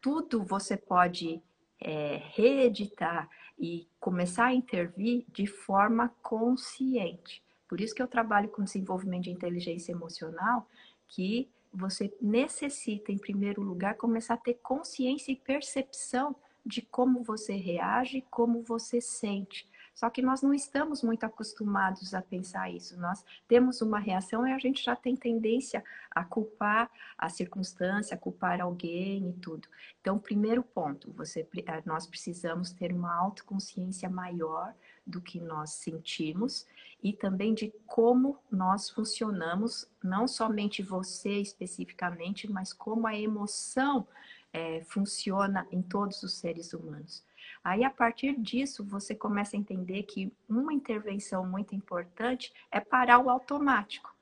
tudo 0.00 0.42
você 0.42 0.76
pode 0.76 1.42
é, 1.80 2.22
reeditar 2.34 3.28
e 3.58 3.86
começar 4.00 4.46
a 4.46 4.54
intervir 4.54 5.24
de 5.32 5.46
forma 5.46 6.08
consciente. 6.22 7.42
Por 7.68 7.80
isso 7.80 7.94
que 7.94 8.02
eu 8.02 8.08
trabalho 8.08 8.48
com 8.48 8.62
desenvolvimento 8.62 9.24
de 9.24 9.30
inteligência 9.30 9.92
emocional, 9.92 10.68
que 11.08 11.48
você 11.72 12.12
necessita, 12.20 13.10
em 13.10 13.18
primeiro 13.18 13.62
lugar, 13.62 13.96
começar 13.96 14.34
a 14.34 14.38
ter 14.38 14.54
consciência 14.54 15.32
e 15.32 15.36
percepção 15.36 16.36
de 16.64 16.80
como 16.82 17.22
você 17.22 17.54
reage, 17.54 18.24
como 18.30 18.62
você 18.62 19.00
sente. 19.00 19.66
Só 19.94 20.10
que 20.10 20.20
nós 20.20 20.42
não 20.42 20.52
estamos 20.52 21.02
muito 21.02 21.24
acostumados 21.24 22.14
a 22.14 22.20
pensar 22.20 22.68
isso. 22.70 22.98
Nós 22.98 23.24
temos 23.46 23.80
uma 23.80 23.98
reação 23.98 24.46
e 24.46 24.52
a 24.52 24.58
gente 24.58 24.82
já 24.82 24.96
tem 24.96 25.14
tendência 25.14 25.84
a 26.10 26.24
culpar 26.24 26.90
a 27.16 27.28
circunstância, 27.28 28.14
a 28.14 28.18
culpar 28.18 28.60
alguém 28.60 29.30
e 29.30 29.32
tudo. 29.34 29.68
Então, 30.00 30.18
primeiro 30.18 30.62
ponto, 30.62 31.12
você, 31.12 31.48
eh, 31.56 31.82
nós 31.86 32.06
precisamos 32.06 32.72
ter 32.72 32.92
uma 32.92 33.14
autoconsciência 33.14 34.10
maior 34.10 34.74
do 35.06 35.20
que 35.20 35.40
nós 35.40 35.70
sentimos 35.70 36.66
e 37.02 37.12
também 37.12 37.54
de 37.54 37.72
como 37.86 38.38
nós 38.50 38.90
funcionamos, 38.90 39.86
não 40.02 40.26
somente 40.26 40.82
você 40.82 41.40
especificamente, 41.40 42.50
mas 42.50 42.72
como 42.72 43.06
a 43.06 43.16
emoção 43.16 44.06
é, 44.52 44.82
funciona 44.84 45.66
em 45.70 45.82
todos 45.82 46.22
os 46.22 46.34
seres 46.34 46.72
humanos. 46.72 47.22
Aí, 47.64 47.82
a 47.82 47.88
partir 47.90 48.38
disso, 48.38 48.84
você 48.84 49.14
começa 49.14 49.56
a 49.56 49.58
entender 49.58 50.02
que 50.02 50.30
uma 50.46 50.74
intervenção 50.74 51.46
muito 51.46 51.74
importante 51.74 52.52
é 52.70 52.78
parar 52.78 53.18
o 53.18 53.30
automático. 53.30 54.14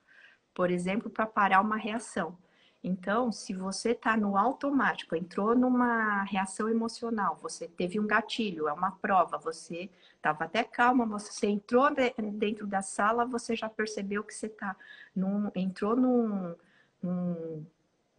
Por 0.55 0.71
exemplo, 0.71 1.11
para 1.11 1.27
parar 1.27 1.61
uma 1.61 1.77
reação. 1.77 2.39
Então, 2.85 3.33
se 3.33 3.53
você 3.53 3.91
está 3.91 4.17
no 4.17 4.37
automático, 4.37 5.17
entrou 5.17 5.55
numa 5.57 6.25
reação 6.25 6.69
emocional, 6.69 7.37
você 7.41 7.69
teve 7.69 7.99
um 7.99 8.07
gatilho, 8.07 8.69
é 8.69 8.73
uma 8.73 8.91
prova, 8.91 9.39
você 9.39 9.89
estava 10.17 10.45
até 10.45 10.65
calma, 10.65 11.07
você 11.07 11.47
entrou 11.47 11.89
dentro 12.33 12.67
da 12.67 12.83
sala, 12.83 13.25
você 13.25 13.55
já 13.55 13.69
percebeu 13.69 14.25
que 14.25 14.35
você 14.35 14.49
tá 14.49 14.77
num, 15.15 15.51
entrou 15.55 15.95
num, 15.95 16.57
num 17.01 17.65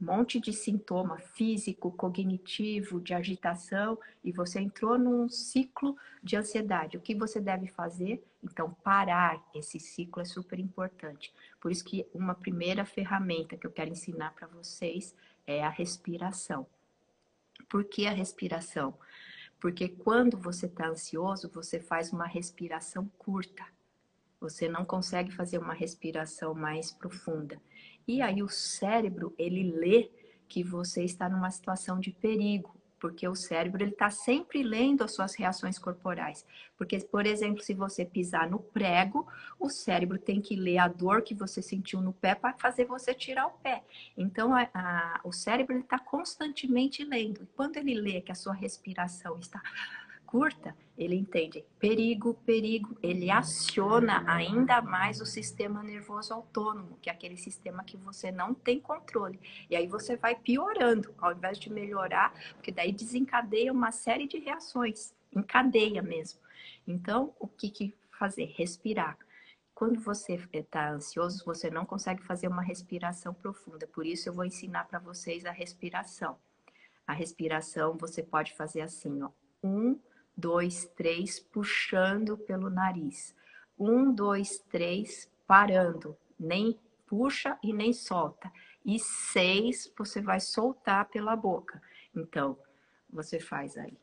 monte 0.04 0.40
de 0.40 0.52
sintoma 0.52 1.18
físico, 1.18 1.92
cognitivo, 1.92 3.00
de 3.00 3.14
agitação 3.14 3.98
e 4.24 4.32
você 4.32 4.60
entrou 4.60 4.98
num 4.98 5.30
ciclo 5.30 5.96
de 6.22 6.36
ansiedade. 6.36 6.98
O 6.98 7.02
que 7.02 7.16
você 7.16 7.40
deve 7.40 7.68
fazer? 7.68 8.24
Então, 8.44 8.74
parar 8.84 9.42
esse 9.54 9.80
ciclo 9.80 10.22
é 10.22 10.26
super 10.26 10.60
importante. 10.60 11.34
Por 11.60 11.72
isso 11.72 11.86
que 11.86 12.06
uma 12.14 12.36
primeira 12.36 12.86
ferramenta 12.86 13.58
que 13.58 13.66
eu 13.66 13.72
quero 13.72 13.92
ensinar 13.92 14.34
para 14.34 14.48
vocês 14.48 15.16
é 15.48 15.64
a 15.64 15.70
respiração. 15.70 16.68
Por 17.70 17.86
que 17.86 18.06
a 18.06 18.12
respiração? 18.12 18.94
Porque 19.60 19.88
quando 19.88 20.38
você 20.38 20.66
está 20.66 20.90
ansioso, 20.90 21.50
você 21.50 21.80
faz 21.80 22.12
uma 22.12 22.28
respiração 22.28 23.10
curta. 23.18 23.64
Você 24.42 24.68
não 24.68 24.84
consegue 24.84 25.32
fazer 25.32 25.58
uma 25.58 25.74
respiração 25.74 26.54
mais 26.54 26.92
profunda. 26.92 27.62
E 28.08 28.22
aí 28.22 28.42
o 28.42 28.50
cérebro, 28.50 29.34
ele 29.38 29.64
lê 29.64 30.10
que 30.48 30.64
você 30.64 31.04
está 31.04 31.28
numa 31.28 31.50
situação 31.50 32.00
de 32.00 32.12
perigo, 32.12 32.76
porque 33.00 33.28
o 33.28 33.36
cérebro 33.36 33.84
ele 33.84 33.92
está 33.92 34.10
sempre 34.10 34.64
lendo 34.64 35.04
as 35.04 35.14
suas 35.14 35.36
reações 35.36 35.78
corporais. 35.78 36.46
Porque, 36.78 37.00
por 37.00 37.26
exemplo, 37.26 37.62
se 37.62 37.74
você 37.74 38.06
pisar 38.06 38.50
no 38.50 38.60
prego, 38.60 39.28
o 39.60 39.70
cérebro 39.70 40.18
tem 40.18 40.40
que 40.40 40.56
ler 40.56 40.78
a 40.78 40.88
dor 40.88 41.22
que 41.22 41.36
você 41.36 41.62
sentiu 41.62 42.00
no 42.00 42.14
pé 42.14 42.34
para 42.34 42.54
fazer 42.54 42.86
você 42.86 43.14
tirar 43.14 43.48
o 43.48 43.58
pé. 43.58 43.84
Então, 44.16 44.54
a, 44.56 44.70
a, 44.74 45.20
o 45.26 45.34
cérebro 45.34 45.78
está 45.78 46.00
constantemente 46.00 47.04
lendo. 47.04 47.44
E 47.44 47.48
quando 47.48 47.76
ele 47.76 47.94
lê 47.94 48.22
que 48.22 48.32
a 48.32 48.36
sua 48.36 48.54
respiração 48.54 49.38
está 49.38 49.62
curta, 50.34 50.76
ele 50.98 51.16
entende 51.16 51.64
perigo, 51.78 52.34
perigo, 52.44 52.98
ele 53.04 53.30
aciona 53.30 54.24
ainda 54.26 54.82
mais 54.82 55.22
o 55.22 55.28
sistema 55.28 55.84
nervoso 55.84 56.34
autônomo, 56.34 56.98
que 57.00 57.08
é 57.08 57.14
aquele 57.14 57.38
sistema 57.38 57.84
que 57.84 57.96
você 57.96 58.32
não 58.32 58.52
tem 58.52 58.80
controle. 58.80 59.40
E 59.70 59.76
aí 59.76 59.86
você 59.86 60.18
vai 60.18 60.34
piorando, 60.34 61.14
ao 61.20 61.34
invés 61.34 61.60
de 61.60 61.72
melhorar, 61.72 62.34
porque 62.56 62.72
daí 62.72 62.92
desencadeia 62.92 63.72
uma 63.72 63.92
série 63.92 64.28
de 64.28 64.40
reações, 64.40 65.14
encadeia 65.32 66.02
mesmo. 66.02 66.40
Então, 66.88 67.36
o 67.40 67.48
que, 67.48 67.70
que 67.70 67.96
fazer? 68.18 68.56
Respirar. 68.58 69.16
Quando 69.76 70.00
você 70.00 70.40
está 70.52 70.90
ansioso, 70.90 71.46
você 71.46 71.70
não 71.70 71.86
consegue 71.86 72.24
fazer 72.24 72.48
uma 72.48 72.64
respiração 72.64 73.36
profunda. 73.36 73.86
Por 73.86 74.04
isso, 74.04 74.30
eu 74.30 74.34
vou 74.34 74.46
ensinar 74.46 74.86
para 74.86 74.98
vocês 74.98 75.46
a 75.46 75.52
respiração. 75.52 76.40
A 77.06 77.14
respiração 77.14 77.96
você 77.96 78.24
pode 78.24 78.52
fazer 78.56 78.82
assim, 78.82 79.22
ó. 79.22 79.30
Um, 79.64 79.98
dois, 80.36 80.86
três, 80.96 81.40
puxando 81.40 82.38
pelo 82.38 82.70
nariz. 82.70 83.36
Um, 83.78 84.14
dois, 84.14 84.60
três, 84.70 85.30
parando. 85.48 86.18
Nem 86.40 86.78
puxa 87.08 87.58
e 87.64 87.72
nem 87.72 87.94
solta. 87.94 88.52
E 88.86 89.00
seis, 89.00 89.92
você 89.98 90.22
vai 90.22 90.40
soltar 90.40 91.10
pela 91.10 91.36
boca. 91.36 91.82
Então, 92.16 92.58
você 93.10 93.40
faz 93.40 93.78
aí. 93.78 93.98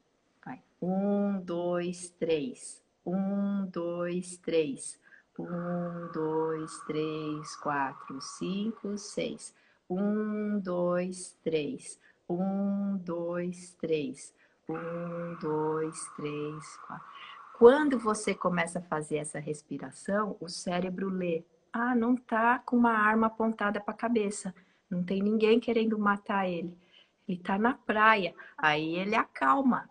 Vai. 0.44 0.62
Um, 0.80 1.40
dois, 1.40 2.10
três. 2.10 2.82
Um, 3.04 3.66
dois, 3.66 4.36
três. 4.38 4.98
Um, 5.38 6.10
dois, 6.12 6.70
três, 6.86 7.56
quatro, 7.56 8.20
cinco, 8.20 8.96
seis. 8.96 9.54
Um, 9.88 10.58
dois, 10.60 11.36
três. 11.42 11.98
Um, 12.28 12.96
dois, 12.98 13.72
três. 13.80 14.34
Um, 14.72 15.34
dois, 15.40 15.98
três, 16.16 16.76
quatro. 16.86 17.06
Quando 17.58 17.98
você 17.98 18.34
começa 18.34 18.78
a 18.78 18.82
fazer 18.82 19.16
essa 19.16 19.38
respiração, 19.38 20.36
o 20.40 20.48
cérebro 20.48 21.08
lê: 21.08 21.44
ah, 21.72 21.94
não 21.94 22.16
tá 22.16 22.58
com 22.58 22.76
uma 22.76 22.92
arma 22.92 23.26
apontada 23.26 23.80
para 23.80 23.92
a 23.92 23.96
cabeça, 23.96 24.54
não 24.88 25.02
tem 25.02 25.22
ninguém 25.22 25.60
querendo 25.60 25.98
matar 25.98 26.48
ele. 26.48 26.76
Ele 27.28 27.38
tá 27.38 27.58
na 27.58 27.74
praia. 27.74 28.34
Aí 28.56 28.96
ele 28.96 29.14
acalma, 29.14 29.88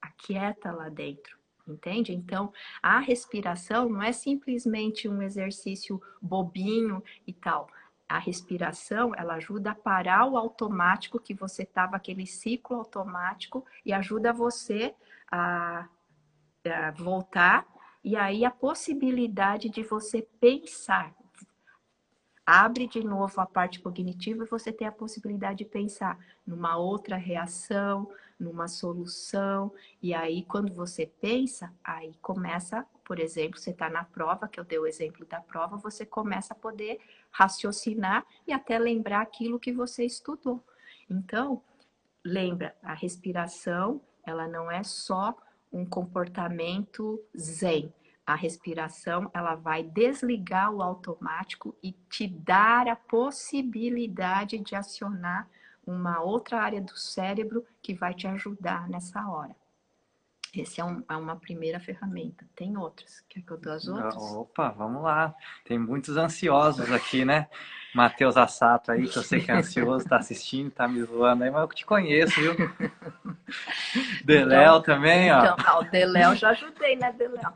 aquieta 0.00 0.70
lá 0.72 0.88
dentro. 0.88 1.36
Entende? 1.66 2.14
Então, 2.14 2.50
a 2.82 2.98
respiração 2.98 3.90
não 3.90 4.02
é 4.02 4.10
simplesmente 4.10 5.06
um 5.06 5.20
exercício 5.20 6.00
bobinho 6.22 7.02
e 7.26 7.32
tal 7.32 7.68
a 8.08 8.18
respiração, 8.18 9.12
ela 9.14 9.34
ajuda 9.34 9.72
a 9.72 9.74
parar 9.74 10.24
o 10.24 10.38
automático 10.38 11.20
que 11.20 11.34
você 11.34 11.62
estava, 11.62 11.96
aquele 11.96 12.26
ciclo 12.26 12.78
automático, 12.78 13.64
e 13.84 13.92
ajuda 13.92 14.32
você 14.32 14.94
a, 15.30 15.86
a, 16.64 16.90
voltar. 16.92 17.66
E 18.02 18.16
aí 18.16 18.44
a 18.44 18.50
possibilidade 18.50 19.68
de 19.68 19.82
você 19.82 20.22
pensar. 20.40 21.14
Abre 22.46 22.86
de 22.86 23.04
novo 23.04 23.42
a 23.42 23.46
parte 23.46 23.78
cognitiva 23.78 24.42
e 24.42 24.48
você 24.48 24.72
tem 24.72 24.88
a 24.88 24.92
possibilidade 24.92 25.58
de 25.58 25.64
pensar 25.66 26.18
numa 26.46 26.78
outra 26.78 27.14
reação, 27.16 28.10
numa 28.40 28.68
solução. 28.68 29.70
E 30.00 30.14
aí, 30.14 30.44
quando 30.44 30.72
você 30.72 31.04
pensa, 31.04 31.70
aí 31.84 32.14
começa, 32.22 32.86
por 33.08 33.18
exemplo, 33.18 33.58
você 33.58 33.70
está 33.70 33.88
na 33.88 34.04
prova, 34.04 34.46
que 34.46 34.60
eu 34.60 34.64
dei 34.64 34.78
o 34.78 34.86
exemplo 34.86 35.24
da 35.24 35.40
prova, 35.40 35.78
você 35.78 36.04
começa 36.04 36.52
a 36.52 36.56
poder 36.56 37.00
raciocinar 37.30 38.26
e 38.46 38.52
até 38.52 38.78
lembrar 38.78 39.22
aquilo 39.22 39.58
que 39.58 39.72
você 39.72 40.04
estudou. 40.04 40.62
Então, 41.08 41.62
lembra, 42.22 42.76
a 42.82 42.92
respiração, 42.92 43.98
ela 44.22 44.46
não 44.46 44.70
é 44.70 44.84
só 44.84 45.34
um 45.72 45.86
comportamento 45.86 47.18
zen. 47.34 47.90
A 48.26 48.34
respiração, 48.34 49.30
ela 49.32 49.54
vai 49.54 49.82
desligar 49.82 50.70
o 50.70 50.82
automático 50.82 51.74
e 51.82 51.92
te 52.10 52.28
dar 52.28 52.88
a 52.88 52.94
possibilidade 52.94 54.58
de 54.58 54.76
acionar 54.76 55.48
uma 55.86 56.20
outra 56.20 56.60
área 56.60 56.82
do 56.82 56.94
cérebro 56.94 57.64
que 57.80 57.94
vai 57.94 58.12
te 58.12 58.26
ajudar 58.26 58.86
nessa 58.86 59.26
hora. 59.26 59.56
Essa 60.62 60.82
é, 60.82 60.84
um, 60.84 61.02
é, 61.08 61.16
uma 61.16 61.36
primeira 61.36 61.78
ferramenta. 61.80 62.44
Tem 62.54 62.76
outras. 62.76 63.24
Quer 63.28 63.42
que 63.42 63.50
eu 63.50 63.56
dou 63.56 63.72
as 63.72 63.86
outras? 63.86 64.16
Opa, 64.16 64.70
vamos 64.70 65.02
lá. 65.02 65.34
Tem 65.64 65.78
muitos 65.78 66.16
ansiosos 66.16 66.90
aqui, 66.92 67.24
né? 67.24 67.48
Matheus 67.94 68.36
Assato 68.36 68.92
aí, 68.92 69.08
que 69.08 69.16
eu 69.16 69.22
sei 69.22 69.40
que 69.40 69.50
é 69.50 69.54
ansioso, 69.54 70.06
tá 70.06 70.18
assistindo, 70.18 70.70
tá 70.70 70.86
me 70.86 71.02
zoando 71.02 71.44
aí, 71.44 71.50
mas 71.50 71.62
eu 71.62 71.68
te 71.68 71.86
conheço, 71.86 72.38
viu? 72.40 72.54
Deléo 74.24 74.78
então, 74.78 74.82
também, 74.82 75.32
ó. 75.32 75.54
Então, 75.54 75.80
o 75.80 75.84
Deléo 75.84 76.36
já 76.36 76.50
ajudei, 76.50 76.96
né, 76.96 77.12
Deléo? 77.12 77.52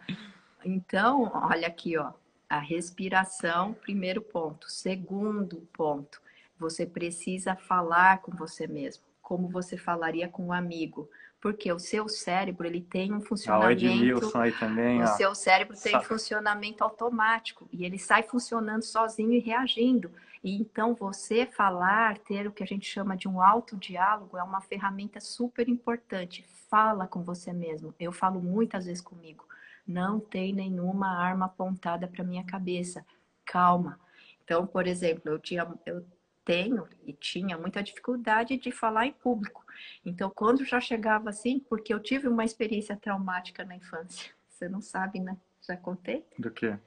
Então, 0.64 1.30
olha 1.34 1.66
aqui, 1.66 1.98
ó. 1.98 2.12
A 2.48 2.58
respiração, 2.58 3.74
primeiro 3.74 4.22
ponto. 4.22 4.70
Segundo 4.70 5.68
ponto, 5.72 6.20
você 6.58 6.86
precisa 6.86 7.54
falar 7.54 8.18
com 8.22 8.32
você 8.32 8.66
mesmo 8.66 9.02
como 9.32 9.48
você 9.48 9.78
falaria 9.78 10.28
com 10.28 10.48
um 10.48 10.52
amigo. 10.52 11.08
Porque 11.42 11.72
o 11.72 11.78
seu 11.80 12.08
cérebro, 12.08 12.64
ele 12.68 12.80
tem 12.80 13.12
um 13.12 13.20
funcionamento... 13.20 13.66
Ah, 13.66 13.68
o 13.68 13.72
Edmilson 13.72 14.38
aí 14.38 14.52
também, 14.52 15.00
O 15.00 15.02
ó. 15.02 15.06
seu 15.08 15.34
cérebro 15.34 15.76
tem 15.76 16.00
funcionamento 16.04 16.84
automático. 16.84 17.68
E 17.72 17.84
ele 17.84 17.98
sai 17.98 18.22
funcionando 18.22 18.84
sozinho 18.84 19.32
e 19.32 19.40
reagindo. 19.40 20.08
E 20.44 20.54
então 20.54 20.94
você 20.94 21.44
falar, 21.44 22.16
ter 22.18 22.46
o 22.46 22.52
que 22.52 22.62
a 22.62 22.66
gente 22.66 22.86
chama 22.86 23.16
de 23.16 23.26
um 23.26 23.42
autodiálogo 23.42 24.36
é 24.36 24.42
uma 24.44 24.60
ferramenta 24.60 25.20
super 25.20 25.68
importante. 25.68 26.46
Fala 26.70 27.08
com 27.08 27.24
você 27.24 27.52
mesmo. 27.52 27.92
Eu 27.98 28.12
falo 28.12 28.40
muitas 28.40 28.86
vezes 28.86 29.02
comigo. 29.02 29.44
Não 29.84 30.20
tem 30.20 30.52
nenhuma 30.52 31.08
arma 31.08 31.46
apontada 31.46 32.06
para 32.06 32.22
minha 32.22 32.44
cabeça. 32.44 33.04
Calma. 33.44 33.98
Então, 34.44 34.64
por 34.64 34.86
exemplo, 34.86 35.32
eu 35.32 35.40
tinha, 35.40 35.66
eu 35.84 36.06
tenho 36.44 36.86
e 37.04 37.12
tinha 37.12 37.58
muita 37.58 37.82
dificuldade 37.82 38.56
de 38.56 38.70
falar 38.70 39.06
em 39.06 39.12
público. 39.12 39.61
Então, 40.04 40.30
quando 40.34 40.64
já 40.64 40.80
chegava 40.80 41.30
assim, 41.30 41.60
porque 41.60 41.92
eu 41.92 42.00
tive 42.00 42.28
uma 42.28 42.44
experiência 42.44 42.96
traumática 42.96 43.64
na 43.64 43.76
infância. 43.76 44.32
Você 44.48 44.68
não 44.68 44.80
sabe, 44.80 45.20
né? 45.20 45.36
Já 45.66 45.76
contei? 45.76 46.26
Do 46.38 46.50
quê? 46.50 46.78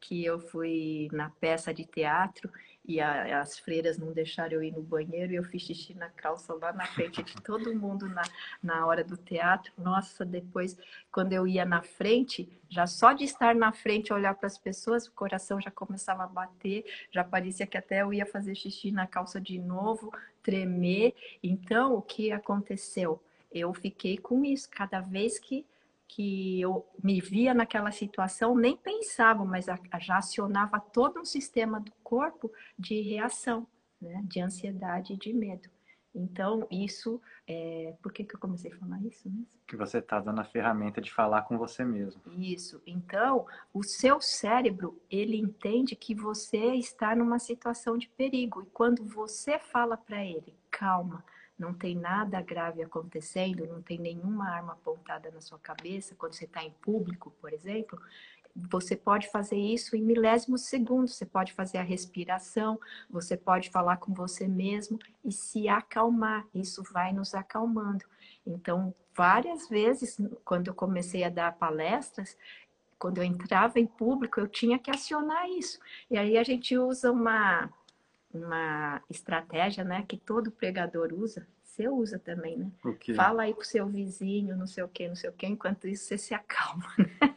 Que 0.00 0.24
eu 0.24 0.40
fui 0.40 1.08
na 1.12 1.30
peça 1.30 1.72
de 1.74 1.84
teatro 1.84 2.50
e 2.84 3.00
a- 3.00 3.40
as 3.40 3.58
freiras 3.58 3.98
não 3.98 4.12
deixaram 4.12 4.54
eu 4.54 4.62
ir 4.62 4.72
no 4.72 4.82
banheiro 4.82 5.32
e 5.32 5.36
eu 5.36 5.44
fiz 5.44 5.62
xixi 5.62 5.94
na 5.94 6.08
calça 6.08 6.54
lá 6.54 6.72
na 6.72 6.86
frente 6.86 7.22
de 7.22 7.34
todo 7.42 7.74
mundo 7.74 8.08
na, 8.08 8.22
na 8.62 8.86
hora 8.86 9.04
do 9.04 9.16
teatro. 9.16 9.72
Nossa, 9.76 10.24
depois, 10.24 10.76
quando 11.12 11.32
eu 11.32 11.46
ia 11.46 11.64
na 11.64 11.82
frente, 11.82 12.48
já 12.68 12.86
só 12.86 13.12
de 13.12 13.24
estar 13.24 13.54
na 13.54 13.70
frente, 13.72 14.12
olhar 14.12 14.34
para 14.34 14.46
as 14.46 14.56
pessoas, 14.56 15.06
o 15.06 15.12
coração 15.12 15.60
já 15.60 15.70
começava 15.70 16.24
a 16.24 16.26
bater, 16.26 16.84
já 17.12 17.22
parecia 17.22 17.66
que 17.66 17.76
até 17.76 18.02
eu 18.02 18.12
ia 18.12 18.24
fazer 18.24 18.54
xixi 18.54 18.90
na 18.90 19.06
calça 19.06 19.40
de 19.40 19.58
novo, 19.58 20.10
tremer. 20.42 21.14
Então, 21.42 21.94
o 21.94 22.02
que 22.02 22.32
aconteceu? 22.32 23.22
Eu 23.52 23.74
fiquei 23.74 24.16
com 24.16 24.44
isso. 24.44 24.68
Cada 24.70 25.00
vez 25.00 25.38
que 25.38 25.66
que 26.12 26.60
eu 26.60 26.84
me 27.02 27.20
via 27.20 27.54
naquela 27.54 27.92
situação, 27.92 28.56
nem 28.56 28.76
pensava, 28.76 29.44
mas 29.44 29.66
já 30.00 30.18
acionava 30.18 30.80
todo 30.80 31.20
um 31.20 31.24
sistema 31.24 31.78
do 31.78 31.92
corpo 32.02 32.50
de 32.76 33.00
reação, 33.00 33.64
né? 34.00 34.20
de 34.24 34.40
ansiedade 34.40 35.12
e 35.12 35.16
de 35.16 35.32
medo. 35.32 35.68
Então, 36.12 36.66
isso, 36.68 37.22
é... 37.46 37.94
por 38.02 38.12
que, 38.12 38.24
que 38.24 38.34
eu 38.34 38.40
comecei 38.40 38.72
a 38.72 38.76
falar 38.76 39.00
isso 39.02 39.30
mesmo? 39.30 39.46
Que 39.68 39.76
você 39.76 40.02
tá 40.02 40.18
dando 40.18 40.40
a 40.40 40.44
ferramenta 40.44 41.00
de 41.00 41.12
falar 41.12 41.42
com 41.42 41.56
você 41.56 41.84
mesmo. 41.84 42.20
Isso. 42.36 42.82
Então, 42.84 43.46
o 43.72 43.84
seu 43.84 44.20
cérebro, 44.20 45.00
ele 45.08 45.36
entende 45.36 45.94
que 45.94 46.12
você 46.12 46.74
está 46.74 47.14
numa 47.14 47.38
situação 47.38 47.96
de 47.96 48.08
perigo. 48.08 48.62
E 48.62 48.66
quando 48.66 49.04
você 49.04 49.60
fala 49.60 49.96
para 49.96 50.24
ele, 50.24 50.56
calma, 50.72 51.24
não 51.60 51.74
tem 51.74 51.94
nada 51.94 52.40
grave 52.40 52.82
acontecendo, 52.82 53.66
não 53.66 53.82
tem 53.82 53.98
nenhuma 53.98 54.48
arma 54.48 54.72
apontada 54.72 55.30
na 55.30 55.42
sua 55.42 55.58
cabeça, 55.58 56.14
quando 56.16 56.32
você 56.32 56.46
está 56.46 56.64
em 56.64 56.70
público, 56.70 57.30
por 57.38 57.52
exemplo, 57.52 58.00
você 58.56 58.96
pode 58.96 59.28
fazer 59.28 59.56
isso 59.56 59.94
em 59.94 60.02
milésimos 60.02 60.62
segundos. 60.62 61.14
Você 61.14 61.24
pode 61.24 61.52
fazer 61.52 61.78
a 61.78 61.82
respiração, 61.82 62.80
você 63.08 63.36
pode 63.36 63.70
falar 63.70 63.98
com 63.98 64.12
você 64.12 64.48
mesmo 64.48 64.98
e 65.24 65.30
se 65.30 65.68
acalmar. 65.68 66.46
Isso 66.52 66.82
vai 66.92 67.12
nos 67.12 67.34
acalmando. 67.34 68.04
Então, 68.44 68.92
várias 69.14 69.68
vezes, 69.68 70.18
quando 70.44 70.68
eu 70.68 70.74
comecei 70.74 71.22
a 71.22 71.28
dar 71.28 71.56
palestras, 71.56 72.36
quando 72.98 73.18
eu 73.18 73.24
entrava 73.24 73.78
em 73.78 73.86
público, 73.86 74.40
eu 74.40 74.48
tinha 74.48 74.78
que 74.78 74.90
acionar 74.90 75.48
isso. 75.48 75.78
E 76.10 76.18
aí 76.18 76.36
a 76.36 76.42
gente 76.42 76.76
usa 76.76 77.12
uma, 77.12 77.70
uma 78.32 79.02
estratégia, 79.10 79.84
né, 79.84 80.04
que 80.08 80.16
todo 80.16 80.50
pregador 80.50 81.12
usa. 81.12 81.46
Você 81.64 81.88
usa 81.88 82.18
também, 82.18 82.58
né? 82.58 82.70
O 82.84 82.92
quê? 82.94 83.14
Fala 83.14 83.42
aí 83.42 83.54
pro 83.54 83.64
seu 83.64 83.86
vizinho, 83.86 84.56
não 84.56 84.66
sei 84.66 84.82
o 84.84 84.88
quê, 84.88 85.08
não 85.08 85.16
sei 85.16 85.30
o 85.30 85.32
quê, 85.32 85.46
enquanto 85.46 85.86
isso 85.86 86.04
você 86.04 86.18
se 86.18 86.34
acalma, 86.34 86.86
né? 86.98 87.36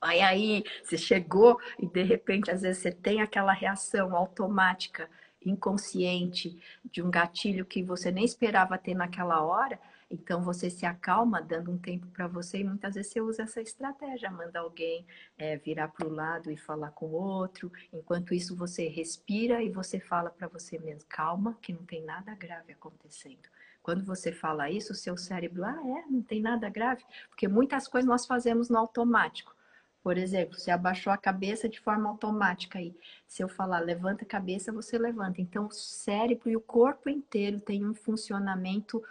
Aí 0.00 0.20
aí, 0.20 0.64
você 0.82 0.96
chegou 0.96 1.58
e 1.78 1.86
de 1.86 2.02
repente, 2.02 2.50
às 2.50 2.62
vezes, 2.62 2.82
você 2.82 2.92
tem 2.92 3.20
aquela 3.20 3.52
reação 3.52 4.14
automática, 4.14 5.10
inconsciente, 5.44 6.56
de 6.84 7.02
um 7.02 7.10
gatilho 7.10 7.64
que 7.64 7.82
você 7.82 8.10
nem 8.10 8.24
esperava 8.24 8.78
ter 8.78 8.94
naquela 8.94 9.42
hora. 9.42 9.78
Então 10.10 10.42
você 10.42 10.70
se 10.70 10.86
acalma, 10.86 11.42
dando 11.42 11.70
um 11.70 11.78
tempo 11.78 12.06
para 12.08 12.26
você, 12.26 12.58
e 12.58 12.64
muitas 12.64 12.94
vezes 12.94 13.12
você 13.12 13.20
usa 13.20 13.42
essa 13.42 13.60
estratégia, 13.60 14.30
manda 14.30 14.60
alguém 14.60 15.06
é, 15.36 15.56
virar 15.56 15.88
para 15.88 16.06
o 16.06 16.12
lado 16.12 16.50
e 16.50 16.56
falar 16.56 16.90
com 16.92 17.06
o 17.06 17.12
outro. 17.12 17.70
Enquanto 17.92 18.32
isso, 18.32 18.56
você 18.56 18.88
respira 18.88 19.62
e 19.62 19.68
você 19.68 20.00
fala 20.00 20.30
para 20.30 20.48
você 20.48 20.78
mesmo, 20.78 21.04
calma, 21.08 21.58
que 21.60 21.72
não 21.72 21.84
tem 21.84 22.02
nada 22.02 22.34
grave 22.34 22.72
acontecendo. 22.72 23.48
Quando 23.82 24.04
você 24.04 24.32
fala 24.32 24.70
isso, 24.70 24.92
o 24.92 24.96
seu 24.96 25.16
cérebro, 25.16 25.64
ah, 25.64 25.80
é, 25.84 26.10
não 26.10 26.22
tem 26.22 26.40
nada 26.40 26.68
grave, 26.68 27.04
porque 27.28 27.46
muitas 27.46 27.86
coisas 27.86 28.08
nós 28.08 28.26
fazemos 28.26 28.68
no 28.68 28.78
automático. 28.78 29.54
Por 30.02 30.16
exemplo, 30.16 30.58
você 30.58 30.70
abaixou 30.70 31.12
a 31.12 31.18
cabeça 31.18 31.68
de 31.68 31.80
forma 31.80 32.08
automática 32.08 32.78
aí. 32.78 32.94
Se 33.26 33.42
eu 33.42 33.48
falar 33.48 33.80
levanta 33.80 34.24
a 34.24 34.28
cabeça, 34.28 34.72
você 34.72 34.96
levanta. 34.96 35.40
Então, 35.40 35.66
o 35.66 35.70
cérebro 35.70 36.48
e 36.48 36.56
o 36.56 36.60
corpo 36.60 37.10
inteiro 37.10 37.60
têm 37.60 37.84
um 37.84 37.94
funcionamento 37.94 39.02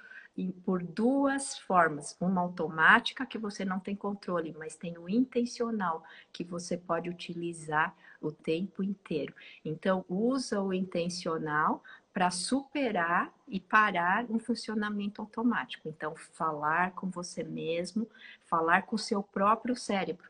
por 0.64 0.84
duas 0.84 1.58
formas. 1.58 2.16
Uma 2.20 2.42
automática, 2.42 3.26
que 3.26 3.38
você 3.38 3.66
não 3.66 3.80
tem 3.80 3.96
controle, 3.96 4.56
mas 4.58 4.76
tem 4.76 4.98
o 4.98 5.10
intencional, 5.10 6.04
que 6.32 6.44
você 6.44 6.78
pode 6.78 7.10
utilizar 7.10 7.96
o 8.22 8.32
tempo 8.32 8.84
inteiro. 8.84 9.34
Então, 9.64 10.06
usa 10.08 10.62
o 10.62 10.74
intencional 10.74 11.84
para 12.14 12.32
superar 12.32 13.32
e 13.48 13.60
parar 13.60 14.26
um 14.30 14.40
funcionamento 14.40 15.22
automático. 15.22 15.88
Então, 15.88 16.16
falar 16.16 16.92
com 16.92 17.10
você 17.10 17.44
mesmo, 17.44 18.10
falar 18.46 18.84
com 18.84 18.96
o 18.96 19.00
seu 19.00 19.22
próprio 19.22 19.76
cérebro. 19.76 20.30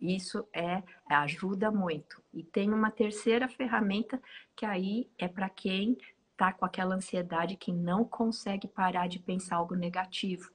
Isso 0.00 0.46
é 0.52 0.82
ajuda 1.08 1.70
muito. 1.70 2.22
E 2.32 2.42
tem 2.42 2.72
uma 2.72 2.90
terceira 2.90 3.48
ferramenta 3.48 4.20
que 4.54 4.66
aí 4.66 5.08
é 5.18 5.26
para 5.26 5.48
quem 5.48 5.96
tá 6.36 6.52
com 6.52 6.64
aquela 6.64 6.94
ansiedade 6.94 7.56
que 7.56 7.72
não 7.72 8.04
consegue 8.04 8.66
parar 8.66 9.08
de 9.08 9.18
pensar 9.18 9.56
algo 9.56 9.74
negativo. 9.74 10.50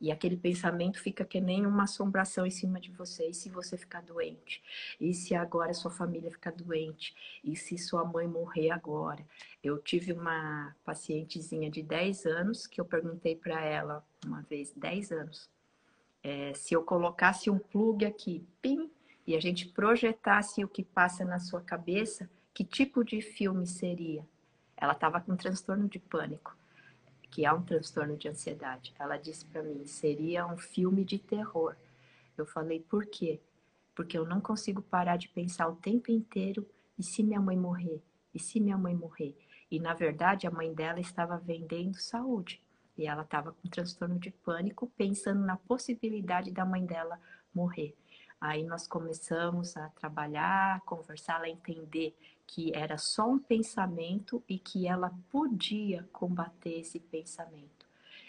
E 0.00 0.10
aquele 0.10 0.36
pensamento 0.36 0.98
fica 0.98 1.26
que 1.26 1.40
nem 1.40 1.66
uma 1.66 1.82
assombração 1.82 2.46
em 2.46 2.50
cima 2.50 2.80
de 2.80 2.90
você. 2.90 3.28
E 3.28 3.34
se 3.34 3.50
você 3.50 3.76
ficar 3.76 4.00
doente? 4.00 4.62
E 4.98 5.12
se 5.12 5.34
agora 5.34 5.74
sua 5.74 5.90
família 5.90 6.30
ficar 6.30 6.52
doente? 6.52 7.14
E 7.44 7.54
se 7.54 7.76
sua 7.76 8.02
mãe 8.02 8.26
morrer 8.26 8.70
agora? 8.70 9.22
Eu 9.62 9.76
tive 9.78 10.12
uma 10.12 10.74
pacientezinha 10.84 11.70
de 11.70 11.82
10 11.82 12.24
anos 12.24 12.66
que 12.66 12.80
eu 12.80 12.84
perguntei 12.84 13.36
para 13.36 13.62
ela 13.62 14.02
uma 14.24 14.40
vez, 14.42 14.72
10 14.74 15.12
anos, 15.12 15.50
é, 16.22 16.52
se 16.54 16.74
eu 16.74 16.82
colocasse 16.82 17.50
um 17.50 17.58
plug 17.58 18.04
aqui, 18.04 18.44
pim, 18.60 18.90
e 19.26 19.36
a 19.36 19.40
gente 19.40 19.68
projetasse 19.68 20.64
o 20.64 20.68
que 20.68 20.82
passa 20.82 21.24
na 21.24 21.38
sua 21.38 21.60
cabeça, 21.60 22.28
que 22.52 22.64
tipo 22.64 23.04
de 23.04 23.20
filme 23.20 23.66
seria? 23.66 24.26
Ela 24.80 24.94
estava 24.94 25.20
com 25.20 25.36
transtorno 25.36 25.86
de 25.86 25.98
pânico, 25.98 26.56
que 27.30 27.44
é 27.44 27.52
um 27.52 27.62
transtorno 27.62 28.16
de 28.16 28.28
ansiedade. 28.28 28.94
Ela 28.98 29.18
disse 29.18 29.44
para 29.44 29.62
mim, 29.62 29.86
seria 29.86 30.46
um 30.46 30.56
filme 30.56 31.04
de 31.04 31.18
terror. 31.18 31.76
Eu 32.36 32.46
falei, 32.46 32.80
por 32.80 33.04
quê? 33.04 33.38
Porque 33.94 34.16
eu 34.16 34.24
não 34.24 34.40
consigo 34.40 34.80
parar 34.80 35.18
de 35.18 35.28
pensar 35.28 35.68
o 35.68 35.76
tempo 35.76 36.10
inteiro, 36.10 36.66
e 36.98 37.02
se 37.02 37.22
minha 37.22 37.40
mãe 37.40 37.56
morrer? 37.56 38.02
E 38.34 38.38
se 38.38 38.58
minha 38.58 38.78
mãe 38.78 38.94
morrer? 38.94 39.36
E 39.70 39.78
na 39.78 39.92
verdade 39.92 40.46
a 40.46 40.50
mãe 40.50 40.72
dela 40.72 40.98
estava 40.98 41.36
vendendo 41.36 41.94
saúde. 42.00 42.62
E 42.96 43.06
ela 43.06 43.22
estava 43.22 43.52
com 43.52 43.68
transtorno 43.68 44.18
de 44.18 44.30
pânico, 44.30 44.90
pensando 44.96 45.40
na 45.40 45.56
possibilidade 45.56 46.50
da 46.50 46.64
mãe 46.64 46.84
dela 46.84 47.20
morrer. 47.54 47.94
Aí 48.40 48.64
nós 48.64 48.86
começamos 48.86 49.76
a 49.76 49.90
trabalhar, 49.90 50.76
a 50.76 50.80
conversar, 50.80 51.36
ela 51.36 51.48
entender 51.48 52.16
que 52.46 52.74
era 52.74 52.96
só 52.96 53.28
um 53.28 53.38
pensamento 53.38 54.42
e 54.48 54.58
que 54.58 54.88
ela 54.88 55.12
podia 55.30 56.08
combater 56.10 56.80
esse 56.80 56.98
pensamento. 56.98 57.86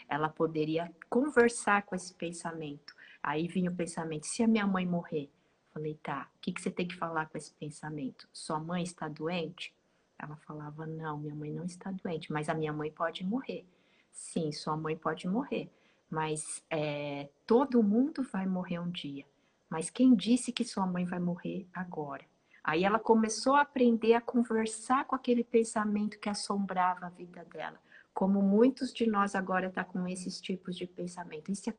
Ela 0.10 0.28
poderia 0.28 0.94
conversar 1.10 1.84
com 1.84 1.96
esse 1.96 2.14
pensamento. 2.14 2.94
Aí 3.24 3.48
vinha 3.48 3.72
o 3.72 3.76
pensamento: 3.76 4.28
se 4.28 4.44
a 4.44 4.48
minha 4.48 4.68
mãe 4.68 4.86
morrer? 4.86 5.30
Falei, 5.74 5.98
tá, 6.04 6.30
o 6.36 6.40
que, 6.42 6.52
que 6.52 6.62
você 6.62 6.70
tem 6.70 6.86
que 6.86 6.98
falar 6.98 7.28
com 7.28 7.38
esse 7.38 7.54
pensamento? 7.54 8.28
Sua 8.34 8.60
mãe 8.60 8.84
está 8.84 9.08
doente? 9.08 9.74
Ela 10.20 10.36
falava: 10.36 10.86
não, 10.86 11.18
minha 11.18 11.34
mãe 11.34 11.52
não 11.52 11.64
está 11.64 11.90
doente, 11.90 12.32
mas 12.32 12.50
a 12.50 12.54
minha 12.54 12.74
mãe 12.74 12.92
pode 12.92 13.24
morrer. 13.24 13.66
Sim, 14.12 14.52
sua 14.52 14.76
mãe 14.76 14.98
pode 14.98 15.26
morrer, 15.28 15.72
mas 16.10 16.62
é, 16.70 17.30
todo 17.48 17.82
mundo 17.82 18.22
vai 18.24 18.46
morrer 18.46 18.80
um 18.80 18.92
dia. 18.92 19.26
Mas 19.72 19.90
quem 19.90 20.14
disse 20.14 20.52
que 20.52 20.66
sua 20.66 20.86
mãe 20.86 21.06
vai 21.06 21.18
morrer 21.18 21.66
agora? 21.74 22.26
Aí 22.62 22.84
ela 22.84 23.00
começou 23.00 23.56
a 23.56 23.62
aprender 23.62 24.14
a 24.14 24.20
conversar 24.20 25.06
com 25.06 25.16
aquele 25.16 25.46
pensamento 25.46 26.20
que 26.20 26.28
assombrava 26.28 27.06
a 27.06 27.10
vida 27.10 27.46
dela. 27.46 27.80
Como 28.14 28.42
muitos 28.42 28.94
de 28.94 29.08
nós 29.08 29.34
agora 29.34 29.68
estão 29.68 29.82
tá 29.82 29.90
com 29.90 30.06
esses 30.06 30.42
tipos 30.42 30.76
de 30.76 30.86
pensamento. 30.86 31.50
E 31.50 31.56
se 31.56 31.70
a 31.70 31.74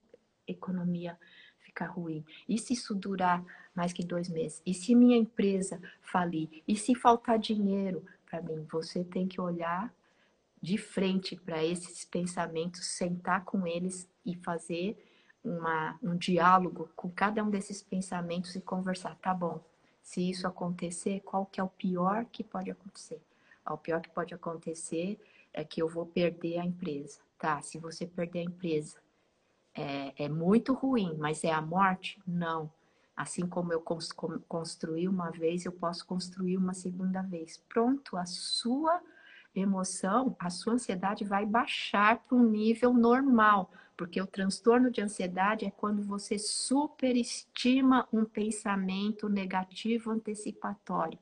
economia 0.48 1.18
ficar 1.60 1.88
ruim? 1.88 2.24
E 2.48 2.58
se 2.58 2.72
isso 2.72 2.94
durar 2.94 3.44
mais 3.74 3.92
que 3.92 4.02
dois 4.02 4.30
meses? 4.30 4.62
E 4.64 4.72
se 4.72 4.94
minha 4.94 5.18
empresa 5.18 5.78
falir? 6.00 6.62
E 6.66 6.74
se 6.74 6.94
faltar 6.94 7.38
dinheiro 7.38 8.06
para 8.24 8.40
mim? 8.40 8.66
Você 8.72 9.04
tem 9.04 9.28
que 9.28 9.38
olhar 9.38 9.94
de 10.62 10.78
frente 10.78 11.36
para 11.36 11.62
esses 11.62 12.06
pensamentos, 12.06 12.86
sentar 12.86 13.44
com 13.44 13.66
eles 13.66 14.08
e 14.24 14.34
fazer 14.34 14.96
uma, 15.44 15.98
um 16.02 16.16
diálogo 16.16 16.88
com 16.94 17.10
cada 17.10 17.42
um 17.42 17.50
desses 17.50 17.82
pensamentos 17.82 18.54
e 18.54 18.60
conversar. 18.60 19.16
Tá 19.16 19.34
bom, 19.34 19.60
se 20.02 20.28
isso 20.28 20.46
acontecer, 20.46 21.20
qual 21.20 21.46
que 21.46 21.60
é 21.60 21.64
o 21.64 21.68
pior 21.68 22.24
que 22.26 22.42
pode 22.42 22.70
acontecer? 22.70 23.20
O 23.68 23.76
pior 23.76 24.00
que 24.00 24.10
pode 24.10 24.34
acontecer 24.34 25.20
é 25.52 25.64
que 25.64 25.80
eu 25.80 25.88
vou 25.88 26.06
perder 26.06 26.58
a 26.58 26.64
empresa. 26.64 27.20
Tá, 27.38 27.60
se 27.62 27.78
você 27.78 28.06
perder 28.06 28.40
a 28.40 28.44
empresa, 28.44 28.98
é, 29.74 30.24
é 30.24 30.28
muito 30.28 30.72
ruim, 30.74 31.16
mas 31.18 31.44
é 31.44 31.52
a 31.52 31.60
morte? 31.60 32.20
Não. 32.26 32.70
Assim 33.16 33.46
como 33.46 33.72
eu 33.72 33.80
construí 34.48 35.06
uma 35.06 35.30
vez, 35.30 35.64
eu 35.64 35.72
posso 35.72 36.06
construir 36.06 36.56
uma 36.56 36.72
segunda 36.72 37.22
vez. 37.22 37.62
Pronto, 37.68 38.16
a 38.16 38.24
sua 38.24 39.00
emoção, 39.54 40.34
a 40.38 40.50
sua 40.50 40.74
ansiedade 40.74 41.24
vai 41.24 41.44
baixar 41.44 42.18
para 42.18 42.36
um 42.36 42.42
nível 42.42 42.92
normal, 42.92 43.70
porque 43.96 44.20
o 44.20 44.26
transtorno 44.26 44.90
de 44.90 45.00
ansiedade 45.00 45.64
é 45.64 45.70
quando 45.70 46.02
você 46.02 46.38
superestima 46.38 48.08
um 48.12 48.24
pensamento 48.24 49.28
negativo 49.28 50.10
antecipatório. 50.10 51.18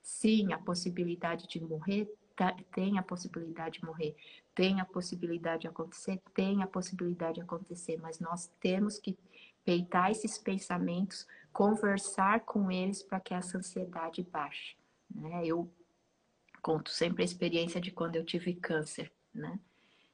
Sim, 0.00 0.52
a 0.52 0.58
possibilidade 0.58 1.46
de 1.48 1.60
morrer 1.60 2.12
tá, 2.36 2.56
tem 2.72 2.98
a 2.98 3.02
possibilidade 3.02 3.80
de 3.80 3.84
morrer, 3.84 4.16
tem 4.54 4.80
a 4.80 4.84
possibilidade 4.84 5.62
de 5.62 5.68
acontecer, 5.68 6.20
tem 6.34 6.62
a 6.62 6.66
possibilidade 6.66 7.34
de 7.34 7.40
acontecer, 7.40 7.98
mas 8.00 8.20
nós 8.20 8.50
temos 8.60 8.98
que 8.98 9.16
peitar 9.64 10.10
esses 10.10 10.38
pensamentos, 10.38 11.26
conversar 11.52 12.40
com 12.40 12.70
eles 12.70 13.02
para 13.02 13.20
que 13.20 13.34
essa 13.34 13.58
ansiedade 13.58 14.22
baixe. 14.22 14.76
Né? 15.14 15.46
Eu 15.46 15.70
conto 16.62 16.90
sempre 16.90 17.22
a 17.22 17.24
experiência 17.24 17.80
de 17.80 17.90
quando 17.90 18.16
eu 18.16 18.24
tive 18.24 18.54
câncer, 18.54 19.12
né? 19.34 19.58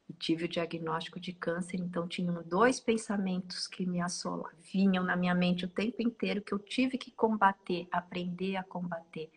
E 0.09 0.15
tive 0.15 0.47
o 0.47 0.49
diagnóstico 0.49 1.21
de 1.21 1.35
câncer, 1.35 1.77
então 1.77 2.09
tinham 2.09 2.43
dois 2.43 2.81
pensamentos 2.81 3.67
que 3.67 3.85
me 3.85 4.01
assolavam, 4.01 4.51
vinham 4.73 5.05
na 5.05 5.15
minha 5.15 5.35
mente 5.35 5.67
o 5.67 5.69
tempo 5.69 6.01
inteiro 6.01 6.41
que 6.41 6.55
eu 6.55 6.59
tive 6.59 6.97
que 6.97 7.11
combater, 7.11 7.87
aprender 7.93 8.57
a 8.57 8.65
combater. 8.65 9.31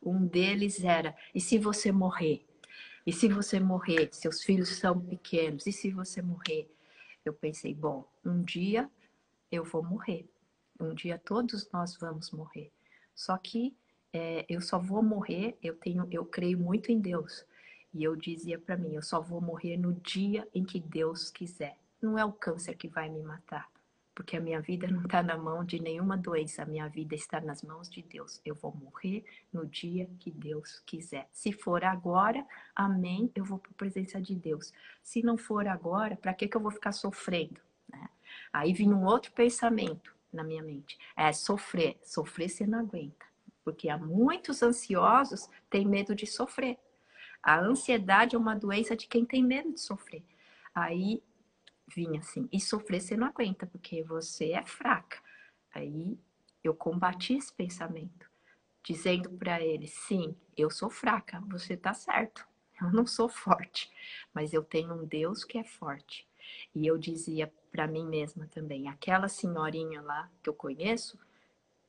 Um 0.00 0.24
deles 0.24 0.84
era: 0.84 1.16
e 1.34 1.40
se 1.40 1.58
você 1.58 1.90
morrer? 1.90 2.46
E 3.04 3.12
se 3.12 3.28
você 3.28 3.58
morrer? 3.58 4.08
Seus 4.12 4.42
filhos 4.44 4.68
são 4.68 5.00
pequenos, 5.00 5.66
e 5.66 5.72
se 5.72 5.90
você 5.90 6.22
morrer? 6.22 6.70
Eu 7.24 7.34
pensei: 7.34 7.74
bom, 7.74 8.08
um 8.24 8.42
dia 8.42 8.88
eu 9.50 9.64
vou 9.64 9.82
morrer. 9.82 10.28
Um 10.78 10.94
dia 10.94 11.18
todos 11.18 11.68
nós 11.72 11.96
vamos 11.96 12.30
morrer. 12.30 12.70
Só 13.14 13.36
que 13.36 13.76
é, 14.14 14.46
eu 14.48 14.60
só 14.60 14.78
vou 14.78 15.02
morrer, 15.02 15.58
eu 15.60 15.74
tenho, 15.74 16.06
eu 16.08 16.24
creio 16.24 16.56
muito 16.56 16.92
em 16.92 17.00
Deus. 17.00 17.44
E 17.92 18.04
eu 18.04 18.14
dizia 18.14 18.56
para 18.56 18.76
mim, 18.76 18.94
eu 18.94 19.02
só 19.02 19.20
vou 19.20 19.40
morrer 19.40 19.76
no 19.76 19.92
dia 19.92 20.48
em 20.54 20.64
que 20.64 20.78
Deus 20.78 21.30
quiser. 21.30 21.76
Não 22.00 22.16
é 22.16 22.24
o 22.24 22.32
câncer 22.32 22.76
que 22.76 22.86
vai 22.86 23.08
me 23.08 23.20
matar, 23.24 23.68
porque 24.14 24.36
a 24.36 24.40
minha 24.40 24.60
vida 24.60 24.86
não 24.86 25.02
está 25.02 25.20
na 25.20 25.36
mão 25.36 25.64
de 25.64 25.82
nenhuma 25.82 26.16
doença, 26.16 26.62
a 26.62 26.66
minha 26.66 26.88
vida 26.88 27.16
está 27.16 27.40
nas 27.40 27.60
mãos 27.64 27.90
de 27.90 28.02
Deus. 28.02 28.40
Eu 28.44 28.54
vou 28.54 28.72
morrer 28.72 29.24
no 29.52 29.66
dia 29.66 30.08
que 30.20 30.30
Deus 30.30 30.80
quiser. 30.86 31.28
Se 31.32 31.50
for 31.50 31.82
agora, 31.82 32.46
amém, 32.74 33.32
eu 33.34 33.44
vou 33.44 33.58
para 33.58 33.72
a 33.72 33.74
presença 33.74 34.22
de 34.22 34.36
Deus. 34.36 34.72
Se 35.02 35.24
não 35.24 35.36
for 35.36 35.66
agora, 35.66 36.16
para 36.16 36.34
que, 36.34 36.46
que 36.46 36.56
eu 36.56 36.60
vou 36.60 36.70
ficar 36.70 36.92
sofrendo? 36.92 37.60
Né? 37.88 38.08
Aí 38.52 38.72
vinha 38.72 38.94
um 38.94 39.04
outro 39.06 39.32
pensamento 39.32 40.14
na 40.32 40.44
minha 40.44 40.62
mente: 40.62 40.96
é 41.16 41.32
sofrer. 41.32 41.98
Sofrer 42.04 42.48
você 42.48 42.64
não 42.64 42.78
aguenta 42.78 43.33
porque 43.64 43.88
há 43.88 43.96
muitos 43.96 44.62
ansiosos 44.62 45.48
têm 45.70 45.86
medo 45.86 46.14
de 46.14 46.26
sofrer. 46.26 46.78
A 47.42 47.58
ansiedade 47.58 48.36
é 48.36 48.38
uma 48.38 48.54
doença 48.54 48.96
de 48.96 49.06
quem 49.06 49.24
tem 49.24 49.42
medo 49.42 49.72
de 49.72 49.80
sofrer. 49.80 50.22
Aí 50.74 51.22
vinha 51.94 52.20
assim, 52.20 52.48
e 52.52 52.60
sofrer 52.60 53.00
você 53.00 53.16
não 53.16 53.26
aguenta, 53.26 53.66
porque 53.66 54.02
você 54.02 54.52
é 54.52 54.64
fraca. 54.64 55.18
Aí 55.74 56.18
eu 56.62 56.74
combati 56.74 57.34
esse 57.34 57.52
pensamento, 57.52 58.30
dizendo 58.82 59.30
para 59.30 59.60
ele: 59.60 59.86
sim, 59.86 60.36
eu 60.56 60.70
sou 60.70 60.88
fraca, 60.88 61.40
você 61.48 61.74
está 61.74 61.92
certo, 61.92 62.46
eu 62.80 62.90
não 62.90 63.06
sou 63.06 63.28
forte, 63.28 63.90
mas 64.32 64.52
eu 64.52 64.62
tenho 64.62 64.94
um 64.94 65.04
Deus 65.04 65.44
que 65.44 65.58
é 65.58 65.64
forte. 65.64 66.26
E 66.74 66.86
eu 66.86 66.98
dizia 66.98 67.52
para 67.70 67.86
mim 67.86 68.06
mesma 68.06 68.46
também: 68.46 68.88
aquela 68.88 69.28
senhorinha 69.28 70.00
lá 70.00 70.30
que 70.42 70.48
eu 70.48 70.54
conheço, 70.54 71.18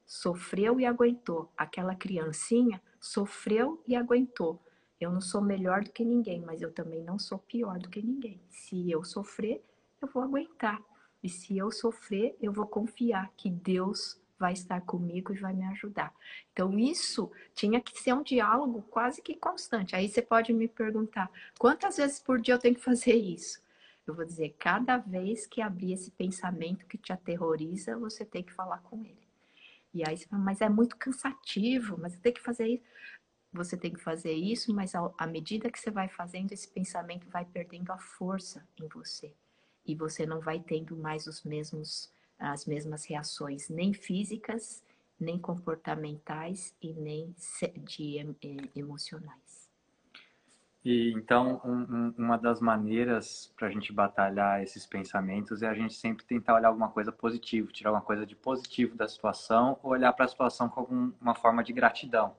sofreu 0.06 0.80
e 0.80 0.86
aguentou. 0.86 1.52
Aquela 1.58 1.96
criancinha 1.96 2.82
sofreu 3.00 3.82
e 3.88 3.96
aguentou. 3.96 4.62
Eu 5.00 5.12
não 5.12 5.22
sou 5.22 5.42
melhor 5.42 5.84
do 5.84 5.92
que 5.92 6.06
ninguém, 6.06 6.42
mas 6.42 6.62
eu 6.62 6.72
também 6.72 7.04
não 7.04 7.20
sou 7.20 7.38
pior 7.38 7.78
do 7.80 7.90
que 7.90 8.02
ninguém. 8.02 8.40
Se 8.50 8.90
eu 8.90 9.04
sofrer, 9.04 9.64
eu 10.02 10.08
vou 10.08 10.24
aguentar. 10.24 10.82
E 11.22 11.30
se 11.30 11.58
eu 11.58 11.72
sofrer, 11.72 12.38
eu 12.42 12.54
vou 12.54 12.68
confiar 12.68 13.32
que 13.36 13.50
Deus 13.50 14.20
vai 14.38 14.54
estar 14.54 14.82
comigo 14.82 15.34
e 15.34 15.38
vai 15.38 15.54
me 15.54 15.66
ajudar. 15.66 16.14
Então, 16.52 16.78
isso 16.78 17.32
tinha 17.54 17.82
que 17.82 18.00
ser 18.00 18.14
um 18.14 18.24
diálogo 18.24 18.84
quase 18.90 19.22
que 19.22 19.36
constante. 19.36 19.96
Aí 19.96 20.08
você 20.08 20.22
pode 20.22 20.54
me 20.54 20.68
perguntar: 20.68 21.32
quantas 21.58 21.98
vezes 21.98 22.20
por 22.20 22.40
dia 22.40 22.54
eu 22.54 22.60
tenho 22.60 22.76
que 22.76 22.82
fazer 22.82 23.16
isso? 23.16 23.60
Eu 24.06 24.14
vou 24.14 24.26
dizer: 24.26 24.56
cada 24.60 24.98
vez 24.98 25.48
que 25.48 25.62
abrir 25.62 25.94
esse 25.94 26.12
pensamento 26.12 26.86
que 26.86 26.98
te 26.98 27.12
aterroriza, 27.12 27.98
você 27.98 28.24
tem 28.24 28.44
que 28.44 28.54
falar 28.54 28.80
com 28.80 29.04
ele. 29.04 29.25
E 29.96 30.04
aí 30.06 30.18
você 30.18 30.26
fala, 30.28 30.44
mas 30.44 30.60
é 30.60 30.68
muito 30.68 30.98
cansativo, 30.98 31.98
mas 31.98 32.18
tem 32.18 32.34
que 32.34 32.42
fazer 32.42 32.68
isso. 32.68 32.84
Você 33.54 33.78
tem 33.78 33.94
que 33.94 34.02
fazer 34.02 34.34
isso, 34.34 34.74
mas 34.76 34.92
à 34.94 35.26
medida 35.26 35.72
que 35.72 35.80
você 35.80 35.90
vai 35.90 36.10
fazendo, 36.10 36.52
esse 36.52 36.68
pensamento 36.68 37.30
vai 37.30 37.46
perdendo 37.46 37.92
a 37.92 37.98
força 37.98 38.68
em 38.78 38.90
você. 38.90 39.34
E 39.86 39.96
você 39.96 40.26
não 40.26 40.42
vai 40.42 40.60
tendo 40.60 40.98
mais 40.98 41.26
os 41.28 41.42
mesmos, 41.44 42.12
as 42.38 42.66
mesmas 42.66 43.06
reações, 43.06 43.70
nem 43.70 43.94
físicas, 43.94 44.84
nem 45.18 45.40
comportamentais 45.40 46.76
e 46.82 46.92
nem 46.92 47.34
de 47.86 48.18
emocionais. 48.76 49.45
E 50.86 51.12
então, 51.14 51.60
um, 51.66 51.72
um, 51.72 52.14
uma 52.16 52.38
das 52.38 52.62
maneiras 52.62 53.52
para 53.58 53.68
a 53.68 53.72
gente 53.72 53.92
batalhar 53.92 54.62
esses 54.62 54.86
pensamentos 54.86 55.64
é 55.64 55.68
a 55.68 55.74
gente 55.74 55.96
sempre 55.96 56.24
tentar 56.24 56.54
olhar 56.54 56.68
alguma 56.68 56.90
coisa 56.90 57.12
positiva, 57.12 57.72
tirar 57.72 57.90
alguma 57.90 58.06
coisa 58.06 58.24
de 58.24 58.36
positivo 58.36 58.96
da 58.96 59.08
situação, 59.08 59.80
ou 59.82 59.94
olhar 59.94 60.14
para 60.14 60.26
a 60.26 60.28
situação 60.28 60.70
com 60.70 60.82
alguma 60.82 61.34
forma 61.34 61.64
de 61.64 61.74
gratidão, 61.74 62.36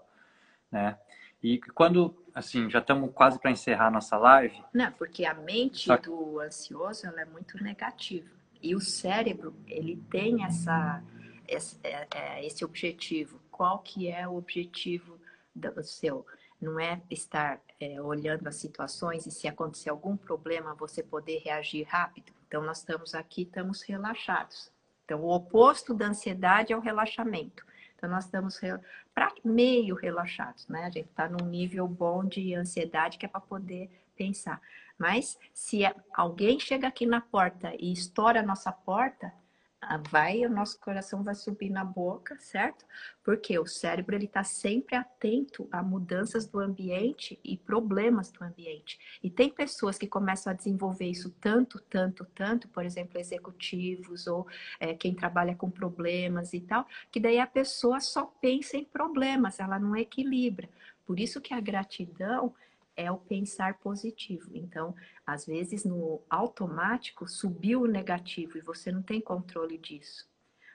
né? 0.71 0.97
E 1.43 1.59
quando, 1.59 2.17
assim, 2.33 2.71
já 2.71 2.79
estamos 2.79 3.11
quase 3.13 3.37
para 3.41 3.51
encerrar 3.51 3.91
nossa 3.91 4.17
live. 4.17 4.63
Não, 4.73 4.93
porque 4.93 5.25
a 5.25 5.35
mente 5.35 5.87
Só... 5.87 5.97
do 5.97 6.39
ansioso 6.39 7.05
ela 7.05 7.23
é 7.23 7.25
muito 7.25 7.61
negativa. 7.63 8.31
E 8.63 8.77
o 8.77 8.81
cérebro, 8.81 9.57
ele 9.67 9.97
tem 10.09 10.45
essa, 10.45 11.03
esse, 11.49 11.79
é, 11.83 12.07
é, 12.15 12.47
esse 12.47 12.65
objetivo. 12.65 13.41
Qual 13.51 13.81
que 13.81 14.09
é 14.09 14.27
o 14.27 14.37
objetivo 14.37 15.19
do 15.53 15.83
seu? 15.83 16.25
Não 16.61 16.81
é 16.81 17.01
estar 17.11 17.61
é, 17.81 18.01
olhando 18.01 18.47
as 18.47 18.57
situações 18.57 19.27
e 19.27 19.31
se 19.31 19.47
acontecer 19.47 19.91
algum 19.91 20.17
problema 20.17 20.75
você 20.75 21.03
poder 21.03 21.39
reagir 21.39 21.87
rápido. 21.87 22.33
Então 22.47 22.63
nós 22.63 22.79
estamos 22.79 23.15
aqui, 23.15 23.43
estamos 23.43 23.83
relaxados. 23.83 24.71
Então 25.05 25.21
o 25.21 25.35
oposto 25.35 25.95
da 25.95 26.07
ansiedade 26.07 26.73
é 26.73 26.77
o 26.77 26.81
relaxamento. 26.81 27.65
Então 27.97 28.11
nós 28.11 28.25
estamos 28.25 28.61
para 29.15 29.33
meio 29.45 29.95
relaxados, 29.95 30.67
né? 30.69 30.85
A 30.85 30.91
gente 30.91 31.09
está 31.09 31.29
num 31.29 31.47
nível 31.47 31.89
bom 31.89 32.25
de 32.25 32.55
ansiedade 32.55 33.19
que 33.19 33.27
é 33.27 33.29
para 33.29 33.41
poder 33.41 33.91
pensar. 34.17 34.61
Mas 34.99 35.39
se 35.53 35.81
alguém 36.13 36.59
chega 36.59 36.89
aqui 36.89 37.07
na 37.07 37.21
porta 37.21 37.73
e 37.79 37.93
estoura 37.93 38.41
a 38.41 38.43
nossa 38.43 38.73
porta, 38.73 39.33
vai, 40.11 40.45
o 40.45 40.51
nosso 40.51 40.81
coração 40.81 41.23
vai 41.23 41.35
subir 41.35 41.71
na 41.71 41.85
boca, 41.85 42.37
certo? 42.39 42.85
Porque 43.23 43.59
o 43.59 43.67
cérebro 43.67 44.15
ele 44.15 44.25
está 44.25 44.43
sempre 44.43 44.97
atento 44.97 45.69
a 45.71 45.83
mudanças 45.83 46.47
do 46.47 46.59
ambiente 46.59 47.39
e 47.45 47.57
problemas 47.57 48.31
do 48.31 48.43
ambiente. 48.43 48.99
E 49.23 49.31
tem 49.31 49.51
pessoas 49.51 49.99
que 49.99 50.07
começam 50.07 50.53
a 50.53 50.57
desenvolver 50.57 51.07
isso 51.07 51.31
tanto, 51.41 51.79
tanto, 51.81 52.25
tanto, 52.35 52.69
por 52.69 52.85
exemplo, 52.85 53.19
executivos 53.19 54.27
ou 54.27 54.47
é, 54.81 54.95
quem 54.95 55.15
trabalha 55.15 55.55
com 55.55 55.71
problemas 55.71 56.53
e 56.53 56.61
tal, 56.61 56.87
que 57.11 57.21
daí 57.21 57.39
a 57.39 57.47
pessoa 57.47 58.01
só 58.01 58.25
pensa 58.41 58.77
em 58.77 58.85
problemas, 58.85 59.61
ela 59.61 59.79
não 59.79 59.95
equilibra. 59.95 60.69
Por 61.05 61.21
isso 61.21 61.41
que 61.41 61.55
a 61.55 61.61
gratidão 61.61 62.53
é 62.97 63.11
o 63.11 63.19
pensar 63.19 63.79
positivo. 63.79 64.51
Então, 64.55 64.95
às 65.27 65.45
vezes 65.45 65.85
no 65.85 66.23
automático 66.31 67.29
subiu 67.29 67.83
o 67.83 67.87
negativo 67.87 68.57
e 68.57 68.63
você 68.63 68.91
não 68.91 69.03
tem 69.03 69.21
controle 69.21 69.77
disso. 69.77 70.29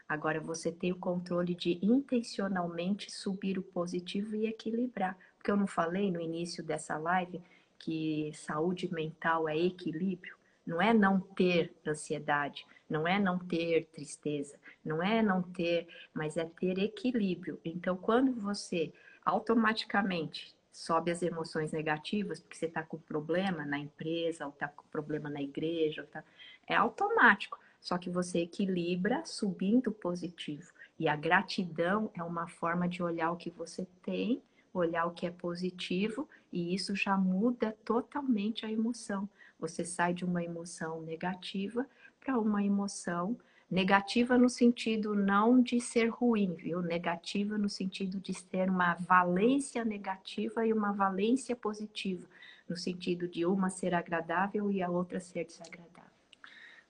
Agora 0.07 0.41
você 0.41 0.71
tem 0.71 0.91
o 0.91 0.99
controle 0.99 1.55
de 1.55 1.79
intencionalmente 1.81 3.09
subir 3.09 3.57
o 3.57 3.63
positivo 3.63 4.35
e 4.35 4.45
equilibrar. 4.45 5.17
Porque 5.37 5.49
eu 5.49 5.55
não 5.55 5.67
falei 5.67 6.11
no 6.11 6.19
início 6.19 6.61
dessa 6.61 6.97
live 6.97 7.41
que 7.79 8.31
saúde 8.33 8.93
mental 8.93 9.47
é 9.47 9.57
equilíbrio. 9.57 10.35
Não 10.65 10.81
é 10.81 10.93
não 10.93 11.19
ter 11.19 11.73
ansiedade, 11.87 12.65
não 12.89 13.07
é 13.07 13.17
não 13.17 13.39
ter 13.39 13.87
tristeza, 13.87 14.59
não 14.83 15.01
é 15.01 15.21
não 15.21 15.41
ter, 15.41 15.87
mas 16.13 16.37
é 16.37 16.45
ter 16.45 16.77
equilíbrio. 16.77 17.59
Então, 17.63 17.95
quando 17.95 18.33
você 18.33 18.93
automaticamente 19.25 20.53
sobe 20.71 21.11
as 21.11 21.21
emoções 21.21 21.71
negativas, 21.71 22.39
porque 22.39 22.55
você 22.55 22.65
está 22.65 22.81
com 22.81 22.97
problema 22.97 23.65
na 23.65 23.77
empresa, 23.77 24.45
ou 24.45 24.51
está 24.51 24.67
com 24.67 24.83
problema 24.87 25.29
na 25.29 25.41
igreja, 25.41 26.07
tá... 26.11 26.23
é 26.65 26.75
automático. 26.75 27.59
Só 27.79 27.97
que 27.97 28.09
você 28.09 28.39
equilibra 28.39 29.25
subindo 29.25 29.91
positivo. 29.91 30.71
E 30.99 31.07
a 31.07 31.15
gratidão 31.15 32.11
é 32.13 32.23
uma 32.23 32.47
forma 32.47 32.87
de 32.87 33.01
olhar 33.01 33.31
o 33.31 33.37
que 33.37 33.49
você 33.49 33.87
tem, 34.03 34.41
olhar 34.73 35.05
o 35.05 35.11
que 35.11 35.25
é 35.25 35.31
positivo, 35.31 36.29
e 36.51 36.73
isso 36.73 36.95
já 36.95 37.17
muda 37.17 37.75
totalmente 37.83 38.65
a 38.65 38.71
emoção. 38.71 39.27
Você 39.59 39.83
sai 39.83 40.13
de 40.13 40.23
uma 40.23 40.43
emoção 40.43 41.01
negativa 41.01 41.87
para 42.19 42.37
uma 42.37 42.63
emoção 42.63 43.37
Negativa 43.71 44.37
no 44.37 44.49
sentido 44.49 45.15
não 45.15 45.61
de 45.61 45.79
ser 45.79 46.09
ruim, 46.09 46.55
viu? 46.55 46.81
Negativa 46.81 47.57
no 47.57 47.69
sentido 47.69 48.19
de 48.19 48.33
ter 48.43 48.69
uma 48.69 48.95
valência 48.95 49.85
negativa 49.85 50.67
e 50.67 50.73
uma 50.73 50.91
valência 50.91 51.55
positiva, 51.55 52.27
no 52.67 52.75
sentido 52.75 53.29
de 53.29 53.45
uma 53.45 53.69
ser 53.69 53.93
agradável 53.93 54.69
e 54.69 54.83
a 54.83 54.89
outra 54.89 55.21
ser 55.21 55.45
desagradável. 55.45 56.11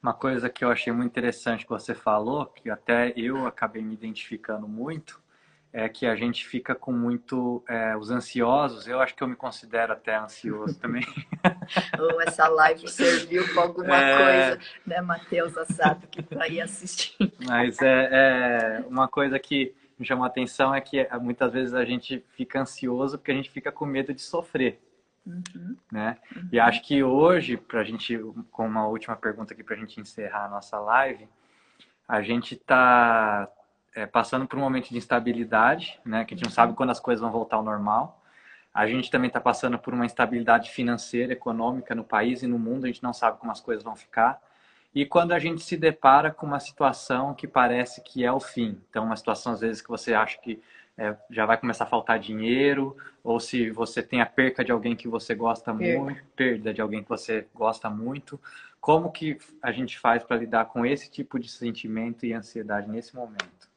Uma 0.01 0.15
coisa 0.15 0.49
que 0.49 0.65
eu 0.65 0.71
achei 0.71 0.91
muito 0.91 1.11
interessante 1.11 1.65
que 1.65 1.69
você 1.69 1.93
falou, 1.93 2.47
que 2.47 2.67
até 2.67 3.13
eu 3.15 3.45
acabei 3.45 3.83
me 3.83 3.93
identificando 3.93 4.67
muito, 4.67 5.21
é 5.73 5.87
que 5.87 6.05
a 6.05 6.15
gente 6.15 6.45
fica 6.45 6.75
com 6.75 6.91
muito 6.91 7.63
é, 7.67 7.95
os 7.95 8.11
ansiosos. 8.11 8.87
Eu 8.87 8.99
acho 8.99 9.15
que 9.15 9.23
eu 9.23 9.27
me 9.27 9.35
considero 9.35 9.93
até 9.93 10.15
ansioso 10.17 10.77
também. 10.79 11.05
Ou 11.97 12.21
essa 12.21 12.47
live 12.47 12.87
serviu 12.89 13.47
para 13.53 13.63
alguma 13.63 13.95
é... 13.95 14.17
coisa, 14.17 14.71
né, 14.85 15.01
Matheus 15.01 15.57
Assado, 15.57 16.07
que 16.07 16.19
está 16.19 16.43
aí 16.43 16.59
assistindo. 16.59 17.31
Mas 17.47 17.81
é, 17.81 18.09
é, 18.11 18.85
uma 18.87 19.07
coisa 19.07 19.39
que 19.39 19.73
me 19.97 20.05
chamou 20.05 20.25
a 20.25 20.27
atenção 20.27 20.75
é 20.75 20.81
que 20.81 20.99
é, 20.99 21.17
muitas 21.17 21.53
vezes 21.53 21.73
a 21.73 21.85
gente 21.85 22.23
fica 22.31 22.59
ansioso 22.59 23.17
porque 23.17 23.31
a 23.31 23.35
gente 23.35 23.49
fica 23.49 23.71
com 23.71 23.85
medo 23.85 24.13
de 24.13 24.21
sofrer. 24.21 24.79
Uhum. 25.25 25.77
Né? 25.91 26.17
Uhum. 26.35 26.49
E 26.51 26.59
acho 26.59 26.81
que 26.81 27.03
hoje, 27.03 27.55
para 27.55 27.81
a 27.81 27.83
gente, 27.83 28.17
com 28.51 28.65
uma 28.65 28.87
última 28.87 29.15
pergunta 29.15 29.53
aqui 29.53 29.63
para 29.63 29.75
a 29.75 29.79
gente 29.79 30.01
encerrar 30.01 30.45
a 30.45 30.49
nossa 30.49 30.79
live, 30.79 31.29
a 32.07 32.21
gente 32.21 32.55
está 32.55 33.47
é, 33.95 34.05
passando 34.05 34.47
por 34.47 34.57
um 34.57 34.61
momento 34.61 34.89
de 34.89 34.97
instabilidade, 34.97 35.99
né? 36.05 36.25
Que 36.25 36.33
a 36.33 36.37
gente 36.37 36.45
não 36.45 36.51
sabe 36.51 36.73
quando 36.73 36.91
as 36.91 36.99
coisas 36.99 37.21
vão 37.21 37.31
voltar 37.31 37.57
ao 37.57 37.63
normal. 37.63 38.21
A 38.73 38.87
gente 38.87 39.11
também 39.11 39.27
está 39.27 39.41
passando 39.41 39.77
por 39.77 39.93
uma 39.93 40.05
instabilidade 40.05 40.71
financeira, 40.71 41.33
econômica 41.33 41.93
no 41.93 42.03
país 42.03 42.41
e 42.41 42.47
no 42.47 42.57
mundo. 42.57 42.85
A 42.85 42.87
gente 42.87 43.03
não 43.03 43.13
sabe 43.13 43.37
como 43.37 43.51
as 43.51 43.59
coisas 43.59 43.83
vão 43.83 43.95
ficar. 43.95 44.41
E 44.93 45.05
quando 45.05 45.31
a 45.31 45.39
gente 45.39 45.61
se 45.61 45.77
depara 45.77 46.31
com 46.31 46.45
uma 46.45 46.59
situação 46.59 47.33
que 47.33 47.47
parece 47.47 48.01
que 48.01 48.25
é 48.25 48.31
o 48.31 48.39
fim, 48.39 48.81
então 48.89 49.05
uma 49.05 49.15
situação 49.15 49.53
às 49.53 49.61
vezes 49.61 49.81
que 49.81 49.87
você 49.87 50.13
acha 50.13 50.37
que 50.39 50.61
é, 50.97 51.15
já 51.29 51.45
vai 51.45 51.57
começar 51.57 51.85
a 51.85 51.87
faltar 51.87 52.19
dinheiro, 52.19 52.95
ou 53.23 53.39
se 53.39 53.71
você 53.71 54.03
tem 54.03 54.21
a 54.21 54.25
perca 54.25 54.63
de 54.63 54.71
alguém 54.71 54.95
que 54.95 55.07
você 55.07 55.33
gosta 55.33 55.73
perda. 55.73 56.03
muito, 56.03 56.23
perda 56.35 56.73
de 56.73 56.81
alguém 56.81 57.01
que 57.01 57.09
você 57.09 57.47
gosta 57.55 57.89
muito, 57.89 58.39
como 58.81 59.11
que 59.11 59.37
a 59.61 59.71
gente 59.71 59.97
faz 59.97 60.23
para 60.23 60.37
lidar 60.37 60.65
com 60.65 60.85
esse 60.85 61.09
tipo 61.09 61.39
de 61.39 61.47
sentimento 61.47 62.25
e 62.25 62.33
ansiedade 62.33 62.89
nesse 62.89 63.15
momento? 63.15 63.70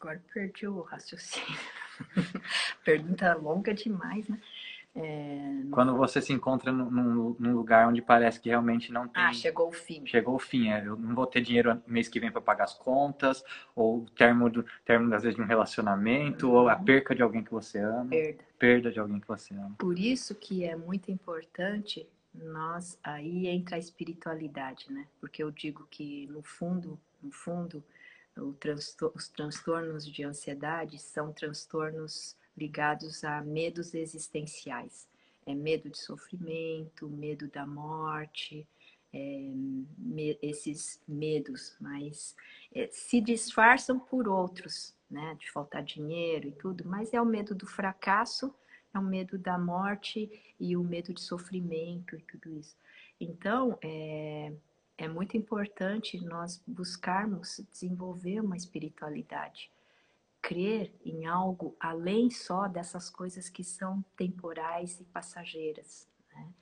Agora 0.00 0.22
perdi 0.32 0.66
o 0.66 0.80
raciocínio. 0.82 1.58
Pergunta 2.84 3.34
longa 3.34 3.74
demais, 3.74 4.28
né? 4.28 4.40
É... 4.94 5.62
Quando 5.70 5.96
você 5.96 6.20
se 6.20 6.32
encontra 6.32 6.72
num, 6.72 7.36
num, 7.38 7.52
lugar 7.52 7.88
onde 7.88 8.00
parece 8.00 8.40
que 8.40 8.48
realmente 8.48 8.92
não 8.92 9.06
tem. 9.06 9.22
Ah, 9.22 9.32
chegou 9.32 9.68
o 9.68 9.72
fim. 9.72 10.06
Chegou 10.06 10.34
o 10.34 10.38
fim, 10.38 10.70
é. 10.70 10.86
Eu 10.86 10.96
não 10.96 11.14
vou 11.14 11.26
ter 11.26 11.40
dinheiro 11.40 11.80
mês 11.86 12.08
que 12.08 12.18
vem 12.18 12.30
para 12.30 12.40
pagar 12.40 12.64
as 12.64 12.74
contas, 12.74 13.44
ou 13.74 13.98
o 13.98 14.10
termo, 14.10 14.48
do, 14.48 14.64
termo, 14.84 15.12
às 15.14 15.22
vezes, 15.22 15.36
de 15.36 15.42
um 15.42 15.46
relacionamento, 15.46 16.48
uhum. 16.48 16.54
ou 16.54 16.68
a 16.68 16.76
uhum. 16.76 16.84
perca 16.84 17.14
de 17.14 17.22
alguém 17.22 17.44
que 17.44 17.50
você 17.50 17.78
ama. 17.78 18.08
Perda. 18.08 18.44
Perda 18.58 18.90
de 18.90 18.98
alguém 18.98 19.20
que 19.20 19.28
você 19.28 19.54
ama. 19.54 19.74
Por 19.78 19.98
isso 19.98 20.34
que 20.34 20.64
é 20.64 20.74
muito 20.74 21.10
importante 21.10 22.08
nós. 22.34 22.98
Aí 23.02 23.46
entra 23.46 23.76
a 23.76 23.78
espiritualidade, 23.78 24.92
né? 24.92 25.06
Porque 25.20 25.42
eu 25.42 25.50
digo 25.50 25.86
que, 25.90 26.26
no 26.28 26.42
fundo, 26.42 26.98
no 27.22 27.30
fundo 27.30 27.84
os 28.40 29.28
transtornos 29.28 30.06
de 30.06 30.24
ansiedade 30.24 30.98
são 30.98 31.32
transtornos 31.32 32.36
ligados 32.56 33.24
a 33.24 33.40
medos 33.42 33.94
existenciais. 33.94 35.08
É 35.46 35.54
medo 35.54 35.88
de 35.88 35.98
sofrimento, 35.98 37.08
medo 37.08 37.48
da 37.48 37.66
morte, 37.66 38.66
é, 39.12 39.52
me, 39.96 40.38
esses 40.42 41.00
medos, 41.08 41.76
mas 41.80 42.36
é, 42.74 42.88
se 42.92 43.20
disfarçam 43.20 43.98
por 43.98 44.28
outros, 44.28 44.94
né? 45.10 45.36
De 45.38 45.50
faltar 45.50 45.82
dinheiro 45.82 46.48
e 46.48 46.52
tudo, 46.52 46.84
mas 46.86 47.14
é 47.14 47.20
o 47.20 47.24
medo 47.24 47.54
do 47.54 47.66
fracasso, 47.66 48.54
é 48.92 48.98
o 48.98 49.02
medo 49.02 49.38
da 49.38 49.58
morte 49.58 50.30
e 50.60 50.76
o 50.76 50.84
medo 50.84 51.14
de 51.14 51.20
sofrimento 51.22 52.16
e 52.16 52.22
tudo 52.22 52.50
isso. 52.58 52.76
Então, 53.20 53.78
é, 53.82 54.52
é 54.98 55.06
muito 55.06 55.36
importante 55.36 56.22
nós 56.24 56.60
buscarmos 56.66 57.60
desenvolver 57.70 58.40
uma 58.40 58.56
espiritualidade, 58.56 59.70
crer 60.42 60.92
em 61.04 61.24
algo 61.24 61.76
além 61.78 62.30
só 62.30 62.66
dessas 62.66 63.08
coisas 63.08 63.48
que 63.48 63.62
são 63.62 64.04
temporais 64.16 65.00
e 65.00 65.04
passageiras. 65.04 66.08
Né? 66.34 66.52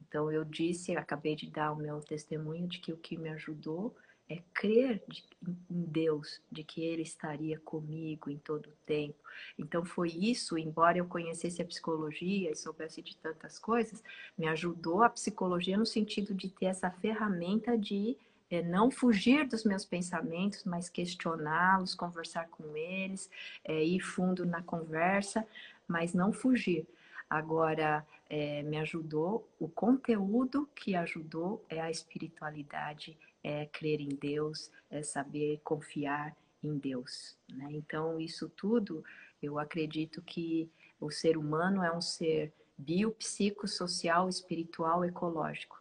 Então, 0.00 0.32
eu 0.32 0.42
disse, 0.42 0.96
acabei 0.96 1.36
de 1.36 1.50
dar 1.50 1.72
o 1.72 1.76
meu 1.76 2.00
testemunho 2.00 2.66
de 2.66 2.78
que 2.78 2.92
o 2.94 2.96
que 2.96 3.18
me 3.18 3.28
ajudou 3.28 3.94
é 4.28 4.40
crer 4.54 5.02
de, 5.08 5.24
em 5.70 5.82
Deus, 5.84 6.40
de 6.50 6.64
que 6.64 6.82
Ele 6.82 7.02
estaria 7.02 7.58
comigo 7.60 8.30
em 8.30 8.38
todo 8.38 8.66
o 8.66 8.76
tempo. 8.86 9.18
Então 9.58 9.84
foi 9.84 10.08
isso, 10.08 10.56
embora 10.56 10.98
eu 10.98 11.06
conhecesse 11.06 11.60
a 11.60 11.64
psicologia 11.64 12.50
e 12.50 12.56
soubesse 12.56 13.02
de 13.02 13.16
tantas 13.16 13.58
coisas, 13.58 14.02
me 14.36 14.46
ajudou 14.48 15.02
a 15.02 15.10
psicologia 15.10 15.76
no 15.76 15.86
sentido 15.86 16.34
de 16.34 16.48
ter 16.48 16.66
essa 16.66 16.90
ferramenta 16.90 17.76
de 17.76 18.16
é, 18.50 18.62
não 18.62 18.90
fugir 18.90 19.46
dos 19.48 19.64
meus 19.64 19.84
pensamentos, 19.84 20.64
mas 20.64 20.88
questioná-los, 20.88 21.94
conversar 21.94 22.48
com 22.48 22.76
eles, 22.76 23.30
é, 23.64 23.82
ir 23.82 24.00
fundo 24.00 24.44
na 24.44 24.62
conversa, 24.62 25.46
mas 25.88 26.12
não 26.12 26.32
fugir. 26.32 26.86
Agora, 27.28 28.06
é, 28.28 28.62
me 28.62 28.76
ajudou, 28.78 29.48
o 29.58 29.68
conteúdo 29.68 30.68
que 30.74 30.94
ajudou 30.94 31.64
é 31.68 31.80
a 31.80 31.90
espiritualidade 31.90 33.16
é 33.42 33.66
crer 33.66 34.00
em 34.00 34.08
Deus, 34.08 34.70
é 34.90 35.02
saber 35.02 35.60
confiar 35.64 36.36
em 36.62 36.78
Deus. 36.78 37.36
Né? 37.48 37.68
Então, 37.72 38.20
isso 38.20 38.48
tudo, 38.48 39.04
eu 39.42 39.58
acredito 39.58 40.22
que 40.22 40.70
o 41.00 41.10
ser 41.10 41.36
humano 41.36 41.82
é 41.82 41.94
um 41.94 42.00
ser 42.00 42.52
biopsicossocial, 42.78 44.28
espiritual, 44.28 45.04
ecológico. 45.04 45.80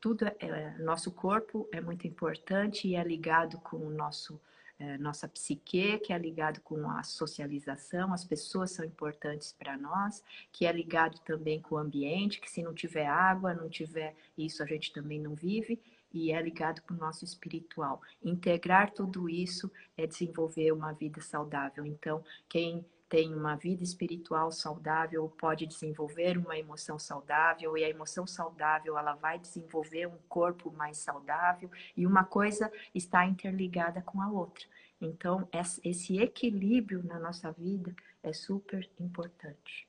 Tudo 0.00 0.24
é, 0.24 0.34
é, 0.40 0.78
nosso 0.78 1.10
corpo 1.10 1.68
é 1.72 1.80
muito 1.80 2.06
importante 2.06 2.88
e 2.88 2.94
é 2.94 3.02
ligado 3.02 3.58
com 3.58 3.76
o 3.76 3.90
nosso 3.90 4.40
é, 4.78 4.96
nossa 4.96 5.28
psique, 5.28 5.98
que 5.98 6.10
é 6.10 6.16
ligado 6.16 6.62
com 6.62 6.88
a 6.88 7.02
socialização, 7.02 8.14
as 8.14 8.24
pessoas 8.24 8.70
são 8.70 8.82
importantes 8.82 9.52
para 9.52 9.76
nós, 9.76 10.24
que 10.50 10.64
é 10.64 10.72
ligado 10.72 11.20
também 11.20 11.60
com 11.60 11.74
o 11.74 11.78
ambiente, 11.78 12.40
que 12.40 12.50
se 12.50 12.62
não 12.62 12.72
tiver 12.72 13.06
água, 13.06 13.52
não 13.52 13.68
tiver 13.68 14.16
isso, 14.38 14.62
a 14.62 14.66
gente 14.66 14.90
também 14.90 15.20
não 15.20 15.34
vive 15.34 15.78
e 16.12 16.32
é 16.32 16.40
ligado 16.40 16.82
com 16.82 16.94
o 16.94 16.96
nosso 16.96 17.24
espiritual. 17.24 18.00
Integrar 18.22 18.92
tudo 18.92 19.28
isso 19.28 19.70
é 19.96 20.06
desenvolver 20.06 20.72
uma 20.72 20.92
vida 20.92 21.20
saudável. 21.20 21.84
Então, 21.84 22.24
quem 22.48 22.84
tem 23.10 23.34
uma 23.34 23.56
vida 23.56 23.82
espiritual 23.82 24.52
saudável 24.52 25.28
pode 25.36 25.66
desenvolver 25.66 26.38
uma 26.38 26.56
emoção 26.56 26.96
saudável 26.96 27.76
e 27.76 27.84
a 27.84 27.90
emoção 27.90 28.24
saudável 28.24 28.96
ela 28.96 29.14
vai 29.14 29.36
desenvolver 29.36 30.06
um 30.06 30.16
corpo 30.28 30.70
mais 30.70 30.98
saudável 30.98 31.68
e 31.96 32.06
uma 32.06 32.22
coisa 32.22 32.70
está 32.94 33.26
interligada 33.26 34.00
com 34.00 34.22
a 34.22 34.30
outra. 34.30 34.64
Então, 35.00 35.48
esse 35.82 36.18
equilíbrio 36.18 37.02
na 37.02 37.18
nossa 37.18 37.50
vida 37.50 37.92
é 38.22 38.32
super 38.32 38.88
importante. 39.00 39.88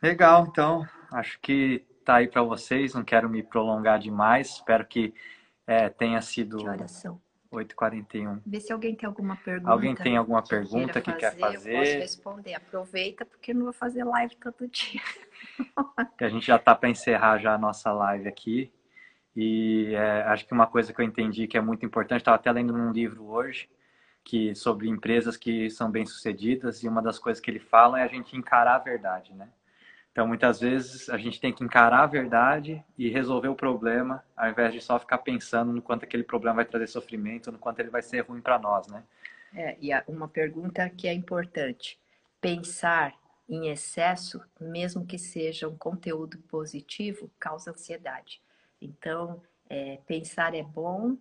Legal, 0.00 0.46
então, 0.46 0.86
acho 1.10 1.40
que 1.40 1.84
tá 2.04 2.16
aí 2.16 2.28
para 2.28 2.42
vocês. 2.42 2.94
Não 2.94 3.04
quero 3.04 3.28
me 3.28 3.42
prolongar 3.42 3.98
demais. 3.98 4.50
Espero 4.50 4.86
que 4.86 5.14
é, 5.66 5.88
tenha 5.88 6.20
sido. 6.20 6.58
Que 6.58 6.68
horas 6.68 6.90
são? 6.90 7.20
8h41. 7.52 8.40
Vê 8.46 8.60
se 8.60 8.72
alguém 8.72 8.94
tem 8.94 9.06
alguma 9.06 9.36
pergunta. 9.36 9.70
Alguém 9.70 9.94
tem 9.94 10.16
alguma 10.16 10.42
pergunta 10.42 11.00
que, 11.00 11.12
quer 11.12 11.36
fazer? 11.36 11.74
Eu 11.74 11.78
posso 11.78 11.92
responder. 11.98 12.54
Aproveita, 12.54 13.26
porque 13.26 13.50
eu 13.50 13.56
não 13.56 13.64
vou 13.64 13.72
fazer 13.72 14.04
live 14.04 14.34
todo 14.36 14.66
dia. 14.66 15.02
que 16.16 16.24
a 16.24 16.28
gente 16.30 16.46
já 16.46 16.56
está 16.56 16.74
para 16.74 16.88
encerrar 16.88 17.38
já 17.38 17.54
a 17.54 17.58
nossa 17.58 17.92
live 17.92 18.26
aqui. 18.26 18.72
E 19.36 19.94
é, 19.94 20.22
acho 20.22 20.46
que 20.46 20.52
uma 20.52 20.66
coisa 20.66 20.92
que 20.92 21.00
eu 21.00 21.04
entendi 21.04 21.46
que 21.46 21.56
é 21.56 21.60
muito 21.60 21.84
importante, 21.84 22.20
estava 22.20 22.36
até 22.36 22.50
lendo 22.50 22.72
num 22.72 22.90
livro 22.90 23.24
hoje, 23.24 23.68
que 24.24 24.54
sobre 24.54 24.88
empresas 24.88 25.36
que 25.36 25.70
são 25.70 25.90
bem-sucedidas, 25.90 26.82
e 26.82 26.88
uma 26.88 27.02
das 27.02 27.18
coisas 27.18 27.40
que 27.40 27.50
ele 27.50 27.58
fala 27.58 28.00
é 28.00 28.04
a 28.04 28.08
gente 28.08 28.36
encarar 28.36 28.76
a 28.76 28.78
verdade, 28.78 29.32
né? 29.34 29.48
Então, 30.12 30.26
muitas 30.28 30.60
vezes, 30.60 31.08
a 31.08 31.16
gente 31.16 31.40
tem 31.40 31.52
que 31.52 31.64
encarar 31.64 32.02
a 32.02 32.06
verdade 32.06 32.84
e 32.98 33.08
resolver 33.08 33.48
o 33.48 33.54
problema, 33.54 34.22
ao 34.36 34.50
invés 34.50 34.74
de 34.74 34.80
só 34.80 34.98
ficar 34.98 35.18
pensando 35.18 35.72
no 35.72 35.80
quanto 35.80 36.04
aquele 36.04 36.22
problema 36.22 36.56
vai 36.56 36.66
trazer 36.66 36.86
sofrimento, 36.86 37.50
no 37.50 37.58
quanto 37.58 37.80
ele 37.80 37.88
vai 37.88 38.02
ser 38.02 38.20
ruim 38.20 38.42
para 38.42 38.58
nós, 38.58 38.86
né? 38.88 39.02
É, 39.54 39.76
e 39.80 39.90
uma 40.06 40.28
pergunta 40.28 40.88
que 40.90 41.08
é 41.08 41.14
importante. 41.14 41.98
Pensar 42.42 43.14
em 43.48 43.68
excesso, 43.70 44.42
mesmo 44.60 45.06
que 45.06 45.18
seja 45.18 45.66
um 45.66 45.76
conteúdo 45.76 46.38
positivo, 46.40 47.30
causa 47.38 47.70
ansiedade. 47.70 48.40
Então, 48.80 49.42
é, 49.68 49.98
pensar 50.06 50.54
é 50.54 50.62
bom 50.62 51.16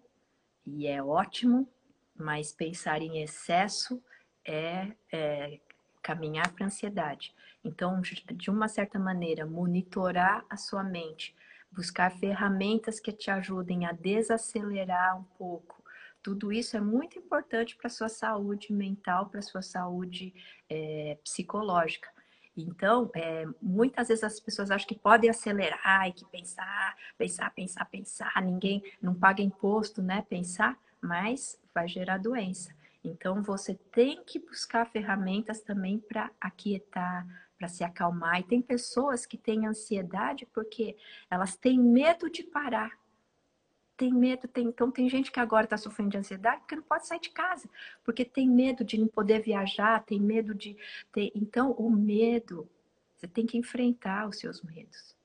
e 0.65 0.85
é 0.85 1.01
ótimo, 1.01 1.67
mas 2.15 2.51
pensar 2.51 3.01
em 3.01 3.21
excesso 3.23 4.03
é, 4.45 4.91
é 5.11 5.59
caminhar 6.01 6.51
para 6.51 6.65
a 6.65 6.67
ansiedade. 6.67 7.33
Então, 7.63 8.01
de 8.01 8.49
uma 8.49 8.67
certa 8.67 8.97
maneira, 8.97 9.45
monitorar 9.45 10.43
a 10.49 10.57
sua 10.57 10.83
mente, 10.83 11.35
buscar 11.71 12.11
ferramentas 12.11 12.99
que 12.99 13.11
te 13.11 13.29
ajudem 13.29 13.85
a 13.85 13.91
desacelerar 13.91 15.17
um 15.19 15.23
pouco. 15.37 15.81
Tudo 16.23 16.51
isso 16.51 16.77
é 16.77 16.81
muito 16.81 17.17
importante 17.17 17.75
para 17.75 17.87
a 17.87 17.91
sua 17.91 18.09
saúde 18.09 18.71
mental, 18.71 19.29
para 19.29 19.39
a 19.39 19.43
sua 19.43 19.61
saúde 19.61 20.33
é, 20.69 21.17
psicológica. 21.23 22.09
Então, 22.55 23.09
é, 23.15 23.45
muitas 23.61 24.09
vezes 24.09 24.23
as 24.23 24.39
pessoas 24.39 24.69
acham 24.69 24.87
que 24.87 24.99
podem 24.99 25.29
acelerar 25.29 26.07
e 26.07 26.13
que 26.13 26.25
pensar, 26.25 26.95
pensar, 27.17 27.49
pensar, 27.51 27.85
pensar. 27.85 28.41
Ninguém 28.41 28.83
não 29.01 29.15
paga 29.15 29.41
imposto, 29.41 30.01
né? 30.01 30.23
Pensar, 30.29 30.77
mas 31.01 31.59
vai 31.73 31.87
gerar 31.87 32.17
doença. 32.17 32.75
Então, 33.03 33.41
você 33.41 33.73
tem 33.91 34.23
que 34.23 34.37
buscar 34.37 34.85
ferramentas 34.85 35.61
também 35.61 35.97
para 35.97 36.29
aquietar, 36.39 37.25
para 37.61 37.67
se 37.67 37.83
acalmar. 37.83 38.39
E 38.39 38.43
tem 38.43 38.59
pessoas 38.59 39.23
que 39.23 39.37
têm 39.37 39.67
ansiedade 39.67 40.47
porque 40.47 40.97
elas 41.29 41.55
têm 41.55 41.79
medo 41.79 42.27
de 42.27 42.41
parar. 42.41 42.99
Tem 43.95 44.11
medo, 44.11 44.47
tem, 44.47 44.65
então 44.65 44.89
tem 44.89 45.07
gente 45.07 45.31
que 45.31 45.39
agora 45.39 45.65
está 45.65 45.77
sofrendo 45.77 46.09
de 46.09 46.17
ansiedade 46.17 46.61
porque 46.61 46.75
não 46.75 46.81
pode 46.81 47.05
sair 47.05 47.19
de 47.19 47.29
casa, 47.29 47.69
porque 48.03 48.25
tem 48.25 48.49
medo 48.49 48.83
de 48.83 48.97
não 48.97 49.07
poder 49.07 49.43
viajar, 49.43 50.03
tem 50.03 50.19
medo 50.19 50.55
de 50.55 50.75
ter. 51.11 51.31
Então, 51.35 51.73
o 51.73 51.87
medo, 51.87 52.67
você 53.15 53.27
tem 53.27 53.45
que 53.45 53.59
enfrentar 53.59 54.27
os 54.27 54.39
seus 54.39 54.63
medos 54.63 55.15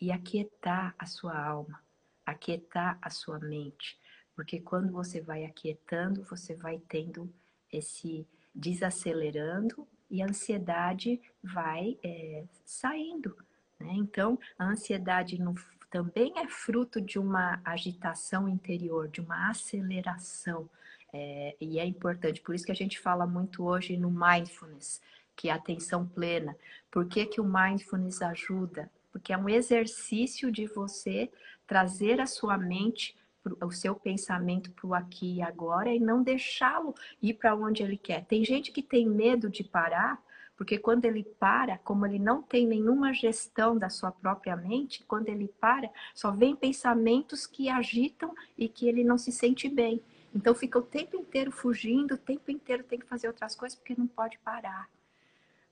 e 0.00 0.10
aquietar 0.10 0.96
a 0.98 1.06
sua 1.06 1.40
alma, 1.40 1.80
aquietar 2.26 2.98
a 3.00 3.08
sua 3.08 3.38
mente, 3.38 3.96
porque 4.34 4.58
quando 4.58 4.90
você 4.90 5.20
vai 5.20 5.44
aquietando, 5.44 6.24
você 6.24 6.56
vai 6.56 6.82
tendo 6.88 7.32
esse 7.70 8.26
desacelerando 8.52 9.86
e 10.12 10.20
a 10.20 10.26
ansiedade 10.26 11.18
vai 11.42 11.98
é, 12.04 12.44
saindo. 12.66 13.34
Né? 13.80 13.94
Então, 13.94 14.38
a 14.58 14.66
ansiedade 14.66 15.40
no, 15.40 15.54
também 15.90 16.34
é 16.36 16.46
fruto 16.46 17.00
de 17.00 17.18
uma 17.18 17.60
agitação 17.64 18.46
interior, 18.46 19.08
de 19.08 19.22
uma 19.22 19.48
aceleração. 19.48 20.68
É, 21.14 21.56
e 21.58 21.78
é 21.78 21.86
importante, 21.86 22.42
por 22.42 22.54
isso 22.54 22.66
que 22.66 22.72
a 22.72 22.76
gente 22.76 23.00
fala 23.00 23.26
muito 23.26 23.64
hoje 23.64 23.96
no 23.96 24.10
mindfulness, 24.10 25.00
que 25.34 25.48
é 25.48 25.52
a 25.52 25.56
atenção 25.56 26.06
plena. 26.06 26.54
Por 26.90 27.06
que, 27.06 27.24
que 27.24 27.40
o 27.40 27.44
mindfulness 27.44 28.20
ajuda? 28.20 28.90
Porque 29.10 29.32
é 29.32 29.38
um 29.38 29.48
exercício 29.48 30.52
de 30.52 30.66
você 30.66 31.30
trazer 31.66 32.20
a 32.20 32.26
sua 32.26 32.58
mente 32.58 33.16
o 33.60 33.70
seu 33.70 33.94
pensamento 33.94 34.70
para 34.70 34.86
o 34.86 34.94
aqui 34.94 35.36
e 35.36 35.42
agora 35.42 35.92
e 35.92 35.98
não 35.98 36.22
deixá-lo 36.22 36.94
ir 37.20 37.34
para 37.34 37.54
onde 37.54 37.82
ele 37.82 37.96
quer. 37.96 38.24
Tem 38.24 38.44
gente 38.44 38.70
que 38.70 38.82
tem 38.82 39.08
medo 39.08 39.50
de 39.50 39.64
parar, 39.64 40.22
porque 40.56 40.78
quando 40.78 41.04
ele 41.04 41.24
para, 41.24 41.78
como 41.78 42.06
ele 42.06 42.18
não 42.18 42.42
tem 42.42 42.66
nenhuma 42.66 43.12
gestão 43.12 43.76
da 43.76 43.88
sua 43.88 44.12
própria 44.12 44.56
mente, 44.56 45.04
quando 45.04 45.28
ele 45.28 45.48
para, 45.60 45.90
só 46.14 46.30
vem 46.30 46.54
pensamentos 46.54 47.46
que 47.46 47.68
agitam 47.68 48.32
e 48.56 48.68
que 48.68 48.86
ele 48.86 49.02
não 49.02 49.18
se 49.18 49.32
sente 49.32 49.68
bem. 49.68 50.00
Então 50.34 50.54
fica 50.54 50.78
o 50.78 50.82
tempo 50.82 51.16
inteiro 51.16 51.50
fugindo, 51.50 52.14
o 52.14 52.18
tempo 52.18 52.50
inteiro 52.50 52.84
tem 52.84 52.98
que 52.98 53.06
fazer 53.06 53.26
outras 53.26 53.54
coisas 53.54 53.76
porque 53.76 53.94
não 53.98 54.06
pode 54.06 54.38
parar. 54.38 54.88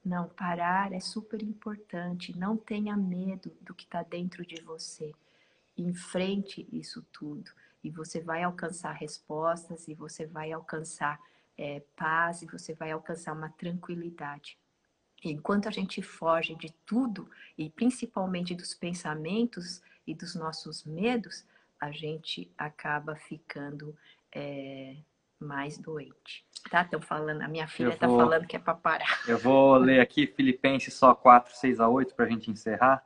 Não, 0.04 0.28
parar 0.30 0.92
é 0.92 1.00
super 1.00 1.42
importante. 1.42 2.36
Não 2.36 2.56
tenha 2.56 2.96
medo 2.96 3.52
do 3.60 3.74
que 3.74 3.84
está 3.84 4.02
dentro 4.02 4.44
de 4.44 4.60
você 4.62 5.12
enfrente 5.76 6.66
isso 6.72 7.04
tudo 7.12 7.50
e 7.82 7.90
você 7.90 8.20
vai 8.20 8.42
alcançar 8.42 8.92
respostas 8.92 9.88
e 9.88 9.94
você 9.94 10.26
vai 10.26 10.52
alcançar 10.52 11.20
é, 11.56 11.82
paz 11.96 12.42
e 12.42 12.46
você 12.46 12.74
vai 12.74 12.90
alcançar 12.90 13.32
uma 13.32 13.50
tranquilidade. 13.50 14.58
Enquanto 15.22 15.68
a 15.68 15.70
gente 15.70 16.00
foge 16.00 16.54
de 16.54 16.72
tudo 16.86 17.28
e 17.56 17.68
principalmente 17.68 18.54
dos 18.54 18.72
pensamentos 18.72 19.82
e 20.06 20.14
dos 20.14 20.34
nossos 20.34 20.84
medos, 20.84 21.44
a 21.78 21.90
gente 21.90 22.50
acaba 22.56 23.14
ficando 23.16 23.96
é, 24.34 24.96
mais 25.38 25.76
doente. 25.78 26.44
Tá? 26.70 26.82
Estão 26.82 27.00
falando, 27.00 27.42
a 27.42 27.48
minha 27.48 27.66
filha 27.66 27.92
está 27.92 28.06
falando 28.06 28.46
que 28.46 28.56
é 28.56 28.58
para 28.58 28.74
parar. 28.74 29.22
Eu 29.26 29.38
vou 29.38 29.76
ler 29.76 30.00
aqui 30.00 30.26
Filipenses 30.26 30.94
só 30.94 31.14
4, 31.14 31.54
6 31.54 31.80
a 31.80 31.88
8 31.88 32.14
para 32.14 32.26
a 32.26 32.28
gente 32.28 32.50
encerrar. 32.50 33.04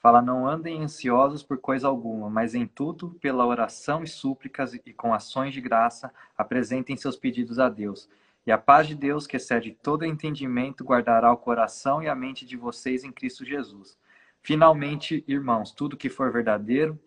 Fala, 0.00 0.22
não 0.22 0.48
andem 0.48 0.82
ansiosos 0.82 1.42
por 1.42 1.58
coisa 1.58 1.86
alguma, 1.86 2.30
mas 2.30 2.54
em 2.54 2.66
tudo, 2.66 3.10
pela 3.20 3.44
oração 3.44 4.02
e 4.02 4.06
súplicas 4.06 4.72
e 4.72 4.94
com 4.94 5.12
ações 5.12 5.52
de 5.52 5.60
graça, 5.60 6.10
apresentem 6.38 6.96
seus 6.96 7.16
pedidos 7.16 7.58
a 7.58 7.68
Deus. 7.68 8.08
E 8.46 8.50
a 8.50 8.56
paz 8.56 8.88
de 8.88 8.94
Deus, 8.94 9.26
que 9.26 9.36
excede 9.36 9.76
todo 9.82 10.06
entendimento, 10.06 10.82
guardará 10.82 11.30
o 11.30 11.36
coração 11.36 12.02
e 12.02 12.08
a 12.08 12.14
mente 12.14 12.46
de 12.46 12.56
vocês 12.56 13.04
em 13.04 13.12
Cristo 13.12 13.44
Jesus. 13.44 13.98
Finalmente, 14.42 15.22
irmãos, 15.28 15.70
tudo 15.70 15.98
que 15.98 16.08
for 16.08 16.32
verdadeiro, 16.32 16.98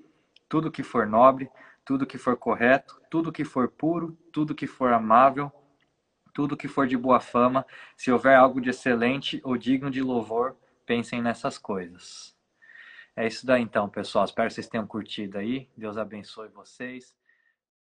tudo 0.48 0.72
que 0.72 0.84
for 0.84 1.08
nobre, 1.08 1.50
tudo 1.84 2.06
que 2.06 2.20
for 2.20 2.38
correto, 2.38 3.02
tudo 3.10 3.32
que 3.32 3.44
for 3.44 3.68
puro, 3.70 4.16
tudo 4.32 4.54
que 4.54 4.68
for 4.68 4.94
amável, 4.94 5.52
tudo 6.32 6.56
que 6.56 6.68
for 6.68 6.86
de 6.86 6.96
boa 6.96 7.20
fama, 7.20 7.66
se 7.98 8.12
houver 8.12 8.36
algo 8.36 8.62
de 8.62 8.70
excelente 8.70 9.42
ou 9.44 9.58
digno 9.58 9.90
de 9.90 10.04
louvor, 10.04 10.56
pensem 10.86 11.24
nessas 11.24 11.58
coisas. 11.58 12.33
É 13.16 13.28
isso 13.28 13.46
daí 13.46 13.62
então, 13.62 13.88
pessoal. 13.88 14.26
Espero 14.26 14.48
que 14.48 14.56
vocês 14.56 14.68
tenham 14.68 14.88
curtido 14.88 15.38
aí. 15.38 15.70
Deus 15.78 15.98
abençoe 15.98 16.50
vocês. 16.50 17.14